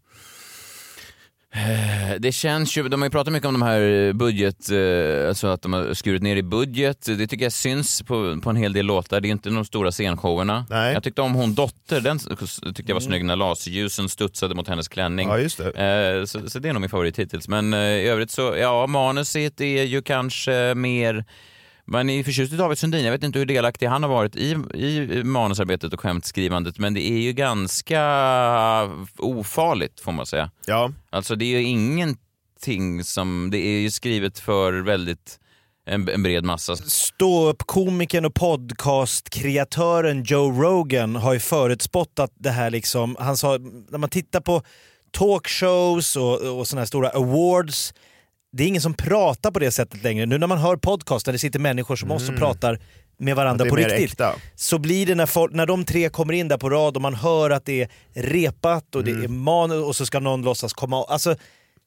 Eh, 1.56 2.16
Det 2.20 2.32
känns 2.32 2.78
ju, 2.78 2.88
de 2.90 3.02
har 3.02 3.06
ju 3.08 3.12
pratat 3.12 3.34
mycket 3.34 3.48
om 3.48 3.54
de 3.54 3.62
här 3.62 4.14
budget, 4.14 4.70
eh, 4.72 5.28
alltså 5.30 5.48
att 5.48 5.62
de 5.62 5.74
har 5.74 5.94
skurit 5.94 6.22
ner 6.22 6.36
i 6.36 6.44
budget. 6.44 7.06
Det 7.06 7.28
tycker 7.28 7.46
jag 7.46 7.52
syns 7.54 8.02
på, 8.02 8.40
på 8.44 8.50
en 8.50 8.56
hel 8.56 8.74
del 8.74 8.86
låtar. 8.86 9.22
Det 9.22 9.28
är 9.28 9.32
inte 9.32 9.50
de 9.50 9.66
stora 9.66 9.92
scenshowerna. 9.92 10.66
Jag 10.94 11.04
tyckte 11.04 11.22
om 11.22 11.34
hon 11.34 11.54
Dotter, 11.54 12.02
den 12.02 12.20
tyckte 12.20 12.84
jag 12.88 12.94
var 12.94 13.02
snygg 13.02 13.26
när 13.26 13.36
laserljusen 13.36 14.10
studsade 14.10 14.56
mot 14.56 14.68
hennes 14.68 14.88
klänning. 14.88 15.28
Ja, 15.30 15.40
just 15.40 15.58
det. 15.58 16.28
Så, 16.28 16.50
så 16.50 16.60
det 16.60 16.70
är 16.70 16.74
nog 16.74 16.82
min 16.82 16.90
favorit 16.90 17.20
hittills. 17.20 17.48
Men 17.48 17.74
eh, 17.74 17.80
i 17.80 18.08
övrigt 18.08 18.32
så, 18.32 18.56
ja, 18.60 18.88
manuset 18.88 19.62
är 19.62 19.84
ju 19.84 20.02
kanske 20.02 20.74
mer 20.76 21.26
man 21.90 22.10
är 22.10 22.24
förtjust 22.24 22.54
i 22.54 22.56
David 22.56 22.78
Sundin. 22.78 23.06
Jag 23.06 23.12
vet 23.12 23.24
inte 23.24 23.40
hur 23.40 23.46
delaktig 23.46 23.88
han 23.88 24.04
har 24.04 24.10
varit 24.10 24.36
i, 24.36 24.52
i 24.74 25.24
manusarbetet 25.24 25.94
och 25.94 26.00
skämtskrivandet, 26.00 26.80
men 26.80 26.94
det 26.94 27.10
är 27.10 27.20
ju 27.20 27.34
ganska 27.34 28.02
ofarligt 29.18 30.00
får 30.00 30.12
man 30.12 30.26
säga. 30.26 30.52
Ja. 30.66 30.92
Alltså 31.10 31.36
det 31.36 31.46
är 31.46 31.60
ju 31.60 31.64
ingenting 31.64 33.04
som, 33.04 33.50
det 33.52 33.58
är 33.58 33.80
ju 33.80 33.92
skrivet 33.92 34.40
för 34.40 34.74
väldigt 34.74 35.40
en, 35.86 36.10
en 36.10 36.24
bred 36.24 36.44
massa. 36.44 36.76
Ståuppkomikern 36.76 38.26
och 38.26 38.34
podcastkreatören 38.34 40.24
Joe 40.24 40.52
Rogan 40.52 41.16
har 41.16 41.34
ju 41.34 41.40
förutspått 41.40 42.20
det 42.36 42.52
här 42.52 42.70
liksom, 42.70 43.16
han 43.20 43.38
sa 43.38 43.58
när 43.90 43.98
man 43.98 44.10
tittar 44.10 44.42
på 44.42 44.62
talkshows 45.12 46.16
och, 46.16 46.60
och 46.60 46.68
såna 46.68 46.82
här 46.82 46.86
stora 46.86 47.10
awards, 47.10 47.94
det 48.52 48.64
är 48.64 48.68
ingen 48.68 48.82
som 48.82 48.94
pratar 48.94 49.52
på 49.52 49.60
det 49.60 49.72
sättet 49.72 50.04
längre. 50.04 50.26
Nu 50.26 50.38
när 50.38 50.48
man 50.48 50.58
hör 50.58 50.76
podcast 50.76 51.26
där 51.26 51.34
det 51.34 51.40
sitter 51.40 51.60
människor 51.60 51.96
som 51.96 52.12
oss 52.12 52.24
och 52.24 52.30
Mm. 52.30 52.40
pratar 52.40 52.80
med 53.18 53.36
varandra 53.36 53.66
på 53.66 53.76
riktigt. 53.76 54.00
äkta. 54.12 54.36
Så 54.56 54.78
blir 54.80 55.06
det 55.06 55.16
när, 55.16 55.26
folk, 55.26 55.54
när 55.54 55.66
de 55.66 55.86
tre 55.86 56.10
kommer 56.10 56.34
in 56.34 56.48
där 56.48 56.58
på 56.58 56.70
rad 56.70 56.96
och 56.96 57.02
man 57.02 57.16
hör 57.16 57.50
att 57.50 57.66
det 57.66 57.82
är 57.82 57.90
repat 58.14 58.96
och 58.96 59.02
Mm. 59.02 59.20
det 59.20 59.26
är 59.26 59.28
manus 59.28 59.84
och 59.86 59.96
så 59.96 60.06
ska 60.06 60.20
någon 60.20 60.42
låtsas 60.42 60.74
komma... 60.74 61.04
Alltså, 61.04 61.36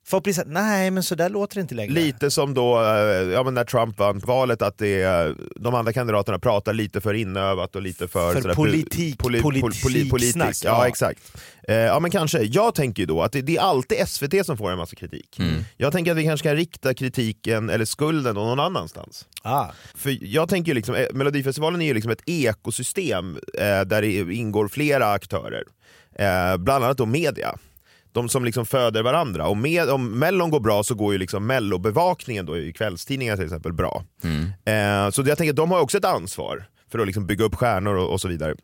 folk 0.06 0.24
blir 0.24 0.34
såhär, 0.34 0.48
nej 0.48 0.90
men 0.90 1.02
så 1.02 1.14
där 1.14 1.28
låter 1.28 1.54
det 1.54 1.60
inte 1.60 1.74
längre. 1.74 1.92
Lite 1.92 2.30
som 2.30 2.54
då, 2.54 2.80
eh, 2.80 2.86
ja, 3.32 3.42
men 3.42 3.54
när 3.54 3.64
Trump 3.64 3.98
vann 3.98 4.18
valet, 4.18 4.62
att 4.62 4.78
det 4.78 5.02
är, 5.02 5.34
de 5.56 5.74
andra 5.74 5.92
kandidaterna 5.92 6.38
pratar 6.38 6.72
lite 6.72 7.00
för 7.00 7.14
inövat 7.14 7.76
och 7.76 7.82
lite 7.82 8.08
för... 8.08 8.32
För 8.32 8.40
sådär, 8.40 8.54
politik- 8.54 9.18
politik, 9.18 9.62
politiksnack, 10.10 10.56
Ja, 10.64 10.70
ja. 10.70 10.88
exakt. 10.88 11.20
Eh, 11.68 11.74
ja 11.74 12.00
men 12.00 12.10
kanske. 12.10 12.42
Jag 12.42 12.74
tänker 12.74 13.02
ju 13.02 13.06
då 13.06 13.22
att 13.22 13.32
det, 13.32 13.42
det 13.42 13.56
är 13.56 13.60
alltid 13.60 14.08
SVT 14.08 14.46
som 14.46 14.56
får 14.56 14.70
en 14.70 14.78
massa 14.78 14.96
kritik. 14.96 15.38
Jag 15.76 15.92
tänker 15.92 16.10
att 16.10 16.16
vi 16.16 16.24
kanske 16.24 16.42
ska 16.48 16.54
rikta 16.54 16.94
kritiken, 16.94 17.70
eller 17.70 17.84
skulden, 17.84 18.34
någon 18.34 18.60
annanstans. 18.60 19.26
Ah. 19.42 19.66
För 19.94 20.18
jag 20.20 20.48
tänker 20.48 20.68
ju 20.70 20.74
liksom, 20.74 20.94
eh, 20.94 21.06
Melodifestivalen 21.12 21.82
är 21.82 21.86
ju 21.86 21.94
liksom 21.94 22.10
ett 22.12 22.22
ekosystem 22.26 23.38
eh, 23.58 23.80
där 23.80 24.02
det 24.02 24.12
ingår 24.34 24.68
flera 24.68 25.12
aktörer. 25.12 25.62
Eh, 26.18 26.56
bland 26.56 26.84
annat 26.84 26.98
då 26.98 27.06
media. 27.06 27.54
De 28.12 28.28
som 28.28 28.44
liksom 28.44 28.66
föder 28.66 29.02
varandra. 29.02 29.48
Och 29.48 29.56
med, 29.56 29.90
om 29.90 30.18
Mellon 30.18 30.50
går 30.50 30.60
bra 30.60 30.82
så 30.82 30.94
går 30.94 31.12
ju 31.12 31.18
liksom 31.18 31.46
Mellobevakningen 31.46 32.46
då 32.46 32.58
i 32.58 32.72
kvällstidningar 32.72 33.36
till 33.36 33.44
exempel 33.44 33.72
bra. 33.72 34.04
Eh, 34.64 35.10
så 35.10 35.22
jag 35.26 35.38
tänker 35.38 35.50
att 35.50 35.56
de 35.56 35.70
har 35.70 35.80
också 35.80 35.98
ett 35.98 36.04
ansvar 36.04 36.64
för 36.90 36.98
att 36.98 37.06
liksom 37.06 37.26
bygga 37.26 37.44
upp 37.44 37.54
stjärnor 37.54 37.94
och, 37.94 38.12
och 38.12 38.20
så 38.20 38.28
vidare. 38.28 38.54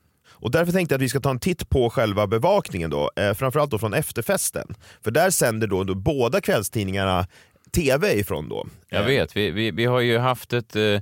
Och 0.40 0.50
därför 0.50 0.72
tänkte 0.72 0.92
jag 0.92 0.98
att 0.98 1.02
vi 1.02 1.08
ska 1.08 1.20
ta 1.20 1.30
en 1.30 1.40
titt 1.40 1.68
på 1.68 1.90
själva 1.90 2.26
bevakningen 2.26 2.90
då, 2.90 3.10
eh, 3.16 3.34
framförallt 3.34 3.70
då 3.70 3.78
från 3.78 3.94
efterfesten. 3.94 4.74
För 5.04 5.10
där 5.10 5.30
sänder 5.30 5.66
då, 5.66 5.84
då 5.84 5.94
båda 5.94 6.40
kvällstidningarna 6.40 7.26
TV 7.72 8.18
ifrån 8.18 8.48
då. 8.48 8.66
Jag 8.88 9.02
vet, 9.02 9.36
vi, 9.36 9.50
vi, 9.50 9.70
vi 9.70 9.84
har 9.84 10.00
ju 10.00 10.18
haft 10.18 10.52
ett, 10.52 10.76
eh, 10.76 11.00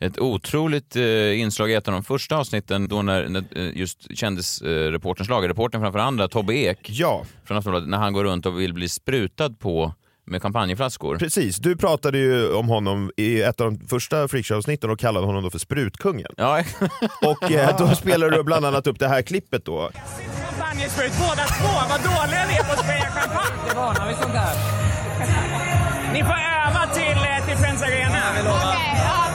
ett 0.00 0.18
otroligt 0.18 0.96
eh, 0.96 1.40
inslag 1.40 1.70
i 1.70 1.74
ett 1.74 1.88
av 1.88 1.92
de 1.92 2.02
första 2.02 2.36
avsnitten 2.36 2.88
då 2.88 3.02
när, 3.02 3.28
när 3.28 3.44
eh, 3.56 3.78
just 3.78 4.18
kändisreportern, 4.18 5.26
schlagerreportern 5.26 5.80
framför 5.80 5.98
andra, 5.98 6.28
Tobbe 6.28 6.54
Ek, 6.54 6.78
ja. 6.90 7.24
från 7.44 7.56
Aftonbladet, 7.56 7.88
när 7.88 7.98
han 7.98 8.12
går 8.12 8.24
runt 8.24 8.46
och 8.46 8.60
vill 8.60 8.74
bli 8.74 8.88
sprutad 8.88 9.50
på 9.58 9.94
med 10.26 10.42
champagneflaskor. 10.42 11.16
Precis, 11.16 11.56
du 11.56 11.76
pratade 11.76 12.18
ju 12.18 12.52
om 12.52 12.68
honom 12.68 13.10
i 13.16 13.42
ett 13.42 13.60
av 13.60 13.72
de 13.72 13.88
första 13.88 14.28
freakshow-avsnitten 14.28 14.90
och 14.90 14.98
kallade 14.98 15.26
honom 15.26 15.42
då 15.42 15.50
för 15.50 15.58
sprutkungen. 15.58 16.32
Ja. 16.36 16.64
och 17.22 17.50
eh, 17.50 17.78
då 17.78 17.94
spelar 17.94 18.30
du 18.30 18.42
bland 18.42 18.66
annat 18.66 18.86
upp 18.86 18.98
det 18.98 19.08
här 19.08 19.22
klippet 19.22 19.64
då. 19.64 19.90
Champagnesprut 20.58 21.12
båda 21.18 21.44
två. 21.44 21.68
Vad 21.88 22.00
dåliga 22.00 22.46
ni 22.48 22.54
är 22.54 22.64
på 22.64 22.72
att 22.72 22.78
spraya 22.78 23.10
champagne. 23.10 23.68
Det 23.68 23.76
varnar 23.76 24.08
vi 24.08 24.14
sånt 24.14 24.32
där. 24.32 24.54
Ni 26.12 26.22
får 26.22 26.38
öva 26.66 26.86
till, 26.94 27.18
eh, 27.18 27.46
till 27.46 27.56
Friends 27.56 27.82
Arena. 27.82 28.22
Ja. 28.44 29.25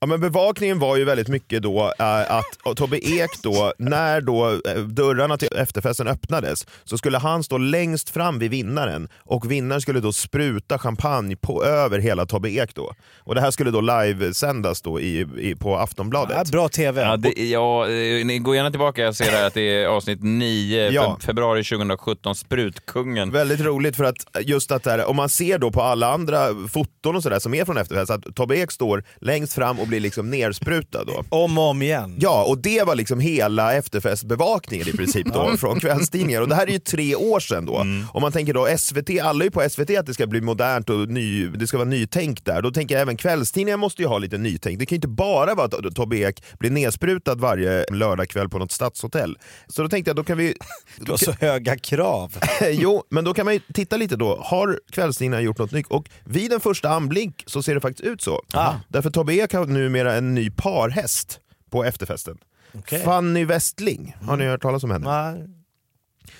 Ja, 0.00 0.06
men 0.06 0.20
bevakningen 0.20 0.78
var 0.78 0.96
ju 0.96 1.04
väldigt 1.04 1.28
mycket 1.28 1.62
då 1.62 1.92
eh, 1.98 2.30
att 2.36 2.76
Tobbe 2.76 2.96
Ek 3.08 3.30
då, 3.42 3.72
när 3.78 4.20
då 4.20 4.50
eh, 4.68 4.78
dörrarna 4.82 5.36
till 5.38 5.48
efterfesten 5.56 6.08
öppnades 6.08 6.66
så 6.84 6.98
skulle 6.98 7.18
han 7.18 7.42
stå 7.42 7.58
längst 7.58 8.10
fram 8.10 8.38
vid 8.38 8.50
vinnaren 8.50 9.08
och 9.18 9.50
vinnaren 9.50 9.80
skulle 9.80 10.00
då 10.00 10.12
spruta 10.12 10.78
champagne 10.78 11.36
på, 11.36 11.64
över 11.64 11.98
hela 11.98 12.26
Tobbe 12.26 12.50
Ek 12.50 12.74
då. 12.74 12.92
Och 13.18 13.34
det 13.34 13.40
här 13.40 13.50
skulle 13.50 13.70
då 13.70 13.80
livesändas 13.80 14.82
då 14.82 15.00
i, 15.00 15.26
i, 15.38 15.54
på 15.54 15.76
Aftonbladet. 15.76 16.50
bra 16.50 16.68
TV. 16.68 17.00
Ja, 17.02 17.16
det, 17.16 17.32
ja, 17.50 17.84
eh, 17.88 18.26
ni 18.26 18.38
går 18.38 18.56
gärna 18.56 18.70
tillbaka, 18.70 19.02
jag 19.02 19.16
ser 19.16 19.30
här 19.30 19.46
att 19.46 19.54
det 19.54 19.82
är 19.82 19.86
avsnitt 19.86 20.22
9, 20.22 20.90
Ja. 20.90 21.16
fe- 21.20 21.26
februari 21.26 21.64
2017, 21.64 22.34
Sprutkungen. 22.34 23.30
Väldigt 23.30 23.60
roligt 23.60 23.96
för 23.96 24.04
att 24.04 24.16
just 24.42 24.72
att 24.72 24.82
där, 24.82 25.04
om 25.04 25.16
man 25.16 25.28
ser 25.28 25.58
då 25.58 25.70
på 25.70 25.82
alla 25.82 26.12
andra 26.12 26.38
foton 26.72 27.16
och 27.16 27.22
sådär 27.22 27.38
som 27.38 27.54
är 27.54 27.64
från 27.64 27.78
efterfest 27.78 28.10
att 28.10 28.34
Tobbe 28.36 28.56
Ek 28.58 28.72
står 28.72 29.04
längst 29.20 29.52
fram 29.52 29.80
och 29.86 29.90
blir 29.90 30.00
liksom 30.00 30.30
nersprutad 30.30 31.04
då. 31.04 31.24
Om 31.28 31.58
och 31.58 31.64
om 31.64 31.82
igen. 31.82 32.16
Ja, 32.18 32.44
och 32.44 32.58
det 32.58 32.82
var 32.82 32.94
liksom 32.94 33.20
hela 33.20 33.74
efterfestbevakningen 33.74 34.88
i 34.88 34.92
princip 34.92 35.26
då 35.26 35.56
från 35.60 35.80
kvällstidningar. 35.80 36.40
Och 36.40 36.48
det 36.48 36.54
här 36.54 36.66
är 36.66 36.72
ju 36.72 36.78
tre 36.78 37.14
år 37.14 37.40
sedan 37.40 37.66
då. 37.66 37.86
Om 38.12 38.22
man 38.22 38.32
tänker 38.32 38.54
då 38.54 38.68
SVT, 38.78 39.20
alla 39.22 39.44
är 39.44 39.46
ju 39.46 39.50
på 39.50 39.68
SVT 39.70 39.90
att 39.98 40.06
det 40.06 40.14
ska 40.14 40.26
bli 40.26 40.40
modernt 40.40 40.90
och 40.90 41.08
ny, 41.08 41.48
det 41.48 41.66
ska 41.66 41.76
vara 41.76 41.88
nytänk 41.88 42.44
där. 42.44 42.62
Då 42.62 42.70
tänker 42.70 42.94
jag 42.94 43.02
även 43.02 43.16
kvällstidningar 43.16 43.76
måste 43.76 44.02
ju 44.02 44.08
ha 44.08 44.18
lite 44.18 44.38
nytänk. 44.38 44.78
Det 44.78 44.86
kan 44.86 44.94
ju 44.94 44.98
inte 44.98 45.08
bara 45.08 45.54
vara 45.54 45.66
att 45.66 45.94
Tobbe 45.94 46.16
Ek 46.16 46.42
blir 46.58 46.70
nersprutad 46.70 47.34
varje 47.34 47.84
lördagkväll 47.92 48.48
på 48.48 48.58
något 48.58 48.72
stadshotell. 48.72 49.38
Så 49.66 49.82
då 49.82 49.88
tänkte 49.88 50.08
jag, 50.08 50.16
då 50.16 50.24
kan 50.24 50.38
vi... 50.38 50.54
Du 50.98 51.10
har 51.10 51.18
så 51.18 51.32
höga 51.32 51.78
krav. 51.78 52.36
jo, 52.70 53.02
men 53.10 53.24
då 53.24 53.34
kan 53.34 53.44
man 53.44 53.54
ju 53.54 53.60
titta 53.74 53.96
lite 53.96 54.16
då. 54.16 54.40
Har 54.42 54.80
kvällstidningarna 54.92 55.42
gjort 55.42 55.58
något 55.58 55.72
nytt? 55.72 55.86
Och 55.86 56.08
vid 56.24 56.52
en 56.52 56.60
första 56.60 56.88
anblick 56.88 57.44
så 57.46 57.62
ser 57.62 57.74
det 57.74 57.80
faktiskt 57.80 58.08
ut 58.08 58.22
så. 58.22 58.42
Därför 58.88 59.10
Tobbe 59.10 59.34
Ek 59.34 59.52
har 59.52 59.66
numera 59.76 60.14
en 60.14 60.34
ny 60.34 60.50
parhäst 60.50 61.40
på 61.70 61.84
efterfesten. 61.84 62.38
Okej. 62.72 63.00
Fanny 63.02 63.44
Westling, 63.44 64.16
har 64.22 64.36
ni 64.36 64.44
hört 64.44 64.62
talas 64.62 64.84
om 64.84 64.90
henne? 64.90 65.06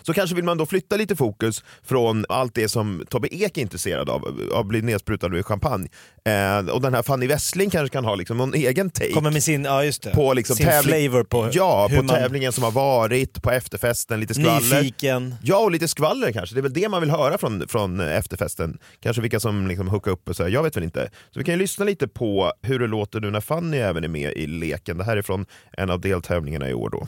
Så 0.03 0.13
kanske 0.13 0.37
vill 0.37 0.45
man 0.45 0.59
då 0.59 0.67
flytta 0.67 0.97
lite 0.97 1.17
fokus 1.17 1.65
från 1.83 2.25
allt 2.29 2.55
det 2.55 2.69
som 2.69 3.05
Tobbe 3.09 3.29
Ek 3.35 3.59
är 3.59 3.63
intresserad 3.63 4.11
av, 4.11 4.25
av 4.53 4.61
att 4.61 4.67
bli 4.67 4.83
nedsprutad 4.83 5.29
med 5.29 5.47
champagne. 5.47 5.89
Eh, 6.25 6.69
och 6.69 6.81
den 6.81 6.95
här 6.95 7.03
Fanny 7.03 7.27
Westling 7.27 7.71
kanske 7.71 7.93
kan 7.93 8.05
ha 8.05 8.15
liksom 8.15 8.37
någon 8.37 8.55
egen 8.55 8.91
take. 8.91 9.13
Kommer 9.13 9.31
med 9.31 9.43
sin, 9.43 9.65
ja 9.65 9.85
just 9.85 10.03
det. 10.03 10.11
på 10.11 10.35
liksom 10.35 10.57
sin 10.57 10.83
flavor 10.83 11.25
på 11.25 11.51
ja, 11.53 11.89
på 11.89 12.03
man... 12.03 12.09
tävlingen 12.09 12.53
som 12.53 12.65
har 12.65 12.71
varit, 12.71 13.43
på 13.43 13.51
efterfesten, 13.51 14.21
lite 14.21 14.35
skvaller. 14.35 14.83
Nyfiken. 14.83 15.35
Ja, 15.43 15.59
och 15.59 15.71
lite 15.71 15.89
skvaller 15.89 16.33
kanske. 16.33 16.55
Det 16.55 16.61
är 16.61 16.63
väl 16.63 16.73
det 16.73 16.89
man 16.89 17.01
vill 17.01 17.11
höra 17.11 17.39
från, 17.39 17.69
från 17.69 18.01
efterfesten. 18.01 18.79
Kanske 19.01 19.23
vilka 19.23 19.41
som 19.41 19.67
liksom 19.67 19.89
hookar 19.89 20.11
upp 20.11 20.29
och 20.29 20.37
så. 20.37 20.43
här. 20.43 20.51
Jag 20.51 20.63
vet 20.63 20.77
väl 20.77 20.85
inte. 20.85 21.11
Så 21.31 21.39
vi 21.39 21.45
kan 21.45 21.55
ju 21.55 21.61
lyssna 21.61 21.85
lite 21.85 22.09
på 22.09 22.53
hur 22.63 22.79
det 22.79 22.87
låter 22.87 23.21
nu 23.21 23.31
när 23.31 23.41
Fanny 23.41 23.79
även 23.79 24.05
är 24.05 24.09
med 24.09 24.33
i 24.33 24.47
leken. 24.47 24.99
Det 24.99 25.05
här 25.05 25.17
är 25.17 25.23
från 25.23 25.47
en 25.73 25.91
av 25.91 26.01
deltävlingarna 26.01 26.69
i 26.69 26.75
år 26.75 26.91
då. 26.91 27.07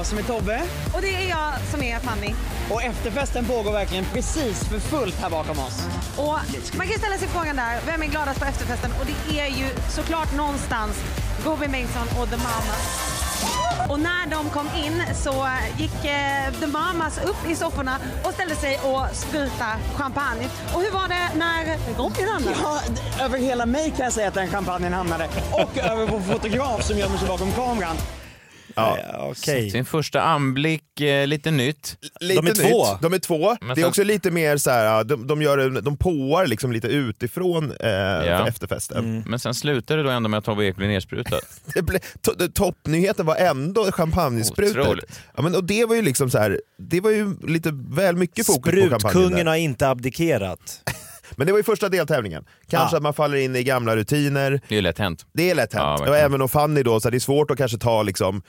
Jag 0.00 0.06
som 0.06 0.18
är 0.18 0.22
Tobbe. 0.22 0.62
Och 0.94 1.00
det 1.02 1.14
är 1.14 1.28
jag 1.28 1.52
som 1.70 1.82
är 1.82 1.98
Fanny. 1.98 2.34
Och 2.70 2.82
efterfesten 2.82 3.44
pågår 3.44 3.72
verkligen 3.72 4.04
precis 4.04 4.64
för 4.68 4.78
fullt 4.78 5.14
här 5.14 5.30
bakom 5.30 5.58
oss. 5.58 5.86
Och 6.16 6.38
man 6.76 6.86
kan 6.88 6.98
ställa 6.98 7.18
sig 7.18 7.28
frågan 7.28 7.56
där, 7.56 7.80
vem 7.86 8.02
är 8.02 8.06
gladast 8.06 8.40
på 8.40 8.46
efterfesten? 8.46 8.90
Och 9.00 9.06
det 9.06 9.40
är 9.40 9.46
ju 9.46 9.66
såklart 9.88 10.36
någonstans 10.36 10.96
Robin 11.44 11.72
Bengtsson 11.72 12.06
och 12.20 12.30
The 12.30 12.36
Mamas. 12.36 13.10
Och 13.90 14.00
när 14.00 14.26
de 14.30 14.50
kom 14.50 14.68
in 14.84 15.02
så 15.14 15.48
gick 15.78 16.04
eh, 16.04 16.52
The 16.60 16.66
Mamas 16.66 17.18
upp 17.24 17.50
i 17.50 17.54
sofforna 17.54 17.96
och 18.24 18.32
ställde 18.32 18.54
sig 18.54 18.78
och 18.78 19.16
sprutade 19.16 19.76
champagne. 19.96 20.48
Och 20.74 20.80
hur 20.80 20.90
var 20.90 21.08
det 21.08 21.30
när 21.34 21.78
Robin 21.98 22.28
hamnade? 22.28 22.56
Ja, 22.62 22.80
över 23.24 23.38
hela 23.38 23.66
mig 23.66 23.92
kan 23.96 24.04
jag 24.04 24.12
säga 24.12 24.28
att 24.28 24.34
den 24.34 24.48
champagnen 24.48 24.92
hamnade. 24.92 25.28
Och 25.52 25.78
över 25.78 26.06
vår 26.06 26.20
fotograf 26.20 26.84
som 26.84 26.98
gömmer 26.98 27.18
sig 27.18 27.28
bakom 27.28 27.52
kameran. 27.52 27.96
Ja, 29.12 29.28
okej. 29.30 29.70
Sin 29.70 29.84
första 29.84 30.22
anblick, 30.22 31.00
eh, 31.00 31.26
lite 31.26 31.50
nytt. 31.50 31.96
Lite 32.20 32.42
nytt. 32.42 32.56
De 33.02 33.12
är 33.14 33.18
två. 33.18 33.56
Men 33.60 33.68
det 33.68 33.72
är 33.72 33.74
sen- 33.74 33.84
också 33.88 34.02
lite 34.04 34.30
mer 34.30 34.56
så 34.56 34.70
här, 34.70 35.04
de, 35.04 35.26
de, 35.26 35.42
gör, 35.42 35.58
en- 35.58 35.84
de 35.84 35.96
påar 35.96 36.46
liksom 36.46 36.72
lite 36.72 36.88
utifrån 36.88 37.72
eh, 37.80 37.88
Ja. 37.90 38.48
efterfesten. 38.48 38.98
Mm. 39.04 39.22
Men 39.26 39.38
sen 39.38 39.54
slutar 39.54 39.96
det 39.96 40.02
då 40.02 40.10
ändå 40.10 40.28
med 40.28 40.38
att 40.38 40.44
Tobbe 40.44 40.64
Ek 40.64 40.76
blir 40.76 40.88
nersprutad. 40.88 41.40
Det 41.74 41.82
blev, 41.82 41.98
to, 42.20 42.32
det- 42.38 42.48
toppnyheten 42.54 43.26
var 43.26 43.36
ändå 43.36 43.92
champagnesprutet. 43.92 44.76
Otroligt. 44.78 45.20
Ja, 45.36 45.42
men, 45.42 45.54
och 45.54 45.64
det 45.64 45.84
var 45.84 45.94
ju 45.96 46.02
liksom 46.02 46.30
så 46.30 46.38
här, 46.38 46.60
det 46.78 47.00
var 47.00 47.10
ju 47.10 47.36
lite 47.48 47.70
väl 47.90 48.16
mycket 48.16 48.46
fokus 48.46 48.74
på 48.74 48.80
champagnen. 48.80 49.00
Sprutkungen 49.00 49.36
där. 49.46 49.52
har 49.52 49.56
inte 49.56 49.88
abdikerat. 49.88 50.82
Men 51.36 51.46
det 51.46 51.52
var 51.52 51.58
ju 51.58 51.62
första 51.62 51.88
deltävlingen. 51.88 52.44
Kanske 52.70 52.94
Ja. 52.94 52.96
att 52.96 53.02
man 53.02 53.14
faller 53.14 53.36
in 53.36 53.56
i 53.56 53.62
gamla 53.62 53.96
rutiner. 53.96 54.50
Det 54.68 54.74
är 54.74 54.76
ju 54.76 54.82
lätt 54.82 54.98
hänt. 54.98 55.26
Det 55.32 55.50
är 55.50 55.54
lätt 55.54 55.72
hänt. 55.72 55.82
Ja, 55.82 55.94
och 55.94 56.00
verkligen. 56.00 56.24
även 56.24 56.42
om 56.42 56.48
Fanny 56.48 56.82
då, 56.82 57.00
så 57.00 57.06
här, 57.08 57.10
det 57.10 57.16
är 57.16 57.20
svårt 57.20 57.50
att 57.50 57.58
kanske 57.58 57.78
ta 57.78 58.02
liksom 58.02 58.42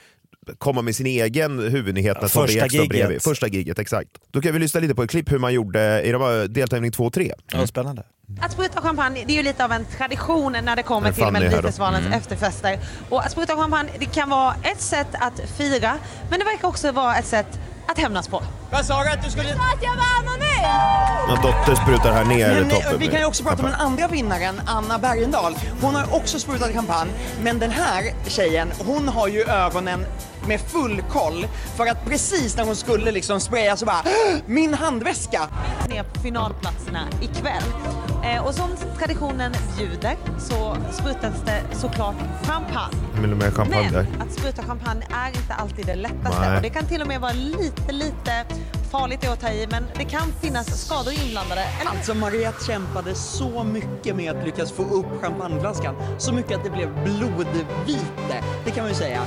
komma 0.58 0.82
med 0.82 0.96
sin 0.96 1.06
egen 1.06 1.58
huvudnyhet 1.58 2.16
när 2.16 2.22
Ja, 2.22 2.28
Tobbe 2.28 2.46
första 2.46 2.64
Ek 2.66 2.72
står 2.72 2.86
bredvid. 2.86 3.22
Första 3.22 3.46
giget, 3.48 3.78
exakt. 3.78 4.08
Då 4.30 4.40
kan 4.40 4.52
vi 4.52 4.58
lyssna 4.58 4.80
lite 4.80 4.94
på 4.94 5.02
ett 5.02 5.10
klipp 5.10 5.32
hur 5.32 5.38
man 5.38 5.52
gjorde 5.54 6.02
i 6.02 6.12
de 6.12 6.46
deltävling 6.50 6.92
2 6.92 7.04
och 7.04 7.12
3. 7.12 7.32
Ja, 7.52 7.66
spännande. 7.66 8.02
Att 8.40 8.52
spruta 8.52 8.80
champagne 8.80 9.24
det 9.26 9.32
är 9.32 9.36
ju 9.36 9.42
lite 9.42 9.64
av 9.64 9.72
en 9.72 9.84
tradition 9.98 10.52
när 10.62 10.76
det 10.76 10.82
kommer 10.82 11.12
till. 11.12 11.30
Melodifestivalens 11.30 12.06
Mm. 12.06 12.18
efterfester. 12.18 12.78
Och 13.08 13.24
att 13.24 13.32
spruta 13.32 13.56
champagne 13.56 13.90
det 13.98 14.04
kan 14.06 14.28
vara 14.28 14.54
ett 14.62 14.80
sätt 14.80 15.06
att 15.12 15.40
fira 15.58 15.98
men 16.30 16.38
det 16.38 16.44
verkar 16.44 16.68
också 16.68 16.92
vara 16.92 17.16
ett 17.16 17.26
sätt 17.26 17.46
att 17.88 17.98
hämnas 17.98 18.28
på. 18.28 18.42
Vad 18.70 18.84
sa 18.86 19.04
du 19.04 19.10
att 19.10 19.24
du 19.24 19.30
skulle... 19.30 19.48
att 19.52 19.82
jag 19.82 19.90
var 19.96 20.32
anonym! 20.32 21.28
Någon 21.28 21.42
dotter 21.42 21.74
sprutar 21.74 22.12
här 22.12 22.24
ner 22.24 22.54
Men, 22.60 22.70
toppen. 22.70 22.92
eh, 22.92 22.98
vi 22.98 23.06
kan 23.06 23.20
ju 23.20 23.26
också 23.26 23.42
prata 23.44 23.56
om 23.56 23.62
den 23.62 23.72
champagne. 23.78 23.86
andra 24.04 24.08
vinnaren, 24.08 24.60
Anna 24.66 24.98
Bergendahl. 24.98 25.54
Hon 25.80 25.94
har 25.94 26.14
också 26.16 26.38
sprutat 26.38 26.72
champagne, 26.72 27.10
men 27.42 27.58
den 27.58 27.70
här 27.70 28.12
tjejen, 28.26 28.68
hon 28.78 29.08
har 29.08 29.28
ju 29.28 29.42
ögonen 29.42 30.04
med 30.48 30.60
full 30.60 31.02
koll. 31.10 31.46
För 31.76 31.86
att 31.86 32.04
precis 32.04 32.56
när 32.56 32.64
hon 32.64 32.76
skulle 32.76 33.12
liksom 33.12 33.40
spraya 33.40 33.76
så 33.76 33.84
bara 33.86 34.02
"Åh, 34.04 34.36
min 34.46 34.74
handväska! 34.74 35.48
Ner 35.88 36.02
på 36.02 36.20
finalplatserna 36.20 37.00
ikväll. 37.20 37.62
Eh, 38.24 38.44
och 38.46 38.54
som 38.54 38.68
traditionen 38.98 39.52
bjuder 39.78 40.16
så 40.38 40.76
sprutas 40.92 41.34
det 41.46 41.62
såklart 41.72 42.14
champagne. 42.46 42.96
Vill 43.20 43.30
du 43.30 43.36
med 43.36 43.54
champagne 43.54 43.90
där? 43.90 44.06
Men 44.18 44.22
att 44.28 44.32
spruta 44.34 44.62
champagne 44.62 45.06
är 45.12 45.28
inte 45.28 45.54
alltid 45.54 45.86
det 45.86 45.94
lättaste 45.94 46.40
Nej. 46.40 46.56
och 46.56 46.62
det 46.62 46.70
kan 46.70 46.86
till 46.86 47.00
och 47.02 47.06
med 47.08 47.20
vara 47.20 47.32
lite, 47.32 47.92
lite 47.92 48.44
farligt 48.90 49.28
att 49.28 49.40
ta 49.40 49.48
i 49.48 49.66
men 49.70 49.84
det 49.98 50.04
kan 50.04 50.32
finnas 50.40 50.86
skador 50.86 51.12
inblandade. 51.24 51.60
Eller? 51.80 51.90
Alltså 51.90 52.14
Mariette 52.14 52.64
kämpade 52.66 53.14
så 53.14 53.64
mycket 53.64 54.16
med 54.16 54.36
att 54.36 54.44
lyckas 54.44 54.72
få 54.72 54.82
upp 54.82 55.06
champagneflaskan. 55.22 55.94
Så 56.18 56.32
mycket 56.32 56.56
att 56.56 56.64
det 56.64 56.70
blev 56.70 57.04
blodvite, 57.04 58.44
det 58.64 58.70
kan 58.70 58.84
man 58.84 58.88
ju 58.92 58.98
säga. 58.98 59.20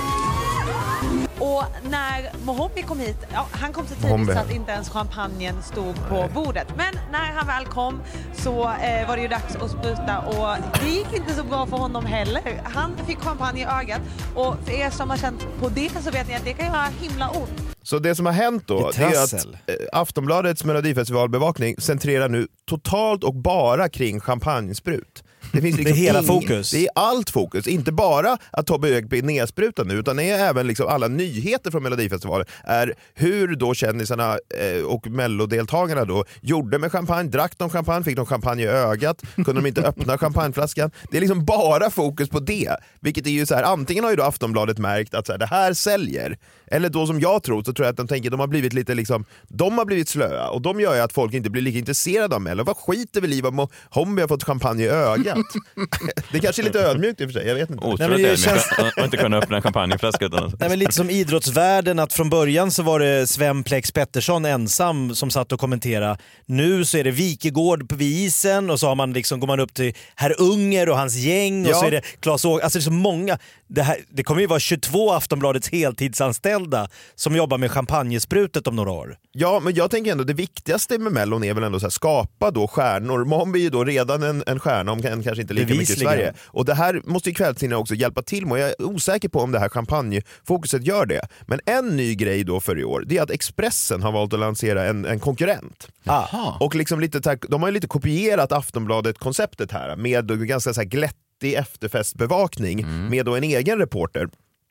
Och 1.39 1.63
när 1.89 2.45
Mohombi 2.45 2.81
kom 2.81 2.99
hit, 2.99 3.17
ja, 3.33 3.47
han 3.51 3.73
kom 3.73 3.83
så 3.87 3.95
tidigt 3.95 4.09
Mohombi. 4.09 4.33
så 4.33 4.39
att 4.39 4.51
inte 4.51 4.71
ens 4.71 4.89
champagnen 4.89 5.63
stod 5.63 5.95
på 6.09 6.29
bordet. 6.33 6.67
Men 6.77 6.93
när 7.11 7.33
han 7.33 7.47
väl 7.47 7.65
kom 7.65 8.01
så 8.33 8.63
eh, 8.63 9.07
var 9.07 9.15
det 9.15 9.21
ju 9.21 9.27
dags 9.27 9.55
att 9.55 9.71
spruta 9.71 10.19
och 10.19 10.57
det 10.83 10.89
gick 10.89 11.13
inte 11.13 11.33
så 11.33 11.43
bra 11.43 11.65
för 11.65 11.77
honom 11.77 12.05
heller. 12.05 12.61
Han 12.63 12.91
fick 13.07 13.19
champagne 13.19 13.61
i 13.61 13.65
ögat 13.65 14.01
och 14.35 14.55
för 14.65 14.71
er 14.71 14.89
som 14.89 15.09
har 15.09 15.17
känt 15.17 15.47
på 15.59 15.69
det 15.69 15.89
så 16.03 16.11
vet 16.11 16.27
ni 16.27 16.35
att 16.35 16.45
det 16.45 16.53
kan 16.53 16.65
göra 16.65 16.87
himla 17.01 17.29
ont. 17.29 17.61
Så 17.83 17.99
det 17.99 18.15
som 18.15 18.25
har 18.25 18.33
hänt 18.33 18.63
då, 18.67 18.91
Det 18.91 19.03
är 19.03 19.09
det 19.09 19.15
är 19.15 19.23
att 19.23 19.33
eh, 19.45 19.75
Aftonbladets 19.91 20.63
melodifestivalbevakning 20.63 21.75
centrerar 21.79 22.29
nu 22.29 22.47
totalt 22.69 23.23
och 23.23 23.35
bara 23.35 23.89
kring 23.89 24.19
champagnesprut. 24.19 25.23
Det, 25.55 25.61
finns 25.61 25.77
liksom 25.77 25.93
Det 25.93 25.99
är 25.99 26.05
hela 26.05 26.21
ing- 26.21 26.27
fokus. 26.27 26.71
Det 26.71 26.85
är 26.85 26.89
allt 26.95 27.29
fokus. 27.29 27.67
Inte 27.67 27.91
bara 27.91 28.37
att 28.51 28.67
Tobbe 28.67 28.89
Ek 28.89 29.13
är 29.13 29.21
nedsprutad 29.23 29.83
nu, 29.83 29.93
utan 29.93 30.15
det 30.17 30.23
är 30.29 30.45
även 30.49 30.67
liksom 30.67 30.87
alla 30.87 31.07
nyheter 31.07 31.71
från 31.71 31.83
Melodifestivalen. 31.83 32.47
Är 32.63 32.93
hur 33.13 33.55
då 33.55 33.73
kändisarna 33.73 34.37
eh, 34.59 34.85
och 34.85 35.07
mellodeltagarna 35.07 36.05
då 36.05 36.25
gjorde 36.41 36.79
med 36.79 36.91
champagne. 36.91 37.29
Drack 37.29 37.53
de 37.57 37.69
champagne? 37.69 38.03
Fick 38.03 38.15
de 38.15 38.25
champagne 38.25 38.63
i 38.63 38.67
ögat? 38.67 39.21
Kunde 39.35 39.53
de 39.53 39.65
inte 39.65 39.81
öppna 39.87 40.17
champagneflaskan? 40.17 40.91
Det 41.11 41.17
är 41.17 41.21
liksom 41.21 41.45
bara 41.45 41.89
fokus 41.89 42.29
på 42.29 42.39
det. 42.39 42.75
Vilket 42.99 43.25
är 43.27 43.31
ju 43.31 43.45
så 43.45 43.55
här, 43.55 43.63
antingen 43.63 44.03
har 44.03 44.11
ju 44.11 44.17
då 44.17 44.23
Aftonbladet 44.23 44.77
märkt 44.77 45.13
att 45.13 45.25
så 45.25 45.31
här, 45.33 45.39
det 45.39 45.45
här 45.45 45.73
säljer, 45.73 46.37
eller 46.67 46.89
då 46.89 47.07
som 47.07 47.19
jag 47.19 47.43
tror, 47.43 47.63
så 47.63 47.73
tror 47.73 47.85
jag 47.85 47.91
att 47.91 47.97
de 47.97 48.07
tänker 48.07 48.29
de 48.29 48.39
har 48.39 48.47
blivit 48.47 48.73
lite 48.73 48.93
liksom, 48.93 49.25
de 49.47 49.77
har 49.77 49.85
blivit 49.85 50.09
slöa 50.09 50.49
och 50.49 50.61
de 50.61 50.79
gör 50.79 50.95
ju 50.95 51.01
att 51.01 51.13
folk 51.13 51.33
inte 51.33 51.49
blir 51.49 51.61
lika 51.61 51.77
intresserade 51.77 52.35
av 52.35 52.41
Mello. 52.41 52.63
Vad 52.63 52.77
skiter 52.77 53.21
väl 53.21 53.33
i 53.33 53.41
vad 53.41 53.69
Hombi 53.89 54.21
har 54.21 54.27
fått 54.27 54.43
champagne 54.43 54.83
i 54.83 54.87
ögat? 54.87 55.37
det 56.31 56.39
kanske 56.39 56.61
är 56.61 56.63
lite 56.63 56.79
ödmjukt 56.79 57.21
i 57.21 57.25
och 57.25 57.31
för 57.31 57.39
sig, 57.39 57.47
jag 57.47 57.55
vet 57.55 57.69
inte. 57.69 57.85
Otroligt 57.85 57.99
det 57.99 58.05
ödmjukt 58.15 58.39
känns- 58.43 58.71
att- 58.71 58.97
att 58.97 59.03
inte 59.05 59.17
kunna 59.17 59.37
öppna 59.37 59.55
en 59.55 59.61
champagneflaska 59.61 60.25
utan 60.25 60.43
att... 60.45 60.59
Nej, 60.59 60.69
men 60.69 60.79
lite 60.79 60.91
som 60.91 61.09
idrottsvärlden, 61.09 61.99
att 61.99 62.13
från 62.13 62.29
början 62.29 62.71
så 62.71 62.83
var 62.83 62.99
det 62.99 63.27
Sven 63.27 63.63
Plex 63.63 63.91
Pettersson 63.91 64.45
ensam 64.45 65.15
som 65.15 65.31
satt 65.31 65.51
och 65.51 65.59
kommenterade. 65.59 66.17
Nu 66.45 66.85
så 66.85 66.97
är 66.97 67.03
det 67.03 67.11
Wikegård 67.11 67.89
på 67.89 67.95
isen 67.99 68.69
och 68.69 68.79
så 68.79 68.87
har 68.87 68.95
man 68.95 69.13
liksom, 69.13 69.39
går 69.39 69.47
man 69.47 69.59
upp 69.59 69.73
till 69.73 69.93
herr 70.15 70.35
Unger 70.41 70.89
och 70.89 70.97
hans 70.97 71.15
gäng 71.15 71.65
och 71.65 71.71
Ja. 71.71 71.75
så 71.75 71.85
är 71.85 71.91
det 71.91 72.01
Claes 72.19 72.45
Åg. 72.45 72.61
Alltså 72.61 72.79
det 72.79 72.81
är 72.81 72.83
så 72.83 72.91
många. 72.91 73.37
Det, 73.67 73.81
här, 73.83 73.97
det 74.09 74.23
kommer 74.23 74.41
ju 74.41 74.47
vara 74.47 74.59
22 74.59 75.11
Aftonbladets 75.13 75.69
heltidsanställda 75.71 76.87
som 77.15 77.35
jobbar 77.35 77.57
med 77.57 77.71
champagnesprutet 77.71 78.67
om 78.67 78.75
några 78.75 78.91
år. 78.91 79.17
Ja, 79.31 79.59
men 79.63 79.73
jag 79.75 79.91
tänker 79.91 80.11
ändå 80.11 80.23
det 80.23 80.33
viktigaste 80.33 80.97
med 80.97 81.11
Mellon 81.13 81.43
är 81.43 81.53
väl 81.53 81.63
ändå 81.63 81.79
så 81.79 81.85
här, 81.85 81.91
skapa 81.91 82.51
då 82.51 82.67
stjärnor. 82.67 83.25
Mombi 83.25 83.59
är 83.59 83.63
ju 83.63 83.69
då 83.69 83.83
redan 83.83 84.23
en, 84.23 84.43
en 84.47 84.59
stjärna, 84.59 84.91
om 84.91 85.05
än 85.05 85.23
kanske 85.35 85.41
inte 85.41 85.53
lika 85.53 85.79
mycket 85.79 85.97
i. 85.97 85.99
Sverige. 85.99 86.33
Och 86.47 86.65
det 86.65 86.73
här 86.73 87.01
måste 87.03 87.29
ju 87.29 87.35
kvällstidningarna 87.35 87.81
också 87.81 87.95
hjälpa 87.95 88.21
till 88.21 88.45
med. 88.45 88.59
Jag 88.59 88.69
är 88.69 88.83
osäker 88.83 89.29
på 89.29 89.39
om 89.39 89.51
det 89.51 89.59
här 89.59 89.69
champagnefokuset 89.69 90.87
gör 90.87 91.05
det. 91.05 91.21
Men 91.47 91.59
en 91.65 91.97
ny 91.97 92.15
grej 92.15 92.43
då 92.43 92.59
för 92.59 92.79
i 92.79 92.83
år, 92.83 93.03
det 93.07 93.17
är 93.17 93.23
att 93.23 93.31
Expressen 93.31 94.03
har 94.03 94.11
valt 94.11 94.33
att 94.33 94.39
lansera 94.39 94.85
en, 94.85 95.05
en 95.05 95.19
konkurrent. 95.19 95.87
Aha. 96.05 96.57
Och 96.59 96.75
liksom 96.75 96.99
lite, 96.99 97.37
de 97.49 97.61
har 97.61 97.69
ju 97.69 97.73
lite 97.73 97.87
kopierat 97.87 98.51
Aftonbladet-konceptet 98.51 99.71
här 99.71 99.95
med 99.95 100.47
ganska 100.47 100.73
så 100.73 100.81
här 100.81 100.87
glättig 100.87 101.53
efterfestbevakning 101.53 102.85
med 103.09 103.25
då 103.25 103.35
en 103.35 103.43
egen 103.43 103.79
reporter. 103.79 104.27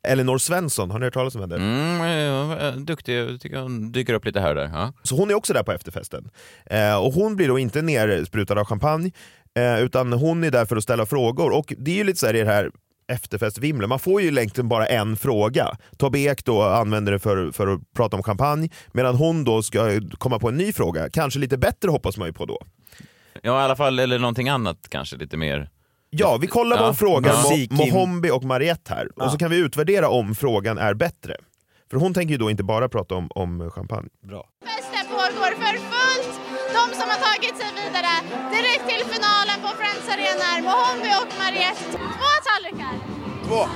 Elinor 0.07 0.39
Svensson, 0.39 0.91
har 0.91 0.99
ni 0.99 1.05
hört 1.07 1.15
talas 1.15 1.35
om 1.35 1.41
henne? 1.41 1.57
Mm, 1.57 2.85
duktig, 2.85 3.19
jag 3.19 3.41
tycker 3.41 3.61
hon 3.61 3.93
dyker 3.93 4.15
upp 4.15 4.25
lite 4.25 4.41
här 4.41 4.49
och 4.49 4.55
där. 4.55 4.71
Ja. 4.73 4.93
Så 5.03 5.17
hon 5.17 5.31
är 5.31 5.35
också 5.35 5.53
där 5.53 5.63
på 5.63 5.73
efterfesten. 5.73 6.31
Eh, 6.67 6.97
och 6.97 7.13
hon 7.13 7.37
blir 7.37 7.49
då 7.49 7.59
inte 7.59 7.83
nersprutad 7.83 8.61
av 8.61 8.65
champagne, 8.65 9.11
eh, 9.59 9.81
utan 9.81 10.13
hon 10.13 10.45
är 10.45 10.51
där 10.51 10.65
för 10.65 10.77
att 10.77 10.83
ställa 10.83 11.07
frågor. 11.07 11.51
Och 11.53 11.75
det 11.79 11.91
är 11.91 11.95
ju 11.95 12.05
lite 12.05 12.19
så 12.19 12.27
här 12.27 12.35
i 12.35 12.41
det 12.41 12.47
här 12.53 12.71
efterfestvimlet, 13.09 13.89
man 13.89 13.99
får 13.99 14.21
ju 14.23 14.29
egentligen 14.29 14.69
bara 14.69 14.87
en 14.87 15.17
fråga. 15.17 15.77
Tobbe 15.97 16.19
Ek 16.19 16.45
då 16.45 16.63
använder 16.63 17.13
det 17.13 17.19
för, 17.19 17.51
för 17.53 17.67
att 17.67 17.81
prata 17.97 18.17
om 18.17 18.23
champagne, 18.23 18.69
medan 18.93 19.15
hon 19.17 19.45
då 19.45 19.63
ska 19.63 20.01
komma 20.19 20.39
på 20.39 20.49
en 20.49 20.57
ny 20.57 20.73
fråga. 20.73 21.11
Kanske 21.11 21.39
lite 21.41 21.59
bättre 21.59 21.91
hoppas 21.91 22.17
man 22.17 22.29
ju 22.29 22.33
på 22.33 22.45
då. 22.47 22.59
ja, 23.43 23.61
i 23.61 23.65
alla 23.65 23.77
fall, 23.77 23.99
eller 23.99 24.19
någonting 24.19 24.49
annat 24.49 24.79
kanske, 24.89 25.17
lite 25.17 25.37
mer. 25.37 25.71
Ja, 26.11 26.39
vi 26.41 26.47
kollar 26.47 26.77
vad 26.77 26.83
Ja. 26.85 26.87
hon 26.89 26.95
frågar 26.97 27.33
Ja. 27.33 27.67
Mohombi 27.71 28.31
och 28.31 28.45
Mariette 28.45 28.95
här, 28.95 29.09
Ja. 29.17 29.25
och 29.25 29.31
så 29.31 29.39
kan 29.39 29.51
vi 29.51 29.57
utvärdera 29.57 30.09
om 30.09 30.35
frågan 30.35 30.79
är 30.79 30.95
bättre. 30.95 31.37
För 31.91 31.97
hon 31.97 32.15
tänker 32.15 32.33
ju 32.33 32.39
då 32.39 32.51
inte 32.51 32.63
bara 32.65 32.89
prata 32.89 33.15
om, 33.15 33.29
om 33.35 33.71
champagne. 33.71 34.09
Bra. 34.29 34.45
Som 36.99 37.09
har 37.13 37.19
tagit 37.29 37.57
sig 37.61 37.71
vidare 37.83 38.15
direkt 38.57 38.85
till 38.89 39.03
finalen 39.15 39.57
på 39.65 39.69
Friends 39.81 40.07
Arena 40.15 40.45
är 40.57 40.61
Mohombi 40.63 41.11
och 41.23 41.31
Mariette. 41.43 41.85
Två 42.19 42.31
tallrikar. 42.49 42.95
Två. 43.47 43.61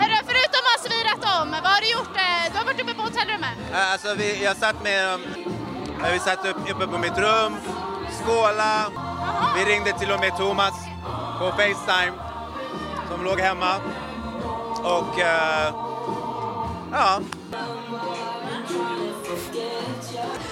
Hörru, 0.00 0.18
förutom 0.30 0.62
att 0.68 0.74
ha 0.74 0.78
svirat 0.88 1.22
om, 1.40 1.50
vad 1.64 1.72
har 1.76 1.80
du 1.80 1.90
gjort? 1.96 2.16
Eh, 2.16 2.52
Du 2.52 2.58
har 2.58 2.64
varit 2.64 2.80
uppe 2.82 2.94
på 2.94 3.02
hotellrummet. 3.02 3.54
Äh, 3.72 3.92
Alltså, 3.92 4.14
vi, 4.14 4.44
jag 4.44 4.56
satt 4.56 4.82
med 4.82 5.14
äh, 5.14 6.12
vi 6.12 6.18
satt 6.18 6.44
upp, 6.46 6.56
uppe 6.70 6.86
på 6.86 6.98
mitt 6.98 7.18
rum, 7.18 7.56
skåla. 8.18 8.74
Vi 9.56 9.64
ringde 9.64 9.92
till 9.92 10.10
och 10.12 10.20
med 10.20 10.36
Thomas 10.36 10.74
på 11.38 11.46
Facetime 11.50 12.12
som 13.10 13.24
låg 13.24 13.40
hemma. 13.40 13.74
Och 14.82 15.20
äh, 15.20 15.74
ja, 16.92 17.20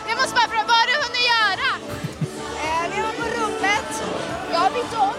Jag 0.09 0.17
måste 0.17 0.35
bara 0.35 0.49
fråga, 0.49 0.65
Jag 4.75 5.03
om. 5.03 5.15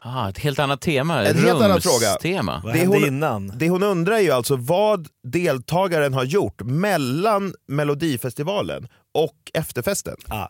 Ah, 0.00 0.28
ett 0.28 0.38
helt 0.38 0.58
annat 0.58 0.80
tema. 0.80 1.24
En 1.24 1.36
helt 1.38 1.60
annan 1.62 1.80
fråga. 1.80 2.10
Rumstema. 2.10 2.60
Vad 2.64 2.74
Det 2.74 2.86
hon, 2.86 3.04
innan? 3.04 3.52
det 3.58 3.68
hon 3.68 3.82
undrar 3.82 4.14
är 4.14 4.20
ju 4.20 4.30
alltså 4.30 4.56
vad 4.56 5.08
deltagaren 5.26 6.14
har 6.14 6.24
gjort 6.24 6.62
mellan 6.62 7.54
Melodifestivalen 7.68 8.88
och 9.14 9.34
efterfesten. 9.54 10.16
Ah, 10.28 10.48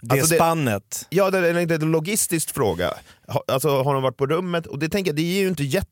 det 0.00 0.12
Alltså 0.12 0.30
det- 0.30 0.36
spannet. 0.36 1.06
Ja, 1.10 1.30
det 1.30 1.38
är 1.38 1.54
en, 1.54 1.68
det 1.68 1.74
är 1.74 1.82
en 1.82 1.90
logistisk 1.90 2.54
fråga. 2.54 2.90
Alltså, 3.52 3.82
har 3.82 3.94
de 3.94 4.02
varit 4.02 4.16
på 4.16 4.26
rummet? 4.26 4.66
Och 4.66 4.78
det, 4.78 4.88
tänker 4.88 5.08
jag, 5.08 5.16
det 5.16 5.22
är 5.38 5.40
ju 5.40 5.48
inte 5.48 5.64
jätte... 5.64 5.90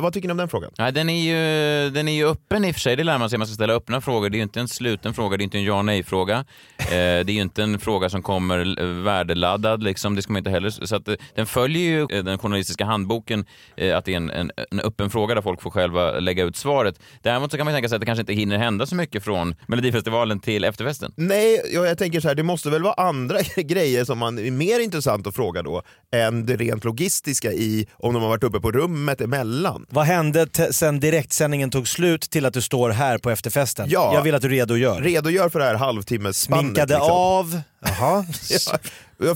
Vad 0.00 0.12
tycker 0.12 0.28
ni 0.28 0.32
om 0.32 0.38
den 0.38 0.48
frågan? 0.48 0.72
Nej, 0.78 0.92
den, 0.92 1.10
är 1.10 1.22
ju, 1.22 1.90
den 1.90 2.08
är 2.08 2.12
ju 2.12 2.26
öppen 2.26 2.64
i 2.64 2.70
och 2.70 2.74
för 2.74 2.80
sig, 2.80 2.96
det 2.96 3.04
lär 3.04 3.18
man 3.18 3.30
sig. 3.30 3.38
Man 3.38 3.46
ska 3.46 3.54
ställa 3.54 3.72
öppna 3.72 4.00
frågor. 4.00 4.30
Det 4.30 4.36
är 4.36 4.38
ju 4.38 4.42
inte 4.42 4.60
en 4.60 4.68
sluten 4.68 5.14
fråga, 5.14 5.36
det 5.36 5.42
är 5.42 5.44
inte 5.44 5.58
en 5.58 5.64
ja 5.64 5.78
och 5.78 5.84
nej-fråga. 5.84 6.44
Eh, 6.88 7.24
det 7.24 7.32
är 7.32 7.34
ju 7.34 7.40
inte 7.40 7.62
en 7.62 7.78
fråga 7.78 8.10
som 8.10 8.22
kommer 8.22 8.80
eh, 8.80 8.86
värdeladdad, 8.86 9.82
liksom. 9.82 10.14
det 10.14 10.22
ska 10.22 10.32
man 10.32 10.40
inte 10.40 10.50
heller... 10.50 10.70
Så 10.70 10.96
att, 10.96 11.08
eh, 11.08 11.14
den 11.34 11.46
följer 11.46 11.82
ju 11.82 12.02
eh, 12.02 12.24
den 12.24 12.38
journalistiska 12.38 12.84
handboken, 12.84 13.44
eh, 13.76 13.96
att 13.96 14.04
det 14.04 14.12
är 14.12 14.16
en, 14.16 14.30
en, 14.30 14.50
en 14.70 14.80
öppen 14.80 15.10
fråga 15.10 15.34
där 15.34 15.42
folk 15.42 15.62
får 15.62 15.70
själva 15.70 16.10
lägga 16.10 16.44
ut 16.44 16.56
svaret. 16.56 17.00
Däremot 17.22 17.50
så 17.50 17.56
kan 17.56 17.66
man 17.66 17.74
tänka 17.74 17.88
sig 17.88 17.96
att 17.96 18.00
det 18.00 18.06
kanske 18.06 18.20
inte 18.20 18.32
hinner 18.32 18.58
hända 18.58 18.86
så 18.86 18.94
mycket 18.94 19.24
från 19.24 19.54
Melodifestivalen 19.66 20.40
till 20.40 20.64
efterfesten. 20.64 21.12
Nej, 21.16 21.62
jag, 21.74 21.86
jag 21.86 21.98
tänker 21.98 22.20
så 22.20 22.28
här, 22.28 22.34
det 22.34 22.42
måste 22.42 22.70
väl 22.70 22.82
vara 22.82 22.94
andra 22.94 23.38
grejer 23.56 24.04
som 24.04 24.18
man 24.18 24.38
är 24.38 24.50
mer 24.50 24.80
intressant 24.80 25.26
att 25.26 25.34
fråga 25.34 25.62
då 25.62 25.82
än 26.14 26.46
det 26.46 26.56
rent 26.56 26.84
logistiska 26.84 27.52
i 27.52 27.86
om 27.92 28.14
de 28.14 28.22
har 28.22 28.28
varit 28.28 28.44
uppe 28.44 28.60
på 28.60 28.72
rummet 28.72 29.20
emellan. 29.38 29.86
Vad 29.88 30.04
hände 30.04 30.46
sen 30.70 31.00
direktsändningen 31.00 31.70
tog 31.70 31.88
slut 31.88 32.20
till 32.30 32.46
att 32.46 32.54
du 32.54 32.62
står 32.62 32.90
här 32.90 33.18
på 33.18 33.30
efterfesten? 33.30 33.86
Ja. 33.90 34.14
Jag 34.14 34.22
vill 34.22 34.34
att 34.34 34.42
du 34.42 34.48
redogör. 34.48 35.00
Redogör 35.00 35.48
för 35.48 35.58
det 35.58 35.64
här 35.64 35.74
halvtimmesspannet. 35.74 36.64
Sminkade 36.64 36.94
liksom. 36.94 37.12
av. 37.12 37.60
Jaha. 37.80 38.26
Ja, 38.50 38.78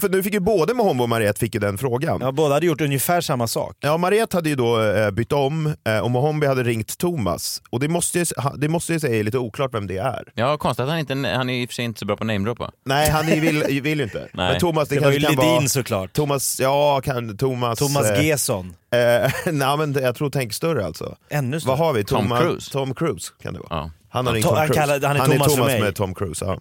för 0.00 0.08
nu 0.08 0.22
fick 0.22 0.34
ju 0.34 0.40
både 0.40 0.74
Mohombo 0.74 1.02
och 1.02 1.08
Mariette 1.08 1.40
fick 1.40 1.54
ju 1.54 1.60
den 1.60 1.78
frågan. 1.78 2.18
Ja, 2.20 2.32
båda 2.32 2.54
hade 2.54 2.66
gjort 2.66 2.80
ungefär 2.80 3.20
samma 3.20 3.46
sak. 3.46 3.76
Ja, 3.80 3.96
Mariette 3.96 4.36
hade 4.36 4.48
ju 4.48 4.54
då 4.56 4.82
eh, 4.82 5.10
bytt 5.10 5.32
om 5.32 5.74
eh, 5.84 5.98
och 5.98 6.10
Mohombi 6.10 6.46
hade 6.46 6.62
ringt 6.62 6.98
Thomas. 6.98 7.62
Och 7.70 7.80
det 7.80 7.88
måste 7.88 8.18
ju, 8.18 8.24
det 8.58 8.68
måste 8.68 8.92
ju 8.92 9.00
säga 9.00 9.16
är 9.16 9.22
lite 9.24 9.38
oklart 9.38 9.74
vem 9.74 9.86
det 9.86 9.96
är. 9.98 10.24
Ja, 10.34 10.56
konstigt 10.56 10.82
att 10.82 10.88
han 10.90 10.98
inte... 10.98 11.14
Han 11.14 11.50
är 11.50 11.54
i 11.62 11.64
och 11.64 11.68
för 11.68 11.74
sig 11.74 11.84
inte 11.84 11.98
så 11.98 12.06
bra 12.06 12.16
på 12.16 12.24
namedroppa. 12.24 12.70
Nej, 12.84 13.10
han 13.10 13.28
är, 13.28 13.40
vill, 13.40 13.62
vill 13.82 13.98
ju 13.98 14.04
inte. 14.04 14.18
Nej. 14.18 14.50
Men 14.50 14.60
Thomas, 14.60 14.88
det, 14.88 14.94
Det 14.94 15.00
var 15.00 15.10
ju 15.12 15.20
kan 15.20 15.30
Ledin 15.30 15.50
vara... 15.50 15.68
såklart. 15.68 16.12
Thomas, 16.12 16.60
ja, 16.60 17.00
kan, 17.04 17.36
Thomas... 17.36 17.78
Thomas 17.78 18.10
eh, 18.10 18.26
Gesson. 18.26 18.74
Eh, 18.92 19.32
nej, 19.52 19.76
men 19.78 19.92
jag 19.92 20.14
tror 20.14 20.30
tänk 20.30 20.52
större 20.54 20.86
alltså. 20.86 21.16
Ännu 21.30 21.60
större. 21.60 21.70
Vad 21.70 21.78
har 21.78 21.92
vi? 21.92 22.04
Tom 22.04 22.24
Thomas- 22.24 22.40
Cruise. 22.42 22.72
Tom 22.72 22.94
Cruise 22.94 23.32
kan 23.42 23.54
det 23.54 23.60
vara. 23.60 23.68
Ja. 23.70 23.90
Han 24.12 24.26
har 24.26 24.32
Ja, 24.32 24.36
ringt 24.36 24.46
to- 24.46 24.48
Tom 24.48 24.56
han 24.58 24.66
Cruise. 24.66 24.80
kallar- 24.80 25.08
han 25.08 25.16
är 25.16 25.36
Thomas 25.36 25.54
för 25.56 25.64
mig. 25.64 25.80
med 25.80 25.94
Tom 25.96 26.14
Cruise. 26.14 26.44
Ja. 26.44 26.58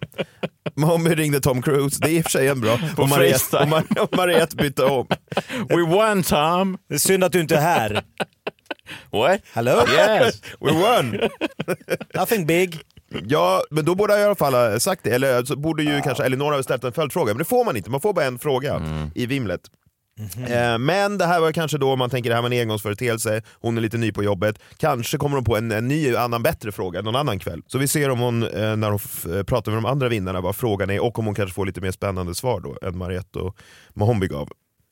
Mommy 0.76 1.10
ringde 1.14 1.40
Tom 1.40 1.62
Cruise, 1.62 1.98
det 2.02 2.08
är 2.10 2.12
i 2.12 2.20
och 2.20 2.22
för 2.24 2.30
sig 2.30 2.48
en 2.48 2.60
bra. 2.60 2.78
På 2.96 3.02
Och 3.02 3.08
Mariette, 3.08 3.56
och 3.58 3.66
Mar- 3.68 3.98
och 4.00 4.16
Mariette 4.16 4.56
bytte 4.56 4.84
om. 4.84 5.06
We 5.68 5.82
won 5.86 6.22
Tom! 6.22 6.78
Det 6.88 6.94
är 6.94 6.98
synd 6.98 7.24
att 7.24 7.32
du 7.32 7.40
inte 7.40 7.56
är 7.56 7.60
här. 7.60 8.02
What? 9.12 9.40
Hello? 9.52 9.82
Yes! 9.96 10.42
We 10.60 10.72
won! 10.72 11.20
Nothing 12.14 12.46
big. 12.46 12.80
Ja, 13.28 13.62
men 13.70 13.84
då 13.84 13.94
borde 13.94 14.12
jag 14.12 14.22
i 14.22 14.24
alla 14.24 14.34
fall 14.34 14.54
ha 14.54 14.80
sagt 14.80 15.04
det. 15.04 15.10
Eller 15.10 15.44
så 15.44 15.56
borde 15.56 15.82
ju 15.82 16.00
kanske 16.00 16.24
Elinor 16.24 16.52
ha 16.52 16.62
ställt 16.62 16.84
en 16.84 16.92
följdfråga. 16.92 17.32
Men 17.32 17.38
det 17.38 17.44
får 17.44 17.64
man 17.64 17.76
inte, 17.76 17.90
man 17.90 18.00
får 18.00 18.12
bara 18.12 18.24
en 18.24 18.38
fråga 18.38 18.74
Mm. 18.74 19.10
i 19.14 19.26
vimlet. 19.26 19.60
Eh, 20.48 20.78
Men 20.78 21.18
det 21.18 21.26
här 21.26 21.40
var 21.40 21.52
kanske 21.52 21.78
då, 21.78 21.92
om 21.92 21.98
man 21.98 22.10
tänker 22.10 22.30
det 22.30 22.36
här 22.36 22.42
var 22.42 22.50
en 22.50 22.60
engångsföreteelse, 22.60 23.42
hon 23.60 23.76
är 23.76 23.80
lite 23.80 23.98
ny 23.98 24.12
på 24.12 24.22
jobbet, 24.22 24.58
kanske 24.76 25.16
kommer 25.18 25.36
hon 25.36 25.44
på 25.44 25.56
en, 25.56 25.72
en 25.72 25.88
ny, 25.88 26.16
annan 26.16 26.42
bättre 26.42 26.72
fråga 26.72 27.02
någon 27.02 27.16
annan 27.16 27.38
kväll. 27.38 27.62
Så 27.66 27.78
vi 27.78 27.88
ser 27.88 28.10
om 28.10 28.18
hon, 28.18 28.42
eh, 28.42 28.76
när 28.76 28.90
hon 28.90 29.00
f- 29.04 29.26
eh, 29.26 29.42
pratar 29.42 29.72
med 29.72 29.82
de 29.82 29.86
andra 29.90 30.08
vinnarna, 30.08 30.40
vad 30.40 30.56
frågan 30.56 30.90
är 30.90 31.00
och 31.02 31.18
om 31.18 31.24
hon 31.26 31.34
kanske 31.34 31.54
får 31.54 31.66
lite 31.66 31.80
mer 31.80 31.90
spännande 31.90 32.34
svar 32.34 32.60
då 32.60 32.88
än 32.88 32.98
Mariette 32.98 33.38
och 33.38 33.56
Mohombi 33.94 34.26
gav. 34.28 34.48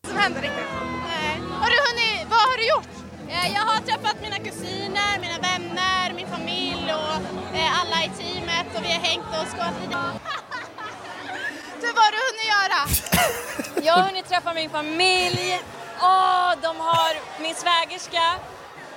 som 0.09 0.17
hände 0.19 0.39
riktigt. 0.39 0.65
Nej. 1.09 1.41
Har 1.63 1.71
du 1.71 1.77
hunnit, 1.89 2.27
vad 2.31 2.39
har 2.41 2.57
du 2.59 2.69
gjort? 2.69 2.89
Jag 3.55 3.63
har 3.63 3.81
träffat 3.81 4.17
mina 4.23 4.37
kusiner, 4.39 5.13
mina 5.21 5.39
vänner, 5.49 6.15
min 6.17 6.27
familj 6.27 6.87
och 6.95 7.15
alla 7.81 7.99
i 8.07 8.11
teamet 8.19 8.67
och 8.77 8.83
vi 8.85 8.89
har 8.97 9.01
hängt 9.11 9.27
och 9.41 9.47
skålat 9.53 9.75
lite. 9.83 9.97
Du, 11.81 11.87
vad 11.87 12.05
har 12.05 12.13
du 12.17 12.21
hunnit 12.29 12.49
göra? 12.57 12.81
Jag 13.83 13.93
har 13.93 14.03
hunnit 14.03 14.29
träffa 14.29 14.55
min 14.55 14.71
familj. 14.71 15.61
Åh, 16.01 16.53
de 16.63 16.81
har 16.81 17.43
min 17.43 17.55
svägerska. 17.55 18.23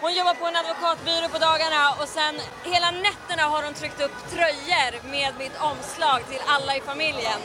Hon 0.01 0.13
jobbar 0.13 0.33
på 0.33 0.45
en 0.45 0.55
advokatbyrå 0.55 1.27
på 1.29 1.37
dagarna 1.37 1.91
och 2.01 2.07
sen 2.07 2.35
hela 2.63 2.91
nätterna 2.91 3.43
har 3.43 3.63
hon 3.63 3.73
tryckt 3.73 4.01
upp 4.01 4.31
tröjor 4.31 5.11
med 5.11 5.33
mitt 5.39 5.61
omslag 5.61 6.19
till 6.29 6.41
alla 6.47 6.75
i 6.75 6.81
familjen. 6.81 7.39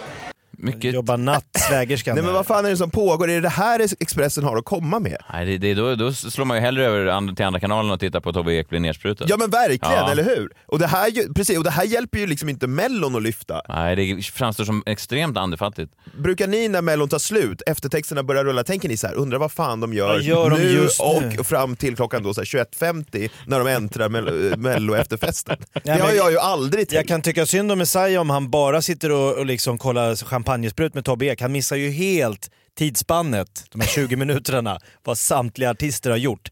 Mycket... 0.60 0.94
Jobbar 0.94 1.16
natt, 1.16 1.44
svägerskan. 1.68 2.14
Nej 2.14 2.24
men 2.24 2.32
vad 2.34 2.46
fan 2.46 2.64
är 2.66 2.70
det 2.70 2.76
som 2.76 2.90
pågår? 2.90 3.30
Är 3.30 3.34
det 3.34 3.40
det 3.40 3.48
här 3.48 3.80
Expressen 4.00 4.44
har 4.44 4.56
att 4.56 4.64
komma 4.64 4.98
med? 5.00 5.16
Nej, 5.32 5.46
det, 5.46 5.58
det, 5.58 5.74
då, 5.74 5.94
då 5.94 6.12
slår 6.12 6.44
man 6.44 6.56
ju 6.56 6.60
hellre 6.60 6.86
över 6.86 7.34
till 7.34 7.44
andra 7.44 7.60
kanalen 7.60 7.90
och 7.90 8.00
tittar 8.00 8.20
på 8.20 8.32
Tobbe 8.32 8.52
Ek 8.52 8.68
blir 8.68 8.80
nersprutad. 8.80 9.24
Ja 9.28 9.36
men 9.36 9.50
verkligen, 9.50 9.94
Ja. 9.94 10.10
eller 10.10 10.24
hur? 10.24 10.50
Och 10.66 10.78
det, 10.78 10.86
här, 10.86 11.32
precis, 11.34 11.58
och 11.58 11.64
det 11.64 11.70
här 11.70 11.84
hjälper 11.84 12.18
ju 12.18 12.26
liksom 12.26 12.48
inte 12.48 12.66
Mellon 12.66 13.16
att 13.16 13.22
lyfta. 13.22 13.62
Nej, 13.68 13.96
det 13.96 14.22
framstår 14.26 14.64
som 14.64 14.82
extremt 14.86 15.36
andefattigt. 15.36 15.92
Brukar 16.18 16.46
ni 16.46 16.68
när 16.68 16.82
Mellon 16.82 17.08
tar 17.08 17.18
slut, 17.18 17.62
eftertexterna 17.66 18.22
börjar 18.22 18.44
rulla, 18.44 18.64
tänker 18.64 18.88
ni 18.88 18.96
så 18.96 19.06
här, 19.06 19.14
undrar 19.14 19.38
vad 19.38 19.52
fan 19.52 19.80
de 19.80 19.94
gör, 19.94 20.18
gör 20.20 20.50
de 20.50 20.56
nu 20.56 20.88
och 21.38 21.46
fram 21.46 21.76
till 21.76 21.96
klockan 21.96 22.22
då 22.22 22.34
så 22.34 22.40
här 22.40 22.46
21.50 22.80 23.30
när 23.46 23.58
de 23.58 23.66
äntrar 23.68 24.08
Mell- 24.08 24.56
Mello 24.56 24.94
efterfesten? 24.94 25.56
det 25.72 25.80
men- 25.84 26.00
har 26.00 26.12
jag 26.12 26.30
ju 26.32 26.38
aldrig 26.38 26.88
tänkt. 26.88 26.92
Jag 26.92 27.06
kan 27.08 27.22
tycka 27.22 27.46
synd 27.46 27.72
om 27.72 27.78
Messiah 27.78 28.20
om 28.20 28.30
han 28.30 28.50
bara 28.50 28.82
sitter 28.82 29.12
och, 29.12 29.34
och 29.38 29.46
liksom 29.46 29.78
kollar 29.78 30.14
champagnesprut 30.48 30.94
med 30.94 31.04
Tobbe 31.04 31.26
Ek. 31.26 31.40
Han 31.40 31.52
missar 31.52 31.76
ju 31.76 31.90
helt 31.90 32.50
tidsspannet, 32.74 33.64
de 33.70 33.80
här 33.80 33.88
20 33.88 34.16
minuterna, 34.16 34.78
vad 35.04 35.18
samtliga 35.18 35.70
artister 35.70 36.10
har 36.10 36.16
gjort. 36.16 36.50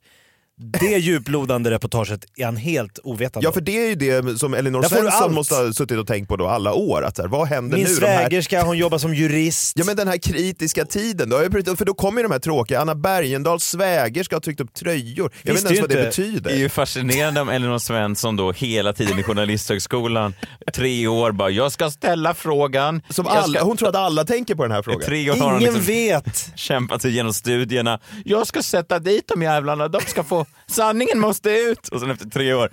Det 0.58 0.98
djuplodande 0.98 1.70
reportaget 1.70 2.24
är 2.36 2.44
han 2.44 2.56
helt 2.56 2.98
ovetande 3.02 3.46
Ja 3.46 3.52
för 3.52 3.60
det 3.60 3.84
är 3.84 3.88
ju 3.88 3.94
det 3.94 4.38
som 4.38 4.54
Elinor 4.54 4.82
Svensson 4.82 5.34
måste 5.34 5.54
ha 5.54 5.72
suttit 5.72 5.98
och 5.98 6.06
tänkt 6.06 6.28
på 6.28 6.36
då 6.36 6.46
alla 6.46 6.72
år, 6.72 7.02
att 7.02 7.16
så 7.16 7.22
här, 7.22 7.28
vad 7.28 7.48
händer 7.48 7.76
Min 7.76 7.86
nu? 7.86 7.90
Här... 7.92 7.96
svägerska, 7.96 8.62
hon 8.62 8.78
jobbar 8.78 8.98
som 8.98 9.14
jurist. 9.14 9.72
Ja 9.78 9.84
men 9.84 9.96
den 9.96 10.08
här 10.08 10.16
kritiska 10.16 10.84
tiden, 10.84 11.28
då, 11.28 11.36
för 11.76 11.84
då 11.84 11.94
kommer 11.94 12.18
ju 12.18 12.22
de 12.22 12.32
här 12.32 12.38
tråkiga, 12.38 12.80
Anna 12.80 12.94
Bergendahls 12.94 13.64
svägerska 13.64 14.36
har 14.36 14.40
tryckt 14.40 14.60
upp 14.60 14.74
tröjor, 14.74 15.32
jag 15.42 15.52
vet 15.52 15.62
inte 15.62 15.74
ens 15.74 15.80
vad 15.80 15.90
det 15.90 16.04
betyder. 16.04 16.50
Det 16.50 16.56
är 16.56 16.58
ju 16.58 16.68
fascinerande 16.68 17.40
om 17.40 17.48
Elinor 17.48 17.78
Svensson 17.78 18.36
då 18.36 18.52
hela 18.52 18.92
tiden 18.92 19.18
i 19.18 19.22
Journalisthögskolan, 19.22 20.34
tre 20.72 21.06
år 21.06 21.32
bara, 21.32 21.50
jag 21.50 21.72
ska 21.72 21.90
ställa 21.90 22.34
frågan. 22.34 23.02
Som 23.08 23.26
alla, 23.26 23.58
ska... 23.58 23.64
hon 23.64 23.76
tror 23.76 23.88
att 23.88 23.96
alla 23.96 24.24
tänker 24.24 24.54
på 24.54 24.62
den 24.62 24.72
här 24.72 24.82
frågan. 24.82 25.00
Tre 25.00 25.30
år 25.30 25.36
har 25.36 25.52
hon 25.52 25.60
Ingen 25.60 25.74
liksom 25.74 25.94
vet! 25.94 26.52
kämpat 26.54 27.02
sig 27.02 27.10
igenom 27.10 27.34
studierna. 27.34 28.00
Jag 28.24 28.46
ska 28.46 28.62
sätta 28.62 28.98
dit 28.98 29.28
de 29.28 29.42
jävlarna, 29.42 29.88
de 29.88 30.00
ska 30.00 30.22
få, 30.24 30.45
sanningen 30.66 31.18
måste 31.20 31.50
ut. 31.50 31.88
Och 31.88 32.00
sen 32.00 32.10
efter 32.10 32.26
tre 32.30 32.54
år, 32.54 32.70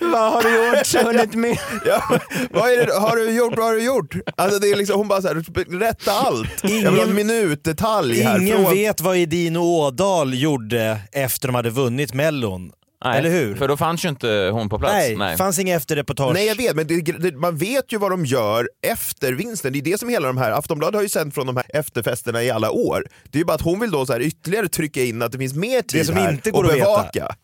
vad 0.00 0.32
har 0.32 0.42
du 0.42 0.66
gjort? 0.78 1.04
Hunnit 1.06 1.34
med? 1.34 1.58
Ja, 1.86 2.02
vad 2.50 2.70
är 2.70 2.86
det, 2.86 2.92
har 2.94 3.16
du 3.16 3.30
gjort, 3.30 3.56
vad 3.56 3.66
har 3.66 3.72
du 3.74 3.84
gjort? 3.84 4.14
Alltså 4.36 4.58
det 4.58 4.70
är 4.70 4.76
liksom, 4.76 4.96
hon 4.98 5.08
bara 5.08 5.22
så 5.22 5.28
här, 5.28 5.78
rätta 5.80 6.12
allt. 6.12 6.48
jag 6.62 6.70
vill 6.70 6.84
ha 6.84 6.90
en 6.92 6.96
Ingen- 7.02 7.14
minutdetalj 7.14 8.20
här. 8.20 8.40
Ingen 8.40 8.64
Från- 8.64 8.74
vet 8.74 9.00
vad 9.00 9.16
Edin 9.16 9.56
och 9.56 9.64
Ådahl 9.64 10.34
gjorde 10.42 10.98
efter 11.12 11.48
de 11.48 11.54
hade 11.54 11.70
vunnit 11.70 12.14
Mellon. 12.14 12.70
Nej, 13.04 13.18
Eller 13.18 13.30
hur? 13.30 13.54
För 13.54 13.68
då 13.68 13.76
fanns 13.76 14.04
ju 14.04 14.08
inte 14.08 14.50
hon 14.52 14.68
på 14.68 14.78
plats. 14.78 14.94
Nej, 15.16 15.36
fanns 15.36 15.58
inga 15.58 15.76
efterreportage. 15.76 16.34
Nej 16.34 16.46
jag 16.46 16.54
vet, 16.54 16.76
men 16.76 16.86
det, 16.86 17.00
det, 17.00 17.36
man 17.36 17.56
vet 17.56 17.92
ju 17.92 17.98
vad 17.98 18.10
de 18.10 18.24
gör 18.24 18.68
efter 18.86 19.32
vinsten. 19.32 19.72
Det 19.72 19.78
är 19.78 19.82
det 19.82 19.98
som 19.98 20.08
hela 20.08 20.26
de 20.26 20.36
här, 20.36 20.50
Aftonbladet 20.50 20.94
har 20.94 21.02
ju 21.02 21.08
sänt 21.08 21.34
från 21.34 21.46
de 21.46 21.56
här 21.56 21.66
efterfesterna 21.68 22.42
i 22.42 22.50
alla 22.50 22.70
år. 22.70 23.06
Det 23.30 23.38
är 23.38 23.40
ju 23.40 23.44
bara 23.44 23.54
att 23.54 23.62
hon 23.62 23.80
vill 23.80 23.90
då 23.90 24.06
så 24.06 24.12
här 24.12 24.20
ytterligare 24.20 24.68
trycka 24.68 25.02
in 25.02 25.22
att 25.22 25.32
det 25.32 25.38
finns 25.38 25.54
mer 25.54 25.82
tid 25.82 26.06
som 26.06 26.14
här 26.14 26.32
inte 26.32 26.50
går 26.50 26.64
och 26.64 26.70
att 26.70 26.76
veta. 26.76 26.84
bevaka. 26.84 27.36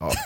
Ja. 0.00 0.12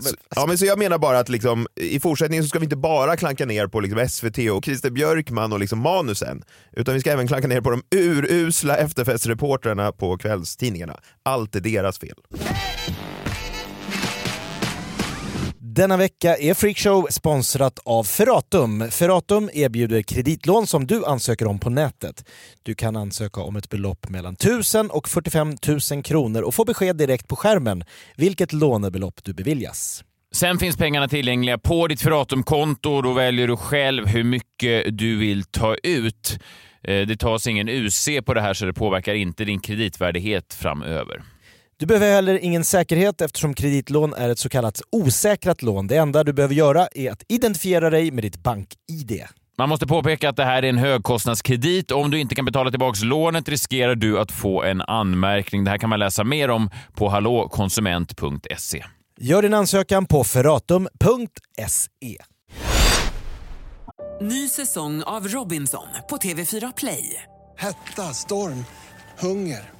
Så, 0.00 0.14
ja, 0.36 0.46
men 0.46 0.58
så 0.58 0.64
jag 0.64 0.78
menar 0.78 0.98
bara 0.98 1.18
att 1.18 1.28
liksom, 1.28 1.66
i 1.76 2.00
fortsättningen 2.00 2.44
så 2.44 2.48
ska 2.48 2.58
vi 2.58 2.64
inte 2.64 2.76
bara 2.76 3.16
klanka 3.16 3.46
ner 3.46 3.66
på 3.66 3.80
liksom 3.80 4.08
SVT 4.08 4.38
och 4.50 4.64
Christer 4.64 4.90
Björkman 4.90 5.52
och 5.52 5.60
liksom 5.60 5.78
manusen, 5.78 6.42
utan 6.72 6.94
vi 6.94 7.00
ska 7.00 7.10
även 7.12 7.28
klanka 7.28 7.48
ner 7.48 7.60
på 7.60 7.70
de 7.70 7.82
urusla 7.96 8.76
efterfestreportrarna 8.76 9.92
på 9.92 10.18
kvällstidningarna. 10.18 11.00
Allt 11.22 11.56
är 11.56 11.60
deras 11.60 11.98
fel. 11.98 12.14
Denna 15.80 15.96
vecka 15.96 16.36
är 16.36 16.54
Freakshow 16.54 17.06
sponsrat 17.10 17.78
av 17.84 18.04
Ferratum. 18.04 18.90
Ferratum 18.90 19.50
erbjuder 19.52 20.02
kreditlån 20.02 20.66
som 20.66 20.86
du 20.86 21.04
ansöker 21.04 21.46
om 21.46 21.58
på 21.58 21.70
nätet. 21.70 22.24
Du 22.62 22.74
kan 22.74 22.96
ansöka 22.96 23.40
om 23.40 23.56
ett 23.56 23.68
belopp 23.68 24.08
mellan 24.08 24.34
1000 24.34 24.90
och 24.90 25.08
45 25.08 25.56
000 25.92 26.02
kronor 26.02 26.42
och 26.42 26.54
få 26.54 26.64
besked 26.64 26.96
direkt 26.96 27.28
på 27.28 27.36
skärmen 27.36 27.84
vilket 28.16 28.52
lånebelopp 28.52 29.24
du 29.24 29.34
beviljas. 29.34 30.04
Sen 30.32 30.58
finns 30.58 30.76
pengarna 30.76 31.08
tillgängliga 31.08 31.58
på 31.58 31.86
ditt 31.86 32.02
Ferratum-konto 32.02 32.90
och 32.90 33.02
då 33.02 33.12
väljer 33.12 33.48
du 33.48 33.56
själv 33.56 34.06
hur 34.06 34.24
mycket 34.24 34.98
du 34.98 35.16
vill 35.16 35.44
ta 35.44 35.76
ut. 35.82 36.38
Eh, 36.82 37.06
det 37.06 37.16
tas 37.16 37.46
ingen 37.46 37.68
UC 37.68 38.08
på 38.26 38.34
det 38.34 38.40
här 38.40 38.54
så 38.54 38.64
det 38.64 38.72
påverkar 38.72 39.14
inte 39.14 39.44
din 39.44 39.60
kreditvärdighet 39.60 40.54
framöver. 40.54 41.22
Du 41.80 41.86
behöver 41.86 42.14
heller 42.14 42.38
ingen 42.38 42.64
säkerhet 42.64 43.20
eftersom 43.20 43.54
kreditlån 43.54 44.14
är 44.14 44.28
ett 44.28 44.38
så 44.38 44.48
kallat 44.48 44.80
osäkrat 44.92 45.62
lån. 45.62 45.86
Det 45.86 45.96
enda 45.96 46.24
du 46.24 46.32
behöver 46.32 46.54
göra 46.54 46.88
är 46.94 47.10
att 47.10 47.22
identifiera 47.28 47.90
dig 47.90 48.10
med 48.10 48.24
ditt 48.24 48.42
bank-id. 48.42 49.24
Man 49.58 49.68
måste 49.68 49.86
påpeka 49.86 50.28
att 50.28 50.36
det 50.36 50.44
här 50.44 50.62
är 50.62 50.68
en 50.68 50.78
högkostnadskredit. 50.78 51.90
Om 51.90 52.10
du 52.10 52.20
inte 52.20 52.34
kan 52.34 52.44
betala 52.44 52.70
tillbaka 52.70 53.04
lånet 53.04 53.48
riskerar 53.48 53.94
du 53.94 54.18
att 54.18 54.32
få 54.32 54.62
en 54.62 54.80
anmärkning. 54.80 55.64
Det 55.64 55.70
här 55.70 55.78
kan 55.78 55.90
man 55.90 55.98
läsa 55.98 56.24
mer 56.24 56.50
om 56.50 56.70
på 56.94 57.08
hallåkonsument.se. 57.08 58.84
Gör 59.20 59.42
din 59.42 59.54
ansökan 59.54 60.06
på 60.06 60.24
ferratum.se. 60.24 62.16
Ny 64.20 64.48
säsong 64.48 65.02
av 65.02 65.28
Robinson 65.28 65.86
på 66.10 66.16
TV4 66.16 66.72
Play. 66.76 67.22
Hetta, 67.58 68.02
storm, 68.02 68.64
hunger. 69.18 69.79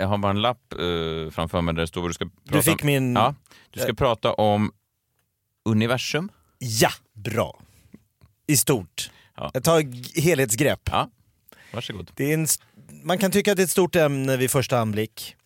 jag 0.00 0.08
har 0.08 0.18
bara 0.18 0.30
en 0.30 0.42
lapp 0.42 0.72
eh, 0.72 1.30
framför 1.32 1.60
mig 1.60 1.74
där 1.74 1.80
det 1.80 1.86
står 1.86 2.00
vad 2.00 2.10
du 2.10 2.14
ska 2.14 2.28
prata 2.48 2.62
fick 2.62 2.82
om. 2.82 2.86
min- 2.86 3.14
Ja, 3.14 3.34
du 3.70 3.80
ska 3.80 3.88
Eh. 3.88 3.94
prata 3.94 4.32
om 4.32 4.72
universum. 5.64 6.28
Ja, 6.58 6.90
bra. 7.14 7.58
I 8.46 8.56
stort. 8.56 9.10
Ja. 9.36 9.50
Jag 9.54 9.64
tar 9.64 9.84
helhetsgrepp. 10.20 10.80
Ja, 10.92 11.08
varsågod. 11.72 12.10
Det 12.14 12.30
är 12.30 12.34
en, 12.34 12.46
man 13.02 13.18
kan 13.18 13.30
tycka 13.30 13.50
att 13.50 13.56
det 13.56 13.62
är 13.62 13.64
ett 13.64 13.70
stort 13.70 13.96
ämne 13.96 14.36
vid 14.36 14.50
första 14.50 14.78
anblick. 14.78 15.36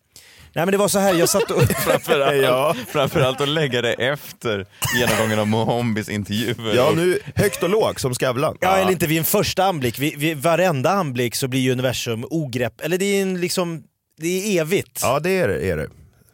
Nej 0.53 0.65
men 0.65 0.71
det 0.71 0.77
var 0.77 0.87
så 0.87 0.99
här, 0.99 1.13
jag 1.13 1.29
satt 1.29 1.51
och... 1.51 1.61
Framförallt, 1.85 2.41
Ja. 2.43 2.75
framförallt 2.87 3.41
att 3.41 3.49
lägga 3.49 3.81
det 3.81 3.93
efter 3.93 4.65
genomgången 4.99 5.39
av 5.39 5.47
Mohombis 5.47 6.09
intervjuer. 6.09 6.75
Ja 6.75 6.91
nu, 6.95 7.19
högt 7.35 7.63
och 7.63 7.69
lågt 7.69 7.99
som 7.99 8.13
Skavlan. 8.13 8.57
Ja, 8.61 8.77
eller 8.77 8.91
inte 8.91 9.07
vid 9.07 9.17
en 9.17 9.23
första 9.25 9.63
anblick. 9.65 9.99
Vid, 9.99 10.17
vid 10.19 10.37
varenda 10.37 10.89
anblick 10.89 11.35
så 11.35 11.47
blir 11.47 11.59
ju 11.59 11.71
universum 11.71 12.25
ogrepp, 12.29 12.81
eller 12.81 12.97
det 12.97 13.05
är 13.05 13.21
en 13.21 13.41
liksom, 13.41 13.83
det 14.17 14.57
är 14.57 14.61
evigt. 14.61 14.99
Ja 15.01 15.19
det 15.19 15.29
är 15.29 15.47
det. 15.47 15.69
Är 15.69 15.77
det. 15.77 15.89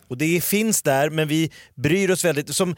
Och 0.07 0.17
det 0.17 0.43
finns 0.43 0.81
där, 0.81 1.09
men 1.09 1.27
vi 1.27 1.51
bryr 1.75 2.11
oss 2.11 2.25
väldigt. 2.25 2.55
Som 2.55 2.75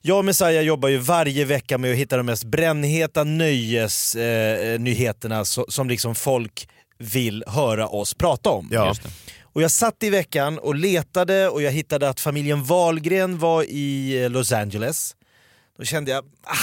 jag 0.00 0.18
och 0.18 0.24
Messiah 0.24 0.64
jobbar 0.64 0.88
ju 0.88 0.98
varje 0.98 1.44
vecka 1.44 1.78
med 1.78 1.90
att 1.90 1.96
hitta 1.96 2.16
de 2.16 2.26
mest 2.26 2.44
brännheta 2.44 3.24
nöjesnyheterna 3.24 5.36
eh, 5.36 5.42
so, 5.42 5.64
som 5.68 5.88
liksom 5.88 6.14
folk 6.14 6.68
vill 6.98 7.44
höra 7.46 7.88
oss 7.88 8.14
prata 8.14 8.50
om. 8.50 8.68
Ja. 8.72 8.88
Just 8.88 9.02
det. 9.02 9.10
Och 9.42 9.62
jag 9.62 9.70
satt 9.70 10.02
i 10.02 10.10
veckan 10.10 10.58
och 10.58 10.74
letade 10.74 11.48
och 11.48 11.62
jag 11.62 11.70
hittade 11.70 12.08
att 12.08 12.20
familjen 12.20 12.64
Wahlgren 12.64 13.38
var 13.38 13.62
i 13.62 14.22
eh, 14.22 14.30
Los 14.30 14.52
Angeles. 14.52 15.16
Då 15.78 15.84
kände 15.84 16.10
jag, 16.10 16.24
ah, 16.42 16.54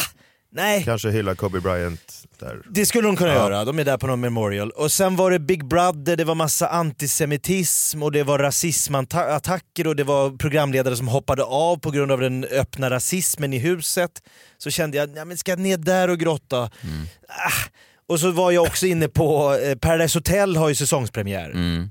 nej. 0.54 0.84
Kanske 0.84 1.10
hylla 1.10 1.36
Kobe 1.36 1.60
Bryant 1.60 2.24
där. 2.40 2.62
Det 2.70 2.86
skulle 2.86 3.08
de 3.08 3.16
kunna 3.16 3.30
Ja. 3.30 3.36
göra, 3.36 3.66
de 3.66 3.80
är 3.80 3.84
där 3.86 3.98
på 3.98 4.08
någon 4.08 4.20
memorial. 4.20 4.72
Och 4.72 4.92
sen 4.92 5.16
var 5.16 5.32
det 5.32 5.40
Big 5.40 5.66
Brother, 5.68 6.16
det 6.16 6.24
var 6.24 6.36
massa 6.36 6.68
antisemitism 6.68 8.04
och 8.04 8.12
det 8.12 8.24
var 8.24 8.40
rasismattacker 8.40 9.88
och 9.88 9.96
det 9.96 10.04
var 10.04 10.38
programledare 10.38 10.96
som 10.96 11.08
hoppade 11.08 11.44
av 11.44 11.78
på 11.78 11.92
grund 11.92 12.12
av 12.12 12.20
den 12.20 12.44
öppna 12.44 12.90
rasismen 12.90 13.54
i 13.54 13.58
huset. 13.60 14.12
Så 14.58 14.70
kände 14.72 14.98
jag, 14.98 15.10
ja, 15.18 15.26
men 15.26 15.38
ska 15.38 15.52
jag 15.52 15.60
ner 15.60 15.78
där 15.78 16.08
och 16.10 16.20
grotta? 16.20 16.58
Ah. 16.62 16.70
Och 18.10 18.20
så 18.20 18.32
var 18.32 18.52
jag 18.52 18.64
också 18.64 18.86
inne 18.86 19.08
på, 19.08 19.54
eh, 19.64 19.76
Paradise 19.76 20.18
Hotel 20.20 20.56
har 20.58 20.70
ju 20.70 20.76
säsongspremiär. 20.76 21.50
Mm. 21.50 21.90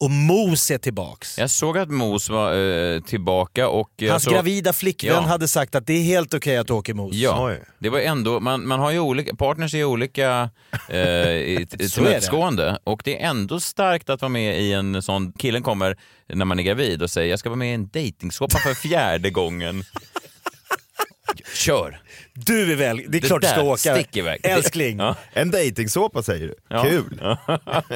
Och 0.00 0.10
Mos 0.10 0.70
är 0.70 0.78
tillbaks. 0.78 1.38
Jag 1.38 1.50
såg 1.50 1.78
att 1.78 1.90
Mos 1.90 2.28
var 2.30 2.54
eh, 2.94 3.00
tillbaka 3.00 3.68
och... 3.68 3.90
Hans 4.10 4.22
såg- 4.22 4.32
gravida 4.32 4.72
flickvän 4.72 5.12
Ja. 5.14 5.20
hade 5.20 5.48
sagt 5.48 5.74
att 5.74 5.86
det 5.86 5.92
är 5.92 6.02
helt 6.02 6.34
okej 6.34 6.56
att 6.56 6.70
åka 6.70 6.94
Mos. 6.94 7.14
Ja, 7.14 7.54
det 7.78 7.88
var 7.88 7.98
ändå, 7.98 8.40
man, 8.40 8.66
man 8.68 8.80
har 8.80 8.90
ju 8.90 8.98
olika, 8.98 9.36
partners 9.36 9.74
är 9.74 9.78
ju 9.78 9.84
olika 9.84 10.50
eh, 10.88 11.66
tillmötesgående 11.66 12.78
och 12.84 13.02
det 13.04 13.22
är 13.22 13.28
ändå 13.30 13.60
starkt 13.60 14.10
att 14.10 14.20
vara 14.22 14.28
med 14.28 14.60
i 14.60 14.72
en 14.72 15.02
sån, 15.02 15.32
killen 15.32 15.62
kommer 15.62 15.96
när 16.32 16.44
man 16.44 16.58
är 16.58 16.62
gravid 16.62 17.02
och 17.02 17.10
säger 17.10 17.30
jag 17.30 17.38
ska 17.38 17.48
vara 17.48 17.56
med 17.58 17.70
i 17.70 17.74
en 17.74 17.88
dejtingsoppa 17.88 18.58
för 18.58 18.74
fjärde 18.74 19.30
gången. 19.30 19.84
Kör! 21.54 22.00
Du 22.46 22.72
är 22.72 22.76
väl, 22.76 22.96
det 22.96 23.02
är 23.04 23.08
Det 23.08 23.20
klart 23.20 23.42
du 23.42 23.48
ska 23.48 23.62
åka. 23.62 23.94
stick 23.94 24.16
iväg. 24.16 24.40
Älskling. 24.42 24.98
Ja. 24.98 25.16
En 25.32 25.50
dejtingsåpa 25.50 26.22
säger 26.22 26.46
du? 26.48 26.54
Ja. 26.68 26.82
Kul! 26.82 27.20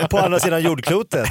På 0.11 0.18
andra 0.18 0.40
sidan 0.40 0.62
jordklotet. 0.62 1.28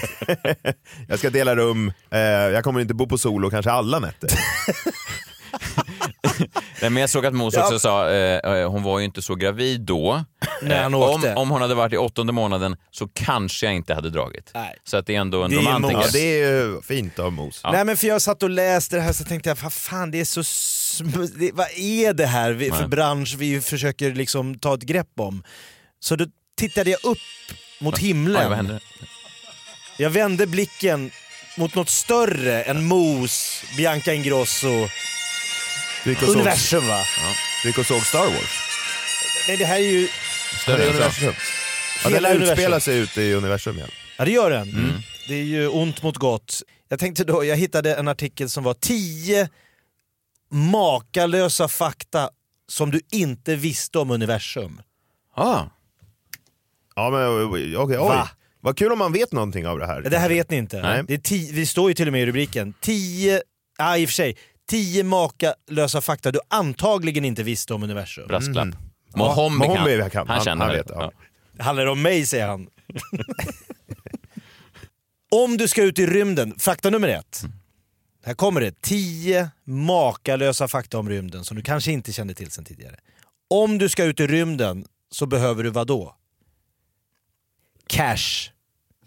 jag 1.07 1.20
ska 1.20 1.30
dela 1.30 1.55
rum, 1.55 1.93
eh, 2.12 2.20
jag 2.20 2.64
kommer 2.64 2.80
inte 2.80 2.93
bo 2.93 3.07
på 3.07 3.18
solo 3.18 3.49
kanske 3.49 3.72
alla 3.72 3.99
nätter. 3.99 4.30
Nej, 6.81 6.89
men 6.89 6.97
jag 6.97 7.09
såg 7.09 7.25
att 7.25 7.33
Mos 7.33 7.53
Ja. 7.53 7.63
också 7.63 7.79
sa, 7.79 8.09
eh, 8.09 8.37
eh, 8.59 8.69
hon 8.71 8.83
var 8.83 8.99
ju 8.99 9.05
inte 9.05 9.21
så 9.21 9.35
gravid 9.35 9.81
då. 9.81 10.23
När 10.61 10.83
han 10.83 10.93
Eh, 10.93 10.99
åkte. 10.99 11.31
om, 11.33 11.37
om 11.37 11.49
hon 11.49 11.61
hade 11.61 11.75
varit 11.75 11.93
i 11.93 11.97
åttonde 11.97 12.33
månaden 12.33 12.77
så 12.91 13.07
kanske 13.07 13.65
jag 13.65 13.75
inte 13.75 13.93
hade 13.93 14.09
dragit. 14.09 14.51
Nej. 14.53 14.75
Så 14.83 14.97
att 14.97 15.05
det 15.05 15.15
är 15.15 15.19
ändå 15.19 15.43
en 15.43 15.51
Det 15.51 15.57
är 15.57 15.59
romantiker. 15.59 15.95
Mos. 15.97 16.05
Ja, 16.05 16.11
det 16.13 16.41
är 16.41 16.51
ju 16.65 16.81
fint 16.81 17.19
av 17.19 17.31
Mos. 17.33 17.61
Nej 17.71 17.85
men 17.85 17.97
för 17.97 18.07
jag 18.07 18.21
satt 18.21 18.43
och 18.43 18.49
läste 18.49 18.95
det 18.95 19.01
här 19.01 19.13
så 19.13 19.23
tänkte 19.23 19.49
jag, 19.49 19.57
vad 19.63 19.73
fan 19.73 20.11
det 20.11 20.19
är 20.19 20.25
så... 20.25 20.43
Det, 21.35 21.51
vad 21.53 21.67
är 21.75 22.13
det 22.13 22.25
här 22.25 22.51
vi, 22.51 22.69
för 22.71 22.79
Nej. 22.79 22.87
bransch 22.87 23.35
vi 23.37 23.61
försöker 23.61 24.11
liksom 24.15 24.59
ta 24.59 24.73
ett 24.73 24.81
grepp 24.83 25.19
om? 25.19 25.43
Så 25.99 26.15
då 26.15 26.25
tittade 26.57 26.89
jag 26.89 27.05
upp 27.05 27.17
mot 27.79 27.97
himlen. 27.97 28.41
Oj, 28.41 28.47
vad 28.47 28.57
hände? 28.57 28.79
Jag 29.97 30.09
vände 30.09 30.47
blicken 30.47 31.11
mot 31.57 31.75
något 31.75 31.89
större 31.89 32.63
än 32.63 32.83
Mos, 32.85 33.63
Bianca 33.77 34.13
Ingrosso, 34.13 34.87
universum 36.06 36.88
va? 36.88 37.04
Du 37.64 37.70
gick 37.70 37.78
och 37.78 37.86
såg 37.86 38.06
Star 38.06 38.26
Wars? 38.26 38.60
Nej 39.47 39.58
det 39.58 39.66
här 39.66 39.76
är 39.76 39.80
ju... 39.80 40.08
Ja, 40.68 40.74
är 40.74 40.80
än 40.80 40.89
universum. 40.89 41.34
Ja, 42.04 42.10
den 42.10 42.26
utspelar 42.26 42.36
universum. 42.56 42.80
sig 42.80 42.97
ute 42.97 43.22
i 43.22 43.34
universum 43.34 43.76
igen. 43.78 43.89
Ja 44.18 44.26
det 44.26 44.32
gör 44.32 44.49
den. 44.52 44.93
Det 45.28 45.34
är 45.36 45.43
ju 45.43 45.68
ont 45.68 46.04
mot 46.04 46.18
gott. 46.18 46.62
Jag 46.89 46.99
tänkte 46.99 47.24
då, 47.24 47.45
jag 47.45 47.56
hittade 47.58 47.95
en 47.95 48.08
artikel 48.08 48.49
som 48.49 48.64
var 48.64 48.74
10 48.74 49.49
makalösa 50.52 51.68
fakta 51.68 52.30
som 52.68 52.91
du 52.91 53.02
inte 53.12 53.56
visste 53.56 53.99
om 53.99 54.12
universum. 54.12 54.82
Ah. 55.36 55.64
Ja 56.95 57.10
men 57.10 57.43
okej, 57.78 57.78
oj. 57.78 57.97
Va? 57.97 58.30
Vad 58.60 58.78
kul 58.78 58.91
om 58.91 58.99
man 58.99 59.14
vet 59.14 59.32
någonting 59.32 59.68
av 59.68 59.80
det 59.80 59.86
här. 59.86 60.02
Det 60.02 60.18
här 60.18 60.30
vet 60.30 60.49
ni 60.49 60.58
inte. 60.58 60.82
Nej. 60.82 61.04
Det, 61.08 61.14
är 61.14 61.18
ti- 61.18 61.52
det 61.54 61.66
står 61.66 61.89
ju 61.89 61.93
till 61.93 62.08
och 62.08 62.12
med 62.12 62.22
i 62.22 62.26
rubriken. 62.26 62.74
10, 62.82 63.41
ja 63.78 63.97
i 63.97 64.06
och 64.06 64.10
för 64.10 64.14
sig, 64.14 64.38
10 64.72 65.03
makalösa 65.03 66.01
fakta 66.01 66.32
du 66.32 66.39
antagligen 66.47 67.26
inte 67.26 67.43
visste 67.43 67.74
om 67.74 67.84
universum. 67.84 68.28
Brasklapp. 68.28 68.65
Mm. 68.65 68.78
Mohombi 69.15 69.65
kan. 69.65 69.74
Mohombi 69.74 70.09
kan. 70.11 70.28
Han 70.28 70.36
Han- 70.36 70.45
känner 70.45 70.65
han 70.65 70.74
det. 70.74 70.78
vet, 70.82 70.89
ja. 70.89 71.11
Det 71.53 71.63
handlar 71.63 71.86
om 71.86 72.01
mig 72.01 72.26
säger 72.26 72.47
han. 72.47 72.67
om 75.32 75.57
du 75.57 75.67
ska 75.67 75.84
ut 75.84 75.99
i 75.99 76.05
rymden, 76.05 76.55
fakta 76.59 76.89
nummer 76.89 77.07
ett. 77.07 77.43
Här 78.26 78.34
kommer 78.34 78.61
det, 78.61 78.82
10 78.82 79.49
makalösa 79.63 80.67
fakta 80.67 80.99
om 80.99 81.09
rymden 81.09 81.45
som 81.45 81.57
du 81.57 81.63
kanske 81.63 81.91
inte 81.91 82.13
kände 82.13 82.34
till 82.34 82.51
sedan 82.51 82.65
tidigare. 82.65 82.95
Om 83.49 83.78
du 83.78 83.89
ska 83.89 84.03
ut 84.03 84.19
i 84.19 84.28
rymden 84.28 84.86
så 85.11 85.26
behöver 85.26 85.63
du 85.63 85.69
vad 85.69 85.88
då? 85.88 86.15
Cash. 87.88 88.49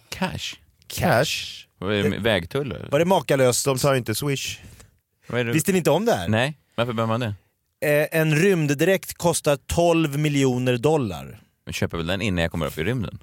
Cash? 0.08 0.54
Cash. 0.86 1.66
Det, 1.78 2.18
vägtull? 2.18 2.86
Var 2.90 2.98
det 2.98 3.04
makalöst? 3.04 3.64
De 3.64 3.78
tar 3.78 3.94
inte 3.94 4.14
swish. 4.14 4.58
Är 5.32 5.44
det? 5.44 5.52
Visste 5.52 5.72
ni 5.72 5.78
inte 5.78 5.90
om 5.90 6.04
det 6.04 6.12
här? 6.14 6.28
Nej, 6.28 6.58
varför 6.74 6.92
behöver 6.92 7.18
man 7.18 7.20
det? 7.20 7.34
Eh, 7.86 8.20
en 8.20 8.36
rymddräkt 8.36 9.14
kostar 9.18 9.58
12 9.66 10.18
miljoner 10.18 10.76
dollar. 10.76 11.40
Jag 11.64 11.74
köper 11.74 11.96
väl 11.96 12.06
den 12.06 12.22
innan 12.22 12.42
jag 12.42 12.50
kommer 12.50 12.66
upp 12.66 12.78
i 12.78 12.84
rymden? 12.84 13.18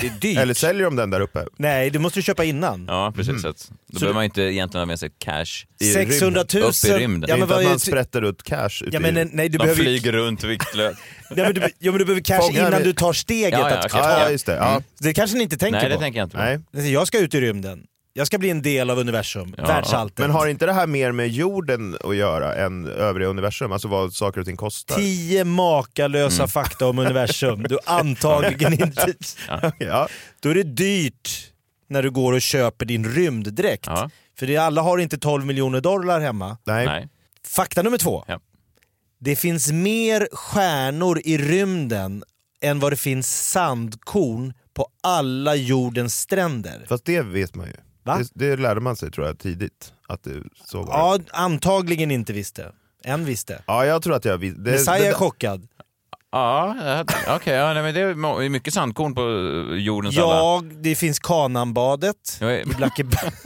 Det 0.00 0.06
är 0.06 0.10
dyrt. 0.20 0.38
Eller 0.38 0.54
säljer 0.54 0.84
de 0.84 0.96
den 0.96 1.10
där 1.10 1.20
uppe? 1.20 1.44
Nej, 1.56 1.90
du 1.90 1.98
måste 1.98 2.18
du 2.18 2.22
köpa 2.22 2.44
innan. 2.44 2.84
Ja, 2.88 3.12
precis. 3.16 3.28
Mm. 3.30 3.42
Så 3.42 3.48
att, 3.48 3.70
då 3.86 3.98
Så 3.98 4.00
behöver 4.00 4.08
du- 4.08 4.14
man 4.14 4.24
inte 4.24 4.42
egentligen 4.42 4.80
ha 4.80 4.86
med 4.86 5.00
sig 5.00 5.10
cash. 5.18 5.44
I 5.80 5.92
600 5.92 6.44
000. 6.54 6.62
Upp 6.62 6.74
i 6.84 6.88
rymden. 6.92 7.20
Det 7.20 7.26
är 7.26 7.30
Ja, 7.30 7.36
men 7.36 7.42
inte 7.42 7.46
vad 7.54 7.58
att 7.58 7.64
är 7.64 7.68
man 7.68 7.72
det- 7.72 7.78
sprätter 7.80 8.22
ut 8.22 8.42
cash 8.42 8.68
ute 8.84 8.90
Ja, 8.96 9.00
men, 9.00 9.14
nej, 9.32 9.48
du 9.48 9.58
De 9.58 9.62
behöver, 9.62 9.78
ju- 9.78 9.84
flyger 9.84 10.12
runt 10.12 10.44
viktlöst. 10.44 10.98
ja, 11.30 11.36
men 11.44 11.54
du, 11.54 11.60
ja, 11.78 11.90
men 11.92 11.98
du 11.98 12.04
behöver 12.04 12.20
cash 12.22 12.38
Fångar 12.40 12.68
innan 12.68 12.78
vi- 12.78 12.84
du 12.84 12.92
tar 12.92 13.12
steget. 13.12 13.52
Ja, 13.60 13.70
ja, 13.70 13.76
att, 13.78 13.84
okej. 13.84 14.00
Ja, 14.02 14.30
just 14.30 14.46
det. 14.46 14.54
Ja. 14.56 14.70
Mm. 14.70 14.82
Det 14.98 15.14
kanske 15.14 15.36
ni 15.36 15.42
inte 15.42 15.56
tänker 15.56 15.78
Nej, 15.80 15.88
det 15.88 15.94
på. 15.94 16.00
tänker 16.00 16.18
jag 16.20 16.26
inte 16.26 16.36
på. 16.36 16.42
Nej. 16.82 16.92
Jag 16.92 17.06
ska 17.06 17.18
ut 17.18 17.34
i 17.34 17.40
rymden. 17.40 17.82
Jag 18.12 18.26
ska 18.26 18.38
bli 18.38 18.50
en 18.50 18.62
del 18.62 18.90
av 18.90 18.98
universum, 18.98 19.54
Ja, 19.58 19.66
världsalltet. 19.66 20.18
Men 20.18 20.30
har 20.30 20.46
inte 20.46 20.66
det 20.66 20.72
här 20.72 20.86
mer 20.86 21.12
med 21.12 21.28
jorden 21.28 21.96
att 22.04 22.16
göra 22.16 22.54
än 22.54 22.86
övriga 22.86 23.28
universum? 23.28 23.72
Alltså 23.72 23.88
vad 23.88 24.14
saker 24.14 24.40
och 24.40 24.46
ting 24.46 24.56
kostar? 24.56 24.96
Tio 24.96 25.44
makalösa 25.44 26.42
Mm. 26.42 26.48
fakta 26.48 26.86
om 26.88 26.98
universum 26.98 27.62
du 27.62 27.78
antagligen 27.86 28.72
inte... 28.82 29.14
Ja. 29.78 30.08
Då 30.40 30.48
är 30.48 30.54
det 30.54 30.62
dyrt 30.62 31.52
när 31.88 32.02
du 32.02 32.10
går 32.10 32.32
och 32.32 32.42
köper 32.42 32.84
din 32.86 33.04
rymddräkt. 33.08 33.86
Ja. 33.86 34.10
För 34.38 34.46
det, 34.46 34.56
alla 34.56 34.82
har 34.82 34.98
inte 34.98 35.18
12 35.18 35.46
miljoner 35.46 35.80
dollar 35.80 36.20
hemma. 36.20 36.56
Nej. 36.64 36.86
Nej. 36.86 37.08
Fakta 37.46 37.82
nummer 37.82 37.98
två. 37.98 38.24
Ja. 38.28 38.40
Det 39.20 39.36
finns 39.36 39.72
mer 39.72 40.28
stjärnor 40.32 41.20
i 41.24 41.38
rymden 41.38 42.24
än 42.62 42.80
vad 42.80 42.92
det 42.92 42.96
finns 42.96 43.50
sandkorn 43.50 44.52
på 44.74 44.86
alla 45.02 45.54
jordens 45.54 46.20
stränder. 46.20 46.84
Fast 46.88 47.04
det 47.04 47.22
vet 47.22 47.54
man 47.54 47.66
ju. 47.66 47.72
Va? 48.02 48.18
Det, 48.18 48.28
det 48.50 48.56
lärde 48.56 48.80
man 48.80 48.96
sig 48.96 49.10
tror 49.10 49.26
jag 49.26 49.38
tidigt. 49.38 49.92
Att 50.08 50.22
det, 50.24 50.42
så 50.64 50.82
var 50.82 51.18
det. 51.18 51.24
Ja, 51.32 51.38
antagligen 51.42 52.10
inte 52.10 52.32
visste. 52.32 52.72
En 53.04 53.24
visste. 53.24 53.62
Ja, 53.66 53.86
jag 53.86 54.02
tror 54.02 54.14
att 54.14 54.24
jag 54.24 54.38
vis- 54.38 54.54
det, 54.56 54.70
Messiah 54.70 55.06
är 55.06 55.12
chockad. 55.12 55.66
Ja, 56.32 56.76
okej. 57.28 57.54
ja, 57.54 57.74
nej, 57.74 57.82
men 57.82 57.94
det 57.94 58.00
är 58.00 58.48
mycket 58.48 58.74
sandkorn 58.74 59.14
på 59.14 59.20
jordens 59.76 60.18
alla... 60.18 60.26
Ja, 60.26 60.62
det 60.80 60.94
finns 60.94 61.18
Kananbadet 61.18 62.38
Ja, 62.40 62.52
i 62.52 62.64
Blackeberg. 62.64 63.30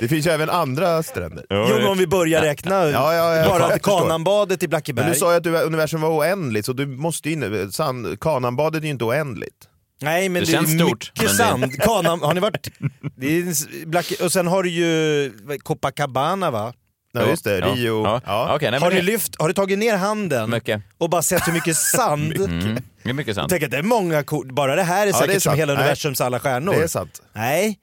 det 0.00 0.08
finns 0.08 0.26
ju 0.26 0.30
även 0.30 0.50
andra 0.50 1.02
stränder. 1.02 1.44
Jo, 1.50 1.66
men 1.78 1.86
om 1.86 1.98
vi 1.98 2.06
börjar 2.06 2.42
räkna. 2.42 2.74
Ja, 2.74 3.14
ja, 3.14 3.34
ja, 3.36 3.58
bara. 3.58 3.78
Kananbadet 3.78 4.62
i 4.62 4.66
Men 4.66 4.70
Blackeberg. 4.70 5.08
du 5.08 5.14
sa 5.14 5.30
ju 5.30 5.36
att 5.36 5.44
du- 5.44 5.62
universum 5.62 6.00
var 6.00 6.10
oändligt, 6.18 6.66
så 6.66 6.72
du 6.72 6.86
måste 6.86 7.28
ju 7.30 7.34
in, 7.34 7.72
sand, 7.72 8.20
Kananbadet 8.20 8.80
är 8.82 8.84
ju 8.84 8.90
inte 8.90 9.04
oändligt. 9.04 9.68
Nej 10.00 10.28
men 10.28 10.40
Det 10.40 10.46
det, 10.46 10.52
känns 10.52 10.74
är 10.74 10.78
stort, 10.78 11.12
mycket 11.14 11.38
men 11.38 11.60
det- 11.60 11.68
sand. 11.68 11.82
Kanan, 11.82 12.20
har 12.22 12.34
ni 12.34 12.40
varit... 12.40 12.68
Det 13.16 13.26
är 13.38 13.86
Black... 13.86 14.12
Och 14.22 14.32
sen 14.32 14.46
har 14.46 14.62
du 14.62 14.70
ju 14.70 15.32
Copacabana 15.62 16.50
va? 16.50 16.72
Ja, 17.12 17.26
just 17.28 17.44
det. 17.44 17.60
Rio. 17.60 18.04
Ja. 18.04 18.20
Ja. 18.26 18.54
Okej, 18.56 18.70
nej, 18.70 18.80
Har 18.80 18.90
det- 18.90 19.02
lyft, 19.02 19.36
har 19.38 19.48
du 19.48 19.54
tagit 19.54 19.78
ner 19.78 19.96
handen 19.96 20.50
Mycket. 20.50 20.82
och 20.98 21.10
bara 21.10 21.22
sett 21.22 21.48
hur 21.48 21.52
mycket 21.52 21.76
sand? 21.96 22.32
Mm, 22.36 22.78
det 23.02 23.10
är 23.10 23.14
mycket 23.14 23.34
sand. 23.34 23.50
Tänk 23.50 23.62
att 23.62 23.70
det 23.70 23.78
är 23.78 23.82
många 23.82 24.22
kort, 24.22 24.46
bara 24.46 24.76
det 24.76 24.82
här 24.82 25.02
är 25.02 25.06
Ja, 25.06 25.12
säkert 25.12 25.28
det 25.30 25.34
är 25.36 25.40
som 25.40 25.54
hela 25.54 25.72
Nej. 25.74 25.82
universums 25.82 26.20
alla 26.20 26.38
stjärnor. 26.40 26.72
Det 26.72 26.82
är 26.82 26.86
sant. 26.86 27.22
Nej, 27.32 27.78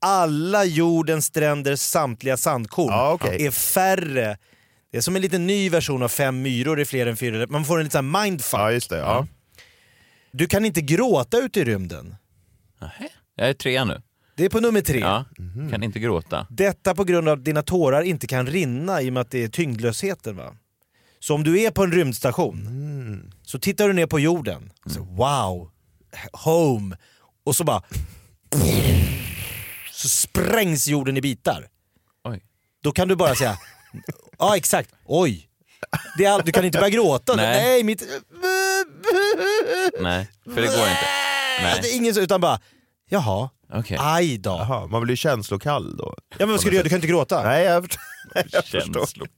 alla 0.00 0.64
jordens 0.64 1.24
stränders 1.26 1.80
samtliga 1.80 2.36
sandkorn 2.36 2.88
Ja, 2.92 3.12
okej. 3.12 3.46
är 3.46 3.50
färre. 3.50 4.36
Det 4.92 4.96
är 4.98 5.02
som 5.02 5.16
en 5.16 5.22
liten 5.22 5.46
ny 5.46 5.68
version 5.70 6.02
av 6.02 6.08
fem 6.08 6.42
myror 6.42 6.80
är 6.80 6.84
fler 6.84 7.06
än 7.06 7.16
fyra. 7.16 7.46
Man 7.48 7.64
får 7.64 7.78
en 7.78 7.84
liten 7.84 8.10
mindfuck. 8.10 8.60
Ja, 8.60 8.72
just 8.72 8.90
det. 8.90 8.96
Ja. 8.98 9.26
Du 10.36 10.46
kan 10.46 10.64
inte 10.64 10.80
gråta 10.80 11.38
ute 11.38 11.60
i 11.60 11.64
rymden. 11.64 12.16
Jag 13.34 13.48
är 13.48 13.54
tre 13.54 13.84
nu. 13.84 14.02
Det 14.36 14.44
är 14.44 14.48
på 14.48 14.60
nummer 14.60 14.80
tre. 14.80 14.98
Ja. 15.00 15.24
Mhm. 15.38 15.70
Kan 15.70 15.82
inte 15.82 15.98
gråta. 15.98 16.46
Detta 16.50 16.94
på 16.94 17.04
grund 17.04 17.28
av 17.28 17.38
att 17.38 17.44
dina 17.44 17.62
tårar 17.62 18.02
inte 18.02 18.26
kan 18.26 18.46
rinna 18.46 19.02
i 19.02 19.08
och 19.08 19.12
med 19.12 19.20
att 19.20 19.30
det 19.30 19.44
är 19.44 19.48
tyngdlösheten. 19.48 20.36
Va? 20.36 20.56
Så 21.18 21.34
om 21.34 21.44
du 21.44 21.60
är 21.62 21.70
på 21.70 21.82
en 21.84 21.92
rymdstation 21.92 22.66
Mm. 22.66 23.30
så 23.42 23.58
tittar 23.58 23.88
du 23.88 23.94
ner 23.94 24.06
på 24.06 24.20
jorden. 24.20 24.72
Så, 24.86 25.02
wow, 25.02 25.70
home. 26.32 26.96
Och 27.44 27.56
så 27.56 27.64
bara... 27.64 27.82
Så 29.92 30.08
sprängs 30.08 30.88
jorden 30.88 31.16
i 31.16 31.20
bitar. 31.20 31.68
Oj. 32.24 32.42
Då 32.82 32.92
kan 32.92 33.08
du 33.08 33.16
bara 33.16 33.34
säga, 33.34 33.58
ja 34.38 34.56
exakt, 34.56 34.90
oj. 35.04 35.48
Det 36.18 36.24
är 36.24 36.30
all, 36.30 36.42
du 36.44 36.52
kan 36.52 36.64
inte 36.64 36.78
börja 36.78 36.90
gråta. 36.90 37.36
Nej. 37.36 37.62
Nej, 37.62 37.84
mitt... 37.84 38.02
Nej, 40.00 40.28
för 40.44 40.60
det 40.60 40.66
går 40.66 40.66
inte. 40.66 41.06
Det 41.58 41.62
Nej. 41.62 41.92
är 41.92 41.96
ingen 41.96 42.14
så, 42.14 42.20
utan 42.20 42.40
bara, 42.40 42.60
jaha, 43.08 43.48
Okej. 43.72 43.96
aj 44.00 44.38
då. 44.38 44.50
Jaha, 44.50 44.86
man 44.86 45.02
blir 45.02 45.16
känslokall 45.16 45.96
då. 45.96 46.14
Ja 46.30 46.36
men 46.38 46.48
vad 46.50 46.60
ska 46.60 46.70
du 46.70 46.76
göra? 46.76 46.82
Du 46.84 46.88
kan 46.88 46.96
inte 46.96 47.06
gråta. 47.08 47.42
Nej, 47.42 47.64
jag. 47.64 47.86
Jag 48.52 48.64
förstår. 48.64 49.28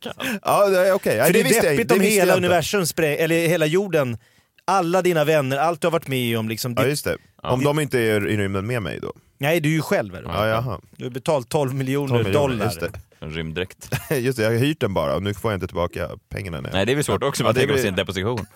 Ja, 0.43 0.67
det 0.69 0.89
är 0.89 0.93
okej. 0.93 1.17
Nej, 1.17 1.27
För 1.27 1.33
det 1.33 1.41
är 1.41 1.45
visste 1.45 1.67
jag 1.67 1.75
deppigt 1.77 1.93
om 1.93 1.99
Det 1.99 2.05
visste 2.05 2.21
hela 2.21 2.33
jag 2.33 2.37
universum, 2.37 2.85
eller 2.97 3.49
hela 3.49 3.67
jorden, 3.67 4.19
alla 4.65 5.03
dina 5.03 5.25
vänner, 5.25 5.57
allt 5.57 5.81
du 5.81 5.87
har 5.87 5.93
varit 5.93 6.09
med 6.09 6.39
om. 6.39 6.49
Liksom, 6.49 6.75
Ja, 6.77 6.83
det, 6.83 6.89
just 6.89 7.05
det. 7.05 7.17
Om 7.43 7.65
de 7.65 7.81
inte 7.81 7.99
är 7.99 8.27
i 8.29 8.37
rymden 8.37 8.67
med 8.67 8.83
mig 8.83 8.99
då? 9.01 9.13
nej, 9.39 9.61
du 9.61 9.69
är 9.69 9.73
ju 9.73 9.83
själv. 9.83 10.15
Är 10.15 10.23
du? 10.23 10.29
Ja, 10.29 10.47
jaha. 10.47 10.81
Du 10.97 11.05
har 11.05 11.11
betalt 11.11 11.49
12 11.49 11.75
miljoner 11.75 12.09
12 12.09 12.25
miljoner, 12.25 12.49
dollar. 12.49 12.91
En 13.21 13.31
rymddräkt. 13.31 13.91
Just 14.11 14.37
det, 14.39 14.43
jag 14.45 14.51
har 14.51 14.57
hyrt 14.59 14.81
den 14.81 14.95
bara 14.95 15.15
och 15.17 15.23
nu 15.23 15.35
får 15.35 15.51
jag 15.53 15.57
inte 15.57 15.67
tillbaka 15.67 16.09
pengarna. 16.29 16.61
När, 16.61 16.73
Nej, 16.73 16.87
det 16.87 16.93
är 16.93 16.97
väl 16.97 17.05
svårt 17.05 17.23
också. 17.23 17.43
Ja, 17.43 17.47
Man 17.47 17.55
det 17.55 17.61
tänker 17.61 17.75
på 17.75 17.77
blir- 17.77 17.85
sin 17.85 17.95
deposition. 17.97 18.47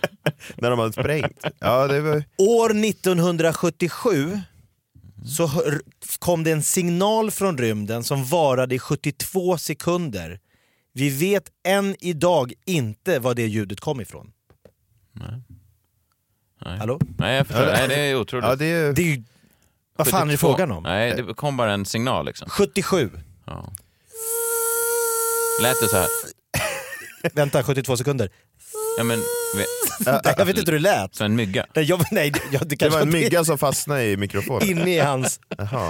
när 0.56 0.70
de 0.70 0.78
har 0.78 0.92
sprängt. 0.92 1.44
Ja, 1.58 1.86
det 1.86 2.00
var... 2.00 2.24
År 2.38 2.70
1977 2.84 4.40
så 5.26 5.50
kom 6.18 6.44
det 6.44 6.50
en 6.50 6.62
signal 6.62 7.30
från 7.30 7.58
rymden 7.58 8.04
som 8.04 8.24
varade 8.24 8.74
i 8.74 8.78
72 8.78 9.58
sekunder. 9.58 10.40
Vi 10.92 11.08
vet 11.10 11.50
än 11.68 11.96
idag 12.00 12.52
inte 12.66 13.18
var 13.18 13.34
det 13.34 13.46
ljudet 13.46 13.80
kom 13.80 14.00
ifrån. 14.00 14.32
Nej. 15.12 15.42
Nej. 16.64 16.78
Hallå? 16.78 17.00
Nej, 17.18 17.36
jag 17.36 17.46
förstår. 17.46 17.66
Nej, 17.66 17.88
det 17.88 17.94
är 17.94 18.16
otroligt. 18.16 18.44
Ja, 18.46 18.56
det 18.56 18.64
är... 18.64 18.92
Det 18.92 19.02
är 19.02 19.06
ju, 19.16 19.22
vad 19.96 20.06
fan 20.06 20.22
är 20.28 20.32
det 20.32 20.38
72. 20.38 20.46
frågan 20.48 20.70
om? 20.70 20.82
Nej, 20.82 21.22
det 21.26 21.34
kom 21.34 21.56
bara 21.56 21.72
en 21.72 21.84
signal 21.84 22.26
liksom. 22.26 22.48
77. 22.48 23.10
Ja. 23.44 23.72
Lät 25.62 25.80
det 25.80 25.88
så 25.88 25.96
här? 25.96 26.08
Vänta, 27.34 27.62
72 27.62 27.96
sekunder. 27.96 28.30
Ja, 28.98 29.04
men, 29.04 29.18
vi, 29.56 29.64
jag 30.38 30.46
vet 30.46 30.58
inte 30.58 30.70
hur 30.72 30.78
det 30.78 30.82
lät. 30.82 31.14
Så 31.14 31.24
en 31.24 31.36
mygga? 31.36 31.66
Nej, 31.74 31.84
jag, 31.84 32.02
nej 32.10 32.30
det, 32.30 32.40
jag, 32.52 32.68
det, 32.68 32.76
Det 32.76 32.88
var 32.88 33.00
en 33.00 33.10
mygga 33.10 33.44
som 33.44 33.58
fastnade 33.58 34.04
i 34.04 34.16
mikrofonen. 34.16 34.68
inne 34.68 34.94
i 34.94 34.98
hans 34.98 35.40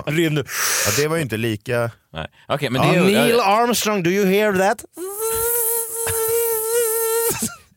rymd. 0.06 0.38
Ja, 0.86 0.92
det 0.96 1.08
var 1.08 1.16
ju 1.16 1.22
inte 1.22 1.36
lika... 1.36 1.90
Nej. 2.12 2.26
Okej, 2.48 2.70
men 2.70 2.82
Ja, 2.82 3.02
det. 3.02 3.10
Neil 3.10 3.40
Armstrong, 3.40 4.02
do 4.02 4.10
you 4.10 4.26
hear 4.26 4.52
that? 4.58 4.84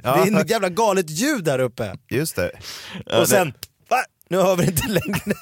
Det 0.04 0.10
är 0.10 0.41
ett 0.41 0.50
jävla 0.50 0.70
galet 0.70 1.10
ljud 1.10 1.44
där 1.44 1.60
uppe. 1.60 1.96
Just 2.10 2.36
det. 2.36 2.52
Och 3.20 3.28
sen, 3.28 3.54
va? 3.89 3.98
Nu 4.30 4.38
hör 4.38 4.56
vi 4.56 4.66
inte 4.66 4.88
längre. 4.88 5.36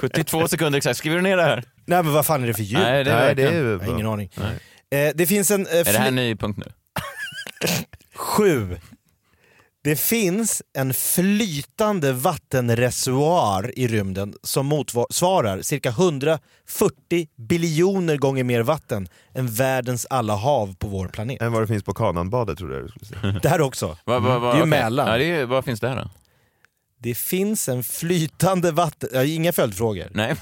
72 0.00 0.48
sekunder 0.48 0.76
exakt, 0.76 0.98
skriver 0.98 1.16
du 1.16 1.22
ner 1.22 1.36
det 1.36 1.42
här? 1.42 1.64
Nej 1.86 2.02
men 2.02 2.12
vad 2.12 2.26
fan 2.26 2.42
är 2.42 2.46
det 2.46 2.54
för 2.54 2.62
ljud? 2.62 2.80
Nej, 2.80 3.04
det 3.04 3.10
är 3.10 3.24
Nej, 3.24 3.34
det 3.34 3.42
är 3.42 3.90
ingen 3.90 4.06
aning. 4.06 4.30
Nej. 4.34 4.58
Eh, 4.90 5.10
det 5.14 5.26
finns 5.26 5.50
en... 5.50 5.66
Eh, 5.66 5.72
Är 5.78 5.84
det 5.84 5.98
här 5.98 6.08
en 6.08 6.14
ny 6.14 6.36
punkt 6.36 6.56
nu? 6.58 6.72
Sju. 8.14 8.76
Det 9.84 9.96
finns 9.96 10.62
en 10.78 10.94
flytande 10.94 12.12
vattenreservoar 12.12 13.78
i 13.78 13.88
rymden 13.88 14.34
som 14.42 14.66
motsvarar 14.66 15.62
cirka 15.62 15.88
140 15.88 16.40
biljoner 17.36 18.16
gånger 18.16 18.44
mer 18.44 18.62
vatten 18.62 19.08
än 19.34 19.46
världens 19.46 20.06
alla 20.10 20.34
hav 20.34 20.74
på 20.78 20.88
vår 20.88 21.08
planet. 21.08 21.42
Än 21.42 21.52
vad 21.52 21.62
det 21.62 21.66
finns 21.66 21.84
på 21.84 21.94
Kananbadet 21.94 22.58
tror 22.58 22.74
jag 22.74 22.82
du 22.84 22.88
skulle 22.88 23.20
säga. 23.20 23.40
Det 23.42 23.48
här 23.48 23.60
också. 23.60 23.96
Va, 24.04 24.18
va, 24.18 24.38
va, 24.38 24.46
Det 24.46 24.52
är 24.52 24.56
ju 24.56 24.60
okej. 24.60 24.70
Mälaren. 24.70 25.12
Ja, 25.12 25.18
det 25.18 25.40
är, 25.40 25.46
vad 25.46 25.64
finns 25.64 25.80
det 25.80 25.88
här 25.88 25.96
då? 25.96 26.10
Det 27.02 27.14
finns 27.14 27.68
en 27.68 27.82
flytande 27.82 28.72
vatten... 28.72 29.08
Ja, 29.12 29.24
inga 29.24 29.52
följdfrågor. 29.52 30.08
Nej. 30.10 30.34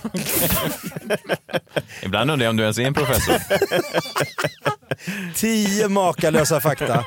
Ibland 2.03 2.31
undrar 2.31 2.45
jag 2.45 2.51
om 2.51 2.57
du 2.57 2.63
ens 2.63 2.79
är 2.79 2.83
en 2.83 2.95
professor. 2.95 3.35
Tio 5.35 5.89
makalösa 5.89 6.61
fakta. 6.61 7.05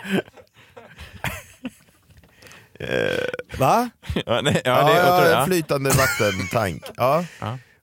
Va? 3.58 3.90
Ja, 4.26 4.42
nej, 4.42 4.62
ja, 4.66 4.82
Ja, 4.82 4.88
det 4.88 4.94
är 4.94 5.06
ja, 5.06 5.16
otroligt. 5.18 5.34
en 5.34 5.40
Ja. 5.40 5.46
flytande 5.46 5.90
vattentank. 5.90 6.84
Ja. 6.98 7.26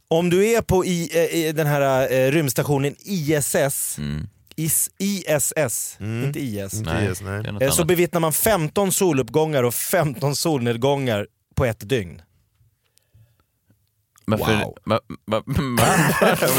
Om 0.08 0.30
du 0.30 0.46
är 0.46 0.62
på 0.62 0.84
i, 0.84 1.10
eh, 1.18 1.46
i 1.48 1.52
den 1.52 1.66
här 1.66 2.12
eh, 2.12 2.30
rymdstationen 2.32 2.94
ISS, 2.98 3.98
Mm. 3.98 4.28
IS, 4.56 4.90
ISS, 4.98 5.96
inte 6.00 6.40
IS, 6.40 6.74
Inte 6.74 6.92
Nej, 6.94 7.10
IS, 7.12 7.20
nej. 7.20 7.42
eh, 7.60 7.70
så 7.70 7.84
bevittnar 7.84 8.20
man 8.20 8.32
15 8.32 8.92
soluppgångar 8.92 9.62
och 9.62 9.74
15 9.74 10.36
solnedgångar 10.36 11.26
på 11.58 11.64
ett 11.64 11.88
dygn. 11.88 12.22
Varför, 14.26 14.54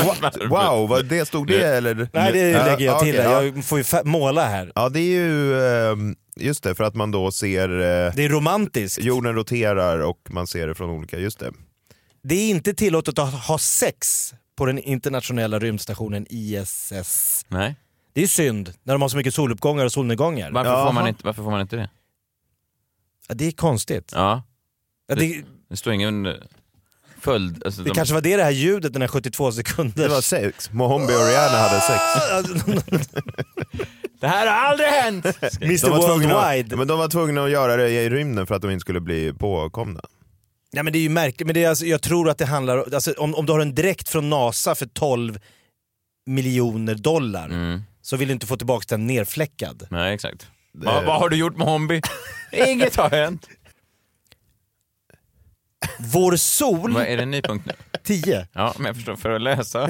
Wow. 0.04 0.50
Wow, 0.50 0.90
vad 0.90 1.06
det 1.06 1.26
stod 1.28 1.48
det 1.48 1.68
eller? 1.78 2.10
Nej 2.14 2.32
det 2.34 2.66
lägger 2.66 2.86
jag 2.86 3.00
till 3.00 3.16
ja. 3.16 3.44
jag 3.44 3.66
får 3.66 3.80
ju 3.80 3.84
måla 4.04 4.46
här. 4.46 4.72
Ja 4.76 4.90
det 4.90 5.00
är 5.00 5.04
ju, 5.04 5.62
ehm, 5.62 6.16
just 6.36 6.64
det, 6.64 6.76
för 6.76 6.84
att 6.84 6.96
man 6.96 7.12
då 7.12 7.32
ser 7.32 7.70
eh, 7.70 8.14
Det 8.16 8.26
är 8.26 8.30
romantiskt. 8.30 9.04
jorden 9.04 9.36
roterar 9.36 10.00
och 10.00 10.20
man 10.30 10.48
ser 10.48 10.68
det 10.68 10.76
från 10.76 10.90
olika, 10.90 11.20
just 11.20 11.40
det. 11.40 11.52
Det 12.24 12.36
är 12.36 12.50
inte 12.50 12.74
tillåtet 12.74 13.20
att 13.20 13.34
ha 13.34 13.58
sex 13.58 14.34
på 14.56 14.66
den 14.66 14.80
internationella 14.80 15.60
rymdstationen 15.60 16.26
ISS. 16.30 17.46
Nej. 17.48 17.76
Det 18.14 18.24
är 18.24 18.28
synd 18.28 18.74
när 18.84 18.94
de 18.94 19.02
har 19.02 19.10
så 19.10 19.18
mycket 19.18 19.34
soluppgångar 19.34 19.86
och 19.86 19.92
solnedgångar. 19.92 20.52
Varför, 20.52 20.86
får 20.86 20.94
man 20.94 21.08
inte, 21.08 21.26
varför 21.26 21.44
får 21.44 21.52
man 21.52 21.62
inte 21.62 21.76
det? 21.76 21.90
Ja, 23.28 23.36
det 23.36 23.46
är 23.46 23.52
konstigt. 23.52 24.12
Ja, 24.16 24.44
Ja, 25.10 25.16
det, 25.16 25.44
det 25.70 25.78
står 25.78 25.94
ingen 25.94 26.28
följd... 27.22 27.64
Alltså, 27.66 27.82
det 27.82 27.90
de, 27.90 27.96
kanske 27.96 28.14
var 28.14 28.22
det 28.22 28.38
det 28.38 28.44
här 28.44 28.52
ljudet, 28.52 28.94
den 28.94 29.02
här 29.02 29.08
72 29.10 29.52
sekunder. 29.52 30.04
Det 30.04 30.10
var 30.10 30.22
sex, 30.22 30.72
Mohombi 30.72 31.14
och 31.14 31.28
Rihanna 31.28 31.58
hade 31.58 31.82
sex. 31.82 32.02
det 34.20 34.28
här 34.28 34.48
har 34.48 34.70
aldrig 34.70 34.90
hänt! 34.90 35.26
Mr 35.62 35.82
De 35.86 35.90
var, 35.90 36.08
tvungna, 36.08 36.34
Worldwide. 36.34 36.76
men 36.76 36.88
de 36.88 37.00
var 37.00 37.08
tvungna 37.08 37.44
att 37.44 37.52
göra 37.52 37.76
det 37.76 37.90
i 37.90 38.10
rymden 38.10 38.48
för 38.48 38.56
att 38.56 38.62
de 38.62 38.72
inte 38.72 38.82
skulle 38.82 39.00
bli 39.00 39.34
påkomna. 39.34 40.02
Ja, 40.72 40.84
men 40.84 40.94
det 40.94 41.00
är 41.00 41.04
ju 41.04 41.10
märkligt, 41.10 41.46
men 41.48 41.54
det 41.54 41.64
är 41.64 41.70
alltså, 41.70 41.86
jag 41.86 42.02
tror 42.02 42.30
att 42.30 42.38
det 42.38 42.46
handlar 42.46 42.78
alltså, 42.94 43.14
om, 43.18 43.36
om 43.36 43.46
du 43.46 43.52
har 43.52 43.60
en 43.60 43.76
dräkt 43.76 44.10
från 44.10 44.30
NASA 44.30 44.76
för 44.76 44.86
12 44.86 45.40
miljoner 46.26 46.96
dollar 46.96 47.46
Mm. 47.50 47.82
så 48.02 48.18
vill 48.18 48.28
du 48.28 48.34
inte 48.34 48.48
få 48.48 48.58
tillbaka 48.58 48.86
den 48.90 49.08
nerfläckad. 49.08 49.88
Nej, 49.90 50.14
exakt. 50.14 50.48
Va, 50.74 51.02
vad 51.06 51.20
har 51.20 51.30
du 51.30 51.36
gjort 51.38 51.58
med 51.58 51.68
Hombi? 51.68 52.02
Inget 52.52 52.96
har 52.96 53.10
hänt. 53.10 53.48
Vår 56.00 56.36
sol, 56.36 56.94
Vad 56.94 57.04
är 57.04 57.18
det 57.18 57.24
en 57.24 57.32
ny 57.32 57.42
punkt 57.42 57.64
nu? 57.66 57.74
10. 58.04 58.48
Ja, 58.54 58.74
men 58.78 58.86
jag 58.86 58.96
förstår, 58.96 59.16
för 59.16 59.30
att 59.30 59.42
läsa. 59.42 59.90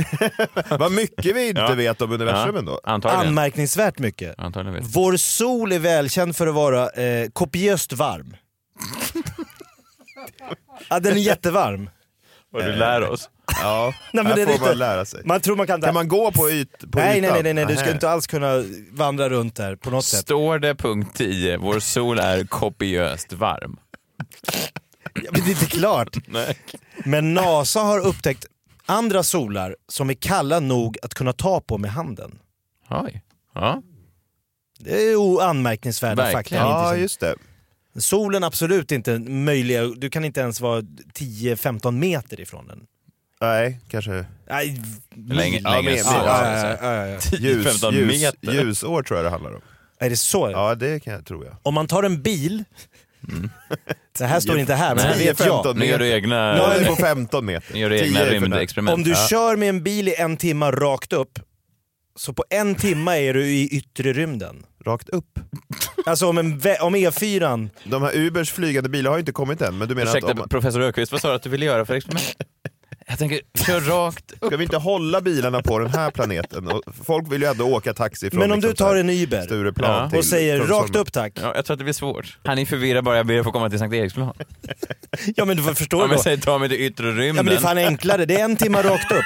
Vad 0.80 0.92
mycket 0.92 1.36
vi 1.36 1.48
inte 1.50 1.62
Ja. 1.62 1.74
vet 1.74 2.02
om 2.02 2.12
universum 2.12 2.52
Ja, 2.56 2.60
ändå. 2.60 2.80
Antagligen. 2.84 3.28
Anmärkningsvärt 3.28 4.00
mycket. 4.00 4.36
Antagligen 4.40 4.74
vet. 4.84 4.96
Vår 4.96 5.18
sol 5.18 5.72
är 5.72 5.80
välkänd 5.80 6.36
för 6.36 6.48
att 6.48 6.54
vara 6.56 6.90
eh, 6.90 7.30
kopiöst 7.34 7.94
varm. 7.94 8.36
ja, 10.90 11.00
den 11.00 11.14
är 11.14 11.18
jättevarm. 11.22 11.90
Vad 12.52 12.66
du 12.66 12.72
lär 12.76 13.10
oss. 13.10 13.30
Ja, 13.62 13.94
Nej, 14.14 14.24
men 14.24 14.26
här 14.26 14.36
det 14.36 14.42
är 14.42 14.46
får 14.46 14.54
lite- 14.54 14.66
man 14.66 14.78
lära 14.78 15.06
sig. 15.06 15.22
Man 15.26 15.42
tror 15.42 15.56
man 15.56 15.68
kan... 15.68 15.82
Kan 15.82 15.94
man 15.94 16.08
gå 16.08 16.32
på, 16.32 16.50
yt, 16.52 16.80
på 16.92 17.00
nej, 17.00 17.20
ytan? 17.20 17.34
nej, 17.34 17.44
nej, 17.44 17.54
nej, 17.54 17.66
du 17.66 17.74
ska 17.74 17.84
Nähä. 17.84 17.94
inte 17.94 18.10
alls 18.10 18.28
kunna 18.28 18.64
vandra 18.92 19.30
runt 19.30 19.56
där 19.56 19.76
på 19.76 19.90
något 19.90 20.06
sätt. 20.06 20.20
Står 20.20 20.60
det 20.60 20.76
punkt 20.76 21.12
10, 21.18 21.58
vår 21.58 21.80
sol 21.80 22.20
är 22.20 22.44
kopiöst 22.46 23.34
varm. 23.34 23.78
Ja, 25.26 25.32
men 25.32 25.42
det 25.42 25.48
är 25.48 25.52
inte 25.52 25.66
klart. 25.66 26.18
Nej. 26.28 26.58
Men 27.06 27.34
NASA 27.34 27.80
har 27.80 28.00
upptäckt 28.00 28.46
andra 28.86 29.24
solar 29.24 29.76
som 29.88 30.10
är 30.10 30.14
kalla 30.14 30.60
nog 30.60 30.98
att 31.02 31.14
kunna 31.14 31.34
ta 31.34 31.62
på 31.62 31.78
med 31.78 31.92
handen. 31.92 32.40
Oj. 32.90 33.22
Ja. 33.56 33.82
Det 34.80 35.04
är 35.04 35.42
anmärkningsvärda 35.42 36.32
fakta. 36.32 36.56
Ja, 36.56 36.96
just 36.96 37.20
det. 37.20 37.36
Solen 37.98 38.44
absolut 38.44 38.92
inte 38.92 39.20
möjliga, 39.20 39.84
du 39.88 40.10
kan 40.10 40.26
inte 40.26 40.40
ens 40.42 40.62
vara 40.62 40.82
10-15 40.82 41.92
meter 41.92 42.40
ifrån 42.40 42.68
den. 42.68 42.86
Nej, 43.42 43.80
kanske 43.88 44.26
Nej, 44.50 44.82
Länge. 45.16 45.60
Ja, 45.64 45.82
men- 45.82 46.04
så. 46.04 46.12
ja. 46.12 46.76
Ja, 46.82 46.96
ja, 46.96 47.08
ja. 47.08 47.20
ljus, 47.40 47.82
10-15 47.84 47.94
ljus, 47.94 48.22
meter. 48.22 48.54
ljusår 48.54 49.04
tror 49.04 49.18
jag 49.18 49.26
det 49.26 49.30
handlar 49.30 49.54
om. 49.56 49.62
Är 50.00 50.10
det 50.10 50.18
så? 50.18 50.52
Ja, 50.52 50.76
det 50.76 51.00
kan 51.00 51.14
jag, 51.14 51.26
tror 51.26 51.46
jag. 51.46 51.56
Om 51.64 51.74
man 51.74 51.88
tar 51.88 52.04
en 52.04 52.22
bil, 52.22 52.64
det 54.18 54.26
här 54.26 54.40
står 54.40 54.60
inte 54.60 54.74
här 54.74 54.96
men 54.96 55.04
det 55.18 55.18
vet 55.26 55.40
jag. 55.40 55.66
10-15 55.66 55.74
Nu 55.80 55.86
gör 55.86 56.00
du 56.00 56.06
meter. 56.06 56.18
egna, 56.18 56.54
Nu 56.54 56.60
är 56.62 56.80
det 56.80 56.86
på 56.86 56.96
15 56.96 57.46
meter. 57.46 57.74
nu 57.74 57.80
gör 57.80 57.90
du 57.90 57.96
egna 58.00 58.08
10 58.08 58.22
är 58.22 58.26
för 58.26 58.32
nära. 58.34 58.44
rymdexperiment. 58.44 58.94
Om 58.96 59.04
du 59.04 59.10
Ja. 59.12 59.28
kör 59.30 59.56
med 59.56 59.70
en 59.70 59.84
bil 59.84 60.08
i 60.08 60.16
en 60.16 60.38
timme 60.38 60.72
rakt 60.72 61.14
upp, 61.14 61.40
så 62.16 62.34
på 62.34 62.44
en 62.50 62.76
timme 62.76 63.12
är 63.18 63.34
du 63.34 63.46
i 63.46 63.68
yttre 63.68 64.14
rymden. 64.14 64.66
Rakt 64.86 65.10
upp. 65.10 65.40
Alltså 66.06 66.28
om, 66.30 66.38
en 66.38 66.46
om 66.82 66.96
E4, 66.96 67.70
De 67.84 68.02
här 68.04 68.18
Ubers 68.18 68.52
flygande 68.52 68.90
bilar 68.90 69.10
har 69.12 69.18
ju 69.18 69.20
inte 69.20 69.32
kommit 69.32 69.62
än, 69.62 69.78
men 69.78 69.88
du 69.88 69.96
menar 69.96 70.12
Ursäkta, 70.12 70.32
att 70.32 70.40
om, 70.40 70.50
professor 70.50 70.82
Öqvist, 70.82 71.12
vad 71.12 71.22
sa 71.22 71.30
du 71.30 71.36
att 71.36 71.44
du 71.44 71.50
ville 71.50 71.66
göra 71.66 71.86
för 71.86 71.94
experiment? 71.96 72.36
Jag 73.10 73.20
tänker, 73.20 73.40
kör 73.66 73.82
rakt 74.06 74.32
upp. 74.32 74.46
ska 74.48 74.58
vi 74.58 74.64
inte 74.64 74.78
hålla 74.78 75.22
bilarna 75.22 75.62
på 75.62 75.80
den 75.80 75.90
här 75.90 76.12
planeten? 76.12 76.68
Och 76.68 76.82
folk 77.06 77.32
vill 77.34 77.42
ju 77.42 77.48
ändå 77.48 77.66
åka 77.66 77.94
taxi 77.94 78.30
från 78.30 78.40
men 78.40 78.52
om 78.52 78.56
liksom 78.58 78.70
du 78.70 78.76
tar 78.76 78.96
en 78.96 79.10
Uber 79.10 79.42
Stureplan 79.42 79.92
Ja. 80.04 80.10
till 80.10 80.20
och 80.20 80.26
säger 80.26 80.60
rakt 80.60 80.96
upp 80.96 81.12
tack. 81.14 81.34
Ja, 81.42 81.52
jag 81.56 81.66
tror 81.66 81.74
att 81.74 81.78
det 81.78 81.84
blir 81.84 81.94
svårt. 81.94 82.38
Han 82.44 82.58
är 82.60 82.66
förvirrad 82.66 83.04
bara 83.04 83.18
jag 83.18 83.26
ber 83.28 83.38
att 83.40 83.46
få 83.46 83.52
komma 83.52 83.70
till 83.70 83.80
Sankt 83.80 83.96
Eriksplan. 83.96 84.34
Ja 85.36 85.46
men 85.46 85.58
du 85.58 85.64
förstår 85.64 86.00
Ja, 86.00 86.06
då. 86.08 86.10
men 86.14 86.20
säg 86.20 86.40
ta 86.42 86.58
mig 86.58 86.70
till 86.70 86.82
yttre 86.82 87.06
Ja 87.08 87.12
rymden. 87.14 87.36
men 87.36 87.46
det 87.46 87.54
är 87.56 87.62
fan 87.62 87.78
enklare, 87.78 88.26
det 88.26 88.36
är 88.40 88.46
en 88.46 88.56
timme 88.56 88.82
rakt 88.82 89.12
upp. 89.12 89.24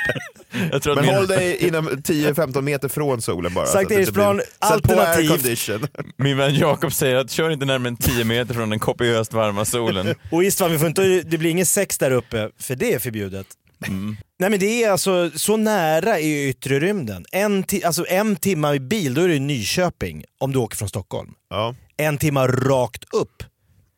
jag 0.71 0.81
tror 0.81 0.93
att 0.93 0.97
Men 0.97 1.05
min, 1.05 1.15
håll 1.15 1.27
dig 1.27 1.67
inom 1.67 1.89
10-15 1.89 2.61
meter 2.61 2.89
från 2.89 3.21
solen 3.21 3.53
bara. 3.53 3.65
Sankt 3.65 3.91
Eriksplan, 3.91 4.35
blir- 4.35 4.45
alternativt. 4.59 5.81
min 6.17 6.37
vän 6.37 6.55
Jakob 6.55 6.93
säger 6.93 7.15
att 7.15 7.31
kör 7.31 7.49
inte 7.49 7.65
närmare 7.65 7.87
än 7.87 7.97
10 7.97 8.23
meter 8.23 8.53
från 8.53 8.69
den 8.69 8.79
kopiöst 8.79 9.33
varma 9.33 9.65
solen. 9.65 10.15
Och 10.31 10.43
Istvan, 10.43 10.71
vi 10.71 10.77
får 10.79 10.87
inte, 10.87 11.03
det 11.25 11.37
blir 11.37 11.49
ingen 11.49 11.65
sex 11.65 11.97
där 11.97 12.11
uppe, 12.11 12.49
för 12.59 12.75
det 12.75 12.93
är 12.93 12.99
förbjudet. 12.99 13.47
Nej 14.39 14.49
men 14.49 14.59
det 14.59 14.83
är 14.83 14.91
alltså 14.91 15.31
så 15.35 15.57
nära 15.57 16.19
i 16.19 16.49
yttre 16.49 16.79
rymden. 16.79 17.25
En, 17.31 17.65
alltså 17.85 18.05
en 18.09 18.35
timme 18.35 18.73
i 18.73 18.79
bil, 18.79 19.13
då 19.13 19.21
är 19.21 19.27
det 19.27 19.39
Nyköping 19.39 20.23
om 20.39 20.51
du 20.51 20.59
åker 20.59 20.77
från 20.77 20.89
Stockholm. 20.89 21.33
Ja, 21.49 21.75
En 21.97 22.17
timme 22.17 22.47
rakt 22.47 23.03
upp, 23.13 23.43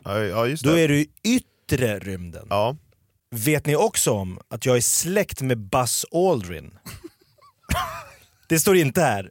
ja, 0.03 0.47
just 0.47 0.63
då 0.63 0.71
det. 0.75 0.81
är 0.81 0.88
du 0.88 0.99
i 0.99 1.07
yttre 1.23 1.99
rymden. 1.99 2.47
Ja. 2.49 2.75
Vet 3.36 3.65
ni 3.65 3.75
också 3.75 4.11
om 4.11 4.39
att 4.49 4.65
jag 4.65 4.77
är 4.77 4.81
släkt 4.81 5.41
med 5.41 5.57
Buzz 5.57 6.05
Aldrin? 6.13 6.71
det 8.49 8.59
står 8.59 8.77
inte 8.77 9.01
här. 9.01 9.29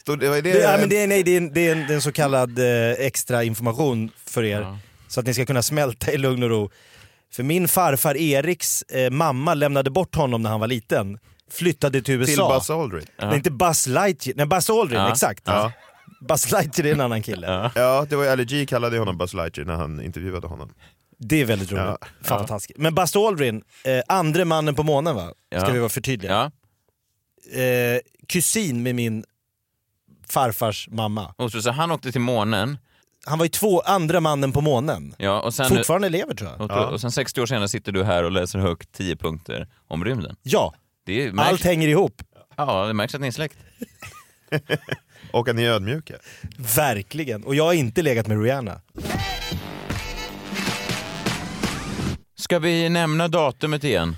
Stod, 0.00 0.20
det, 0.20 0.28
var 0.28 0.36
det, 0.36 0.42
Det, 0.52 0.58
ja, 0.58 0.76
men 0.80 0.88
det, 0.88 0.98
är, 1.02 1.06
nej, 1.06 1.22
det, 1.22 1.30
är, 1.30 1.36
en- 1.36 1.52
det, 1.52 1.68
är 1.68 1.72
en, 1.72 1.78
det 1.86 1.92
är 1.92 1.94
en 1.94 2.02
så 2.02 2.12
kallad 2.12 2.58
eh, 2.58 2.90
extra 3.06 3.44
information 3.44 4.10
för 4.26 4.44
er. 4.44 4.60
Ja. 4.60 4.78
Så 5.08 5.20
att 5.20 5.26
ni 5.26 5.34
ska 5.34 5.46
kunna 5.46 5.62
smälta 5.62 6.12
i 6.12 6.18
lugn 6.18 6.42
och 6.42 6.50
ro. 6.50 6.70
För 7.32 7.42
min 7.42 7.68
farfar 7.68 8.16
Eriks 8.16 8.82
eh, 8.82 9.10
mamma 9.10 9.54
lämnade 9.54 9.90
bort 9.90 10.14
honom 10.14 10.42
när 10.42 10.50
han 10.50 10.60
var 10.60 10.66
liten. 10.66 11.18
Flyttade 11.50 12.02
till 12.02 12.14
USA. 12.14 12.48
Till 12.48 12.54
Buzz 12.58 12.70
Aldrin. 12.70 13.06
Nej, 13.22 13.36
inte 13.36 13.50
Buzz 13.50 13.86
Lightyear. 13.86 14.36
Nej, 14.36 14.46
Buzz 14.46 14.70
Aldrin, 14.70 15.00
Ja. 15.00 15.10
exakt. 15.12 15.42
Ja. 15.46 15.72
Buzz 16.28 16.50
Lightyear 16.52 16.88
är 16.88 16.92
en 16.94 17.00
annan 17.00 17.22
kille. 17.22 17.70
Ja, 17.74 18.06
det 18.10 18.16
var 18.16 18.26
Ali 18.26 18.44
G 18.44 18.66
kallade 18.66 18.98
honom 18.98 19.18
Buzz 19.18 19.34
Lightyear 19.34 19.66
när 19.66 19.74
han 19.74 20.02
intervjuade 20.02 20.46
honom. 20.46 20.72
Det 21.18 21.40
är 21.40 21.44
väldigt 21.44 21.72
roligt. 21.72 21.84
Ja. 21.84 21.98
Fan 22.00 22.08
Ja. 22.20 22.38
fantastiskt. 22.38 22.78
Men 22.78 22.94
Buzz 22.94 23.16
Aldrin, 23.16 23.62
eh, 23.84 24.00
andre 24.08 24.44
mannen 24.44 24.74
på 24.74 24.82
månen 24.82 25.14
va? 25.16 25.26
Ska 25.56 25.66
Ja. 25.66 25.70
vi 25.72 25.78
vara 25.78 25.88
förtydliga. 25.88 26.50
Eh, 27.54 28.00
kusin 28.28 28.82
med 28.82 28.94
min 28.94 29.24
farfars 30.28 30.88
mamma. 30.90 31.34
Och 31.38 31.52
så, 31.52 31.62
så 31.62 31.70
han 31.70 31.90
åkte 31.90 32.12
till 32.12 32.20
månen. 32.20 32.78
Han 33.26 33.38
var 33.38 33.44
ju 33.44 33.48
två 33.48 33.80
andra 33.80 34.20
mannen 34.20 34.52
på 34.52 34.60
månen. 34.60 35.14
Ja, 35.18 35.40
och 35.40 35.54
sen, 35.54 35.68
Fortfarande 35.68 36.08
lever 36.08 36.34
tror 36.34 36.50
jag. 36.50 36.60
Och, 36.60 36.92
och 36.92 37.00
sen 37.00 37.12
60 37.12 37.40
år 37.40 37.46
senare 37.46 37.68
sitter 37.68 37.92
du 37.92 38.04
här 38.04 38.24
och 38.24 38.32
läser 38.32 38.58
högt 38.58 38.92
10 38.92 39.16
punkter 39.16 39.68
om 39.88 40.04
rymden. 40.04 40.36
Ja, 40.42 40.74
Det 41.06 41.24
är, 41.24 41.40
allt 41.40 41.64
hänger 41.64 41.88
ihop. 41.88 42.22
Ja, 42.56 42.86
det 42.86 42.94
märks 42.94 43.14
att 43.14 43.20
ni 43.20 43.26
är 43.26 43.30
släkt. 43.32 43.56
Och 45.32 45.48
att 45.48 45.56
ni 45.56 45.62
är 45.62 45.70
ödmjuka. 45.70 46.14
Verkligen. 46.76 47.44
Och 47.44 47.54
jag 47.54 47.64
har 47.64 47.72
inte 47.72 48.02
legat 48.02 48.26
med 48.26 48.42
Rihanna. 48.42 48.80
Ska 52.38 52.58
vi 52.58 52.88
nämna 52.88 53.28
datumet 53.28 53.84
igen? 53.84 54.16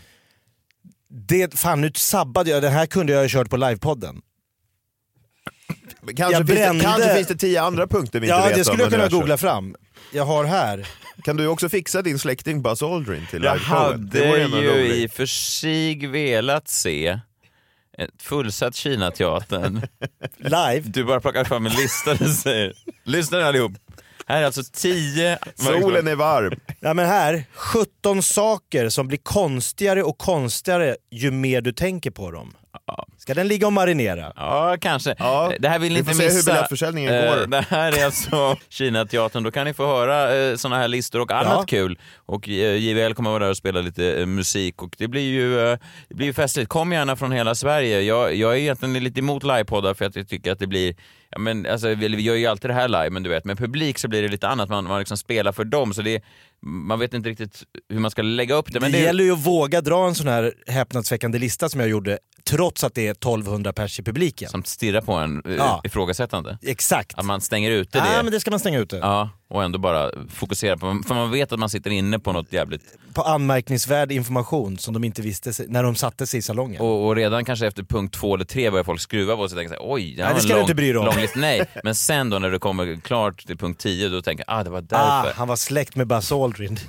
Det, 1.08 1.58
fan 1.58 1.80
nu 1.80 1.90
sabbade 1.94 2.50
jag, 2.50 2.62
det 2.62 2.68
här 2.68 2.86
kunde 2.86 3.12
jag 3.12 3.20
ha 3.20 3.28
kört 3.28 3.50
på 3.50 3.56
livepodden. 3.56 4.22
Kanske, 6.06 6.38
Jag 6.38 6.46
finns 6.46 6.78
det, 6.78 6.84
kanske 6.84 7.14
finns 7.14 7.28
det 7.28 7.36
tio 7.36 7.62
andra 7.62 7.86
punkter 7.86 8.20
vi 8.20 8.26
inte 8.26 8.36
Ja, 8.38 8.46
vet 8.46 8.54
det 8.54 8.64
skulle 8.64 8.84
om 8.84 8.92
jag 8.92 9.00
kunna 9.00 9.20
googla 9.20 9.36
fram. 9.36 9.76
Jag 10.12 10.24
har 10.24 10.44
här. 10.44 10.88
Kan 11.24 11.36
du 11.36 11.46
också 11.46 11.68
fixa 11.68 12.02
din 12.02 12.18
släkting 12.18 12.62
Buzz 12.62 12.82
Aldrin 12.82 13.26
till 13.30 13.42
Jag 13.42 13.54
liveshowen? 13.54 14.10
Det 14.12 14.28
hade 14.28 14.42
ändå 14.42 14.58
ju 14.58 14.94
i 14.94 15.06
och 15.06 15.10
för 15.10 15.26
sig 15.26 16.06
velat 16.06 16.68
se 16.68 17.20
ett 17.98 18.22
fullsatt 18.22 18.74
Kinateatern. 18.74 19.80
Live? 20.38 20.80
Du 20.84 21.04
bara 21.04 21.20
plockar 21.20 21.44
fram 21.44 21.66
en 21.66 21.72
lista 21.72 22.12
och 22.12 22.18
säger, 22.18 22.72
lyssna 23.04 23.38
nu 23.38 23.44
allihop. 23.44 23.72
Här 24.26 24.40
är 24.40 24.46
alltså 24.46 24.62
tio... 24.72 25.38
Solen 25.54 26.08
är 26.08 26.14
varm. 26.14 26.60
Ja 26.80 26.94
men 26.94 27.06
här, 27.06 27.44
17 27.54 28.22
saker 28.22 28.88
som 28.88 29.08
blir 29.08 29.18
konstigare 29.18 30.02
och 30.02 30.18
konstigare 30.18 30.96
ju 31.10 31.30
mer 31.30 31.60
du 31.60 31.72
tänker 31.72 32.10
på 32.10 32.30
dem. 32.30 32.54
Ska 33.18 33.34
den 33.34 33.48
ligga 33.48 33.66
och 33.66 33.72
marinera? 33.72 34.32
Ja, 34.36 34.76
kanske. 34.80 35.14
det 35.58 35.68
här 35.68 35.78
vill 35.78 35.92
ni 35.92 35.94
vi 35.94 35.98
inte 35.98 36.12
får 36.12 36.18
se 36.20 36.28
hur 36.28 36.34
missa. 36.34 36.50
biljettförsäljningen 36.52 37.14
Eh, 37.14 37.34
går. 37.36 37.46
Det 37.46 37.64
här 37.68 37.98
är 37.98 38.04
alltså 38.04 38.56
Kinateatern. 38.68 39.42
Då 39.42 39.50
kan 39.50 39.64
ni 39.66 39.74
få 39.74 39.86
höra 39.86 40.34
eh, 40.36 40.56
såna 40.56 40.76
här 40.76 40.88
listor 40.88 41.20
och 41.20 41.32
annat 41.32 41.52
Ja. 41.58 41.64
kul. 41.68 41.98
Och 42.16 42.48
eh, 42.48 42.76
JVL 42.76 43.14
kommer 43.14 43.30
vara 43.30 43.42
där 43.44 43.50
och 43.50 43.56
spela 43.56 43.80
lite 43.80 44.20
eh, 44.20 44.26
musik 44.26 44.82
och 44.82 44.94
det 44.98 45.08
blir 45.08 45.22
ju 45.30 45.60
eh, 45.68 45.78
det 46.08 46.14
blir 46.14 46.26
ju 46.26 46.32
festligt. 46.32 46.68
Kom 46.68 46.92
gärna 46.92 47.16
från 47.16 47.32
hela 47.32 47.54
Sverige. 47.54 48.00
Jag, 48.00 48.34
jag 48.34 48.52
är 48.52 48.56
egentligen 48.56 49.04
lite 49.04 49.20
emot 49.20 49.42
livepoddar 49.42 49.94
för 49.94 50.04
att 50.04 50.16
jag 50.16 50.28
tycker 50.28 50.52
att 50.52 50.58
det 50.58 50.66
blir 50.66 50.94
Ja, 51.34 51.40
men, 51.40 51.66
alltså, 51.66 51.88
vi, 51.94 52.08
vi 52.08 52.22
gör 52.22 52.34
ju 52.34 52.46
alltid 52.46 52.70
det 52.70 52.74
här 52.74 52.88
live, 52.88 53.10
men 53.10 53.22
du 53.22 53.30
vet, 53.30 53.44
med 53.44 53.58
publik 53.58 53.98
så 53.98 54.08
blir 54.08 54.22
det 54.22 54.28
lite 54.28 54.48
annat. 54.48 54.68
Man, 54.68 54.84
man 54.84 54.98
liksom 54.98 55.16
spelar 55.16 55.52
för 55.52 55.64
dem, 55.64 55.94
så 55.94 56.02
det, 56.02 56.22
man 56.62 56.98
vet 56.98 57.14
inte 57.14 57.28
riktigt 57.28 57.62
hur 57.88 57.98
man 57.98 58.10
ska 58.10 58.22
lägga 58.22 58.54
upp 58.54 58.72
det. 58.72 58.80
Men 58.80 58.92
det, 58.92 58.98
det, 58.98 59.04
gäller 59.04 59.24
ju 59.24 59.32
att 59.32 59.46
våga 59.46 59.80
dra 59.80 60.06
en 60.06 60.14
sån 60.14 60.28
här 60.28 60.52
häpnadsväckande 60.66 61.38
lista 61.38 61.68
som 61.68 61.80
jag 61.80 61.88
gjorde, 61.88 62.18
trots 62.44 62.84
att 62.84 62.94
det 62.94 63.06
är 63.06 63.10
1200 63.10 63.72
pers 63.72 64.00
i 64.00 64.02
publiken. 64.02 64.48
Som 64.48 64.64
stirrar 64.64 65.00
på 65.00 65.12
en 65.12 65.42
eh, 65.46 65.54
Ja. 65.54 65.80
ifrågasättande. 65.84 66.58
Exakt. 66.62 67.18
Att 67.18 67.24
man 67.24 67.40
stänger 67.40 67.70
ute 67.70 67.98
Ja, 67.98 68.04
det. 68.16 68.22
men 68.22 68.32
det 68.32 68.40
ska 68.40 68.50
man 68.50 68.60
stänga 68.60 68.78
ute. 68.78 68.96
Ja, 68.96 69.30
och 69.54 69.64
ändå 69.64 69.78
bara 69.78 70.10
fokusera 70.30 70.76
på, 70.76 71.00
för 71.06 71.14
man 71.14 71.30
vet 71.30 71.52
att 71.52 71.58
man 71.58 71.68
sitter 71.70 71.90
inne 71.90 72.18
på 72.18 72.32
något 72.32 72.52
jävligt... 72.52 72.82
På 73.14 73.22
anmärkningsvärd 73.22 74.12
information 74.12 74.78
som 74.78 74.94
de 74.94 75.04
inte 75.04 75.22
visste 75.22 75.52
sig, 75.52 75.66
när 75.68 75.82
de 75.82 75.94
satte 75.94 76.26
sig 76.26 76.38
i 76.38 76.42
salongen. 76.42 76.80
Och, 76.80 77.06
och 77.06 77.16
redan 77.16 77.44
kanske 77.44 77.66
efter 77.66 77.82
punkt 77.82 78.14
två 78.14 78.34
eller 78.34 78.44
tre 78.44 78.70
börjar 78.70 78.84
folk 78.84 79.00
skruva 79.00 79.36
på 79.36 79.48
sig 79.48 79.56
och 79.56 79.60
tänka 79.60 79.74
så 79.74 79.82
här, 79.82 79.92
oj, 79.92 80.14
det, 80.16 80.22
här 80.22 80.28
Nej, 80.28 80.34
var 80.34 80.34
det 80.34 80.40
ska 80.40 80.48
du 80.48 80.54
lång, 80.54 80.62
inte 80.62 80.74
bry 80.74 80.92
dig 80.92 80.98
om. 80.98 81.20
lista. 81.20 81.38
Nej, 81.40 81.64
men 81.84 81.94
sen 81.94 82.30
då 82.30 82.38
när 82.38 82.50
det 82.50 82.58
kommer 82.58 83.00
klart 83.00 83.46
till 83.46 83.58
punkt 83.58 83.80
10 83.80 84.08
då 84.08 84.22
tänker 84.22 84.44
jag, 84.48 84.58
ah 84.60 84.64
det 84.64 84.70
var 84.70 84.80
därför. 84.80 85.28
Ah, 85.30 85.32
han 85.36 85.48
var 85.48 85.56
släkt 85.56 85.96
med 85.96 86.06
Buzz 86.06 86.32
Aldrin. 86.32 86.78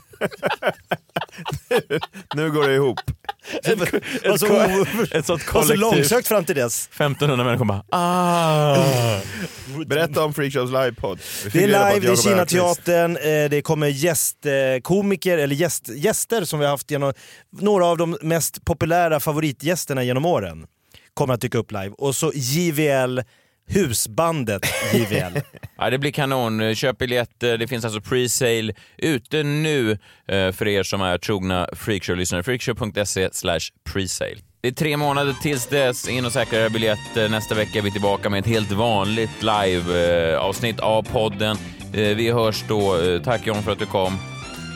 Nu 2.36 2.52
går 2.52 2.68
det 2.68 2.76
ihop. 2.76 3.00
Det 3.64 3.76
var- 3.76 3.88
ett 3.88 4.02
var 4.24 4.38
så 5.08 5.18
ett 5.18 5.26
sånt 5.26 5.30
var 5.30 5.38
så 5.38 5.68
kollektiv. 5.68 5.80
långsökt 5.80 6.28
fram 6.28 6.46
till 6.46 6.56
dess. 6.56 6.90
1500 6.96 7.46
människor 7.46 7.66
bara, 7.66 7.84
ah. 7.90 9.20
Berätta 9.88 10.24
om 10.24 10.34
Freakshows 10.34 10.72
livepodd. 10.72 11.20
Det 11.54 11.64
är 11.64 11.68
live, 11.68 12.00
det 12.00 12.08
Öqvist- 12.12 12.24
Kinateatern, 12.24 13.18
eh, 13.18 13.50
det 13.50 13.62
kommer 13.62 13.88
gästkomiker, 13.88 15.38
eller 15.38 15.56
gäst, 15.56 15.90
gäster 15.96 16.44
som 16.46 16.60
vi 16.60 16.66
har 16.66 16.72
haft 16.72 16.92
genom, 16.92 17.14
några 17.60 17.86
av 17.86 17.98
de 17.98 18.18
mest 18.22 18.66
populära 18.66 19.20
favoritgästerna 19.20 20.04
genom 20.04 20.26
åren 20.26 20.66
kommer 21.14 21.34
att 21.34 21.42
dyka 21.42 21.58
upp 21.58 21.72
live. 21.72 21.90
Och 21.98 22.16
så 22.16 22.32
JVL, 22.36 23.20
husbandet 23.68 24.66
JVL. 24.94 25.40
Ja, 25.78 25.90
det 25.90 25.98
blir 25.98 26.12
kanon. 26.12 26.76
Köp 26.76 26.98
biljetter. 26.98 27.58
Det 27.58 27.68
finns 27.68 27.86
alltså 27.86 28.00
pre-sale 28.00 28.74
ute 28.98 29.44
nu 29.44 29.92
eh, 30.28 30.52
för 30.52 30.68
er 30.68 30.84
som 30.84 31.02
är 31.02 31.18
trogna 31.18 31.68
Freakshow-lyssnare. 31.74 32.44
Freakshow.se 32.44 33.30
slash 33.34 33.60
presale. 33.94 34.36
Det 34.62 34.68
är 34.68 34.72
tre 34.72 34.98
månader 34.98 35.36
tills 35.42 35.68
dess. 35.68 36.08
In 36.10 36.26
och 36.26 36.32
säkra 36.32 36.60
era 36.60 36.70
biljetter. 36.70 37.30
Nästa 37.30 37.56
vecka 37.56 37.80
är 37.80 37.82
vi 37.82 37.92
tillbaka 37.92 38.30
med 38.30 38.40
ett 38.40 38.46
helt 38.48 38.72
vanligt 38.72 39.42
live-avsnitt 39.42 40.80
av 40.80 41.04
podden. 41.04 41.58
Eh, 41.94 42.02
Vi 42.02 42.32
hörs 42.32 42.64
då. 42.68 43.02
Eh, 43.02 43.22
Tack 43.22 43.48
John 43.48 43.64
för 43.64 43.72
att 43.72 43.80
du 43.80 43.86
kom. 43.86 44.18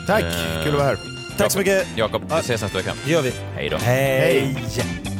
Tack, 0.06 0.22
Eh, 0.22 0.64
kul 0.64 0.72
att 0.72 0.78
vara 0.78 0.84
här. 0.88 0.98
Tack 1.38 1.52
så 1.52 1.58
mycket. 1.58 1.86
Jakob, 1.96 2.22
vi 2.30 2.34
ses 2.38 2.62
nästa 2.62 2.78
vecka. 2.78 2.94
Det 3.04 3.10
gör 3.12 3.22
vi. 3.22 3.32
Hej 3.56 3.68
då. 3.68 3.76
Hej! 3.76 4.56
Ett 4.68 5.19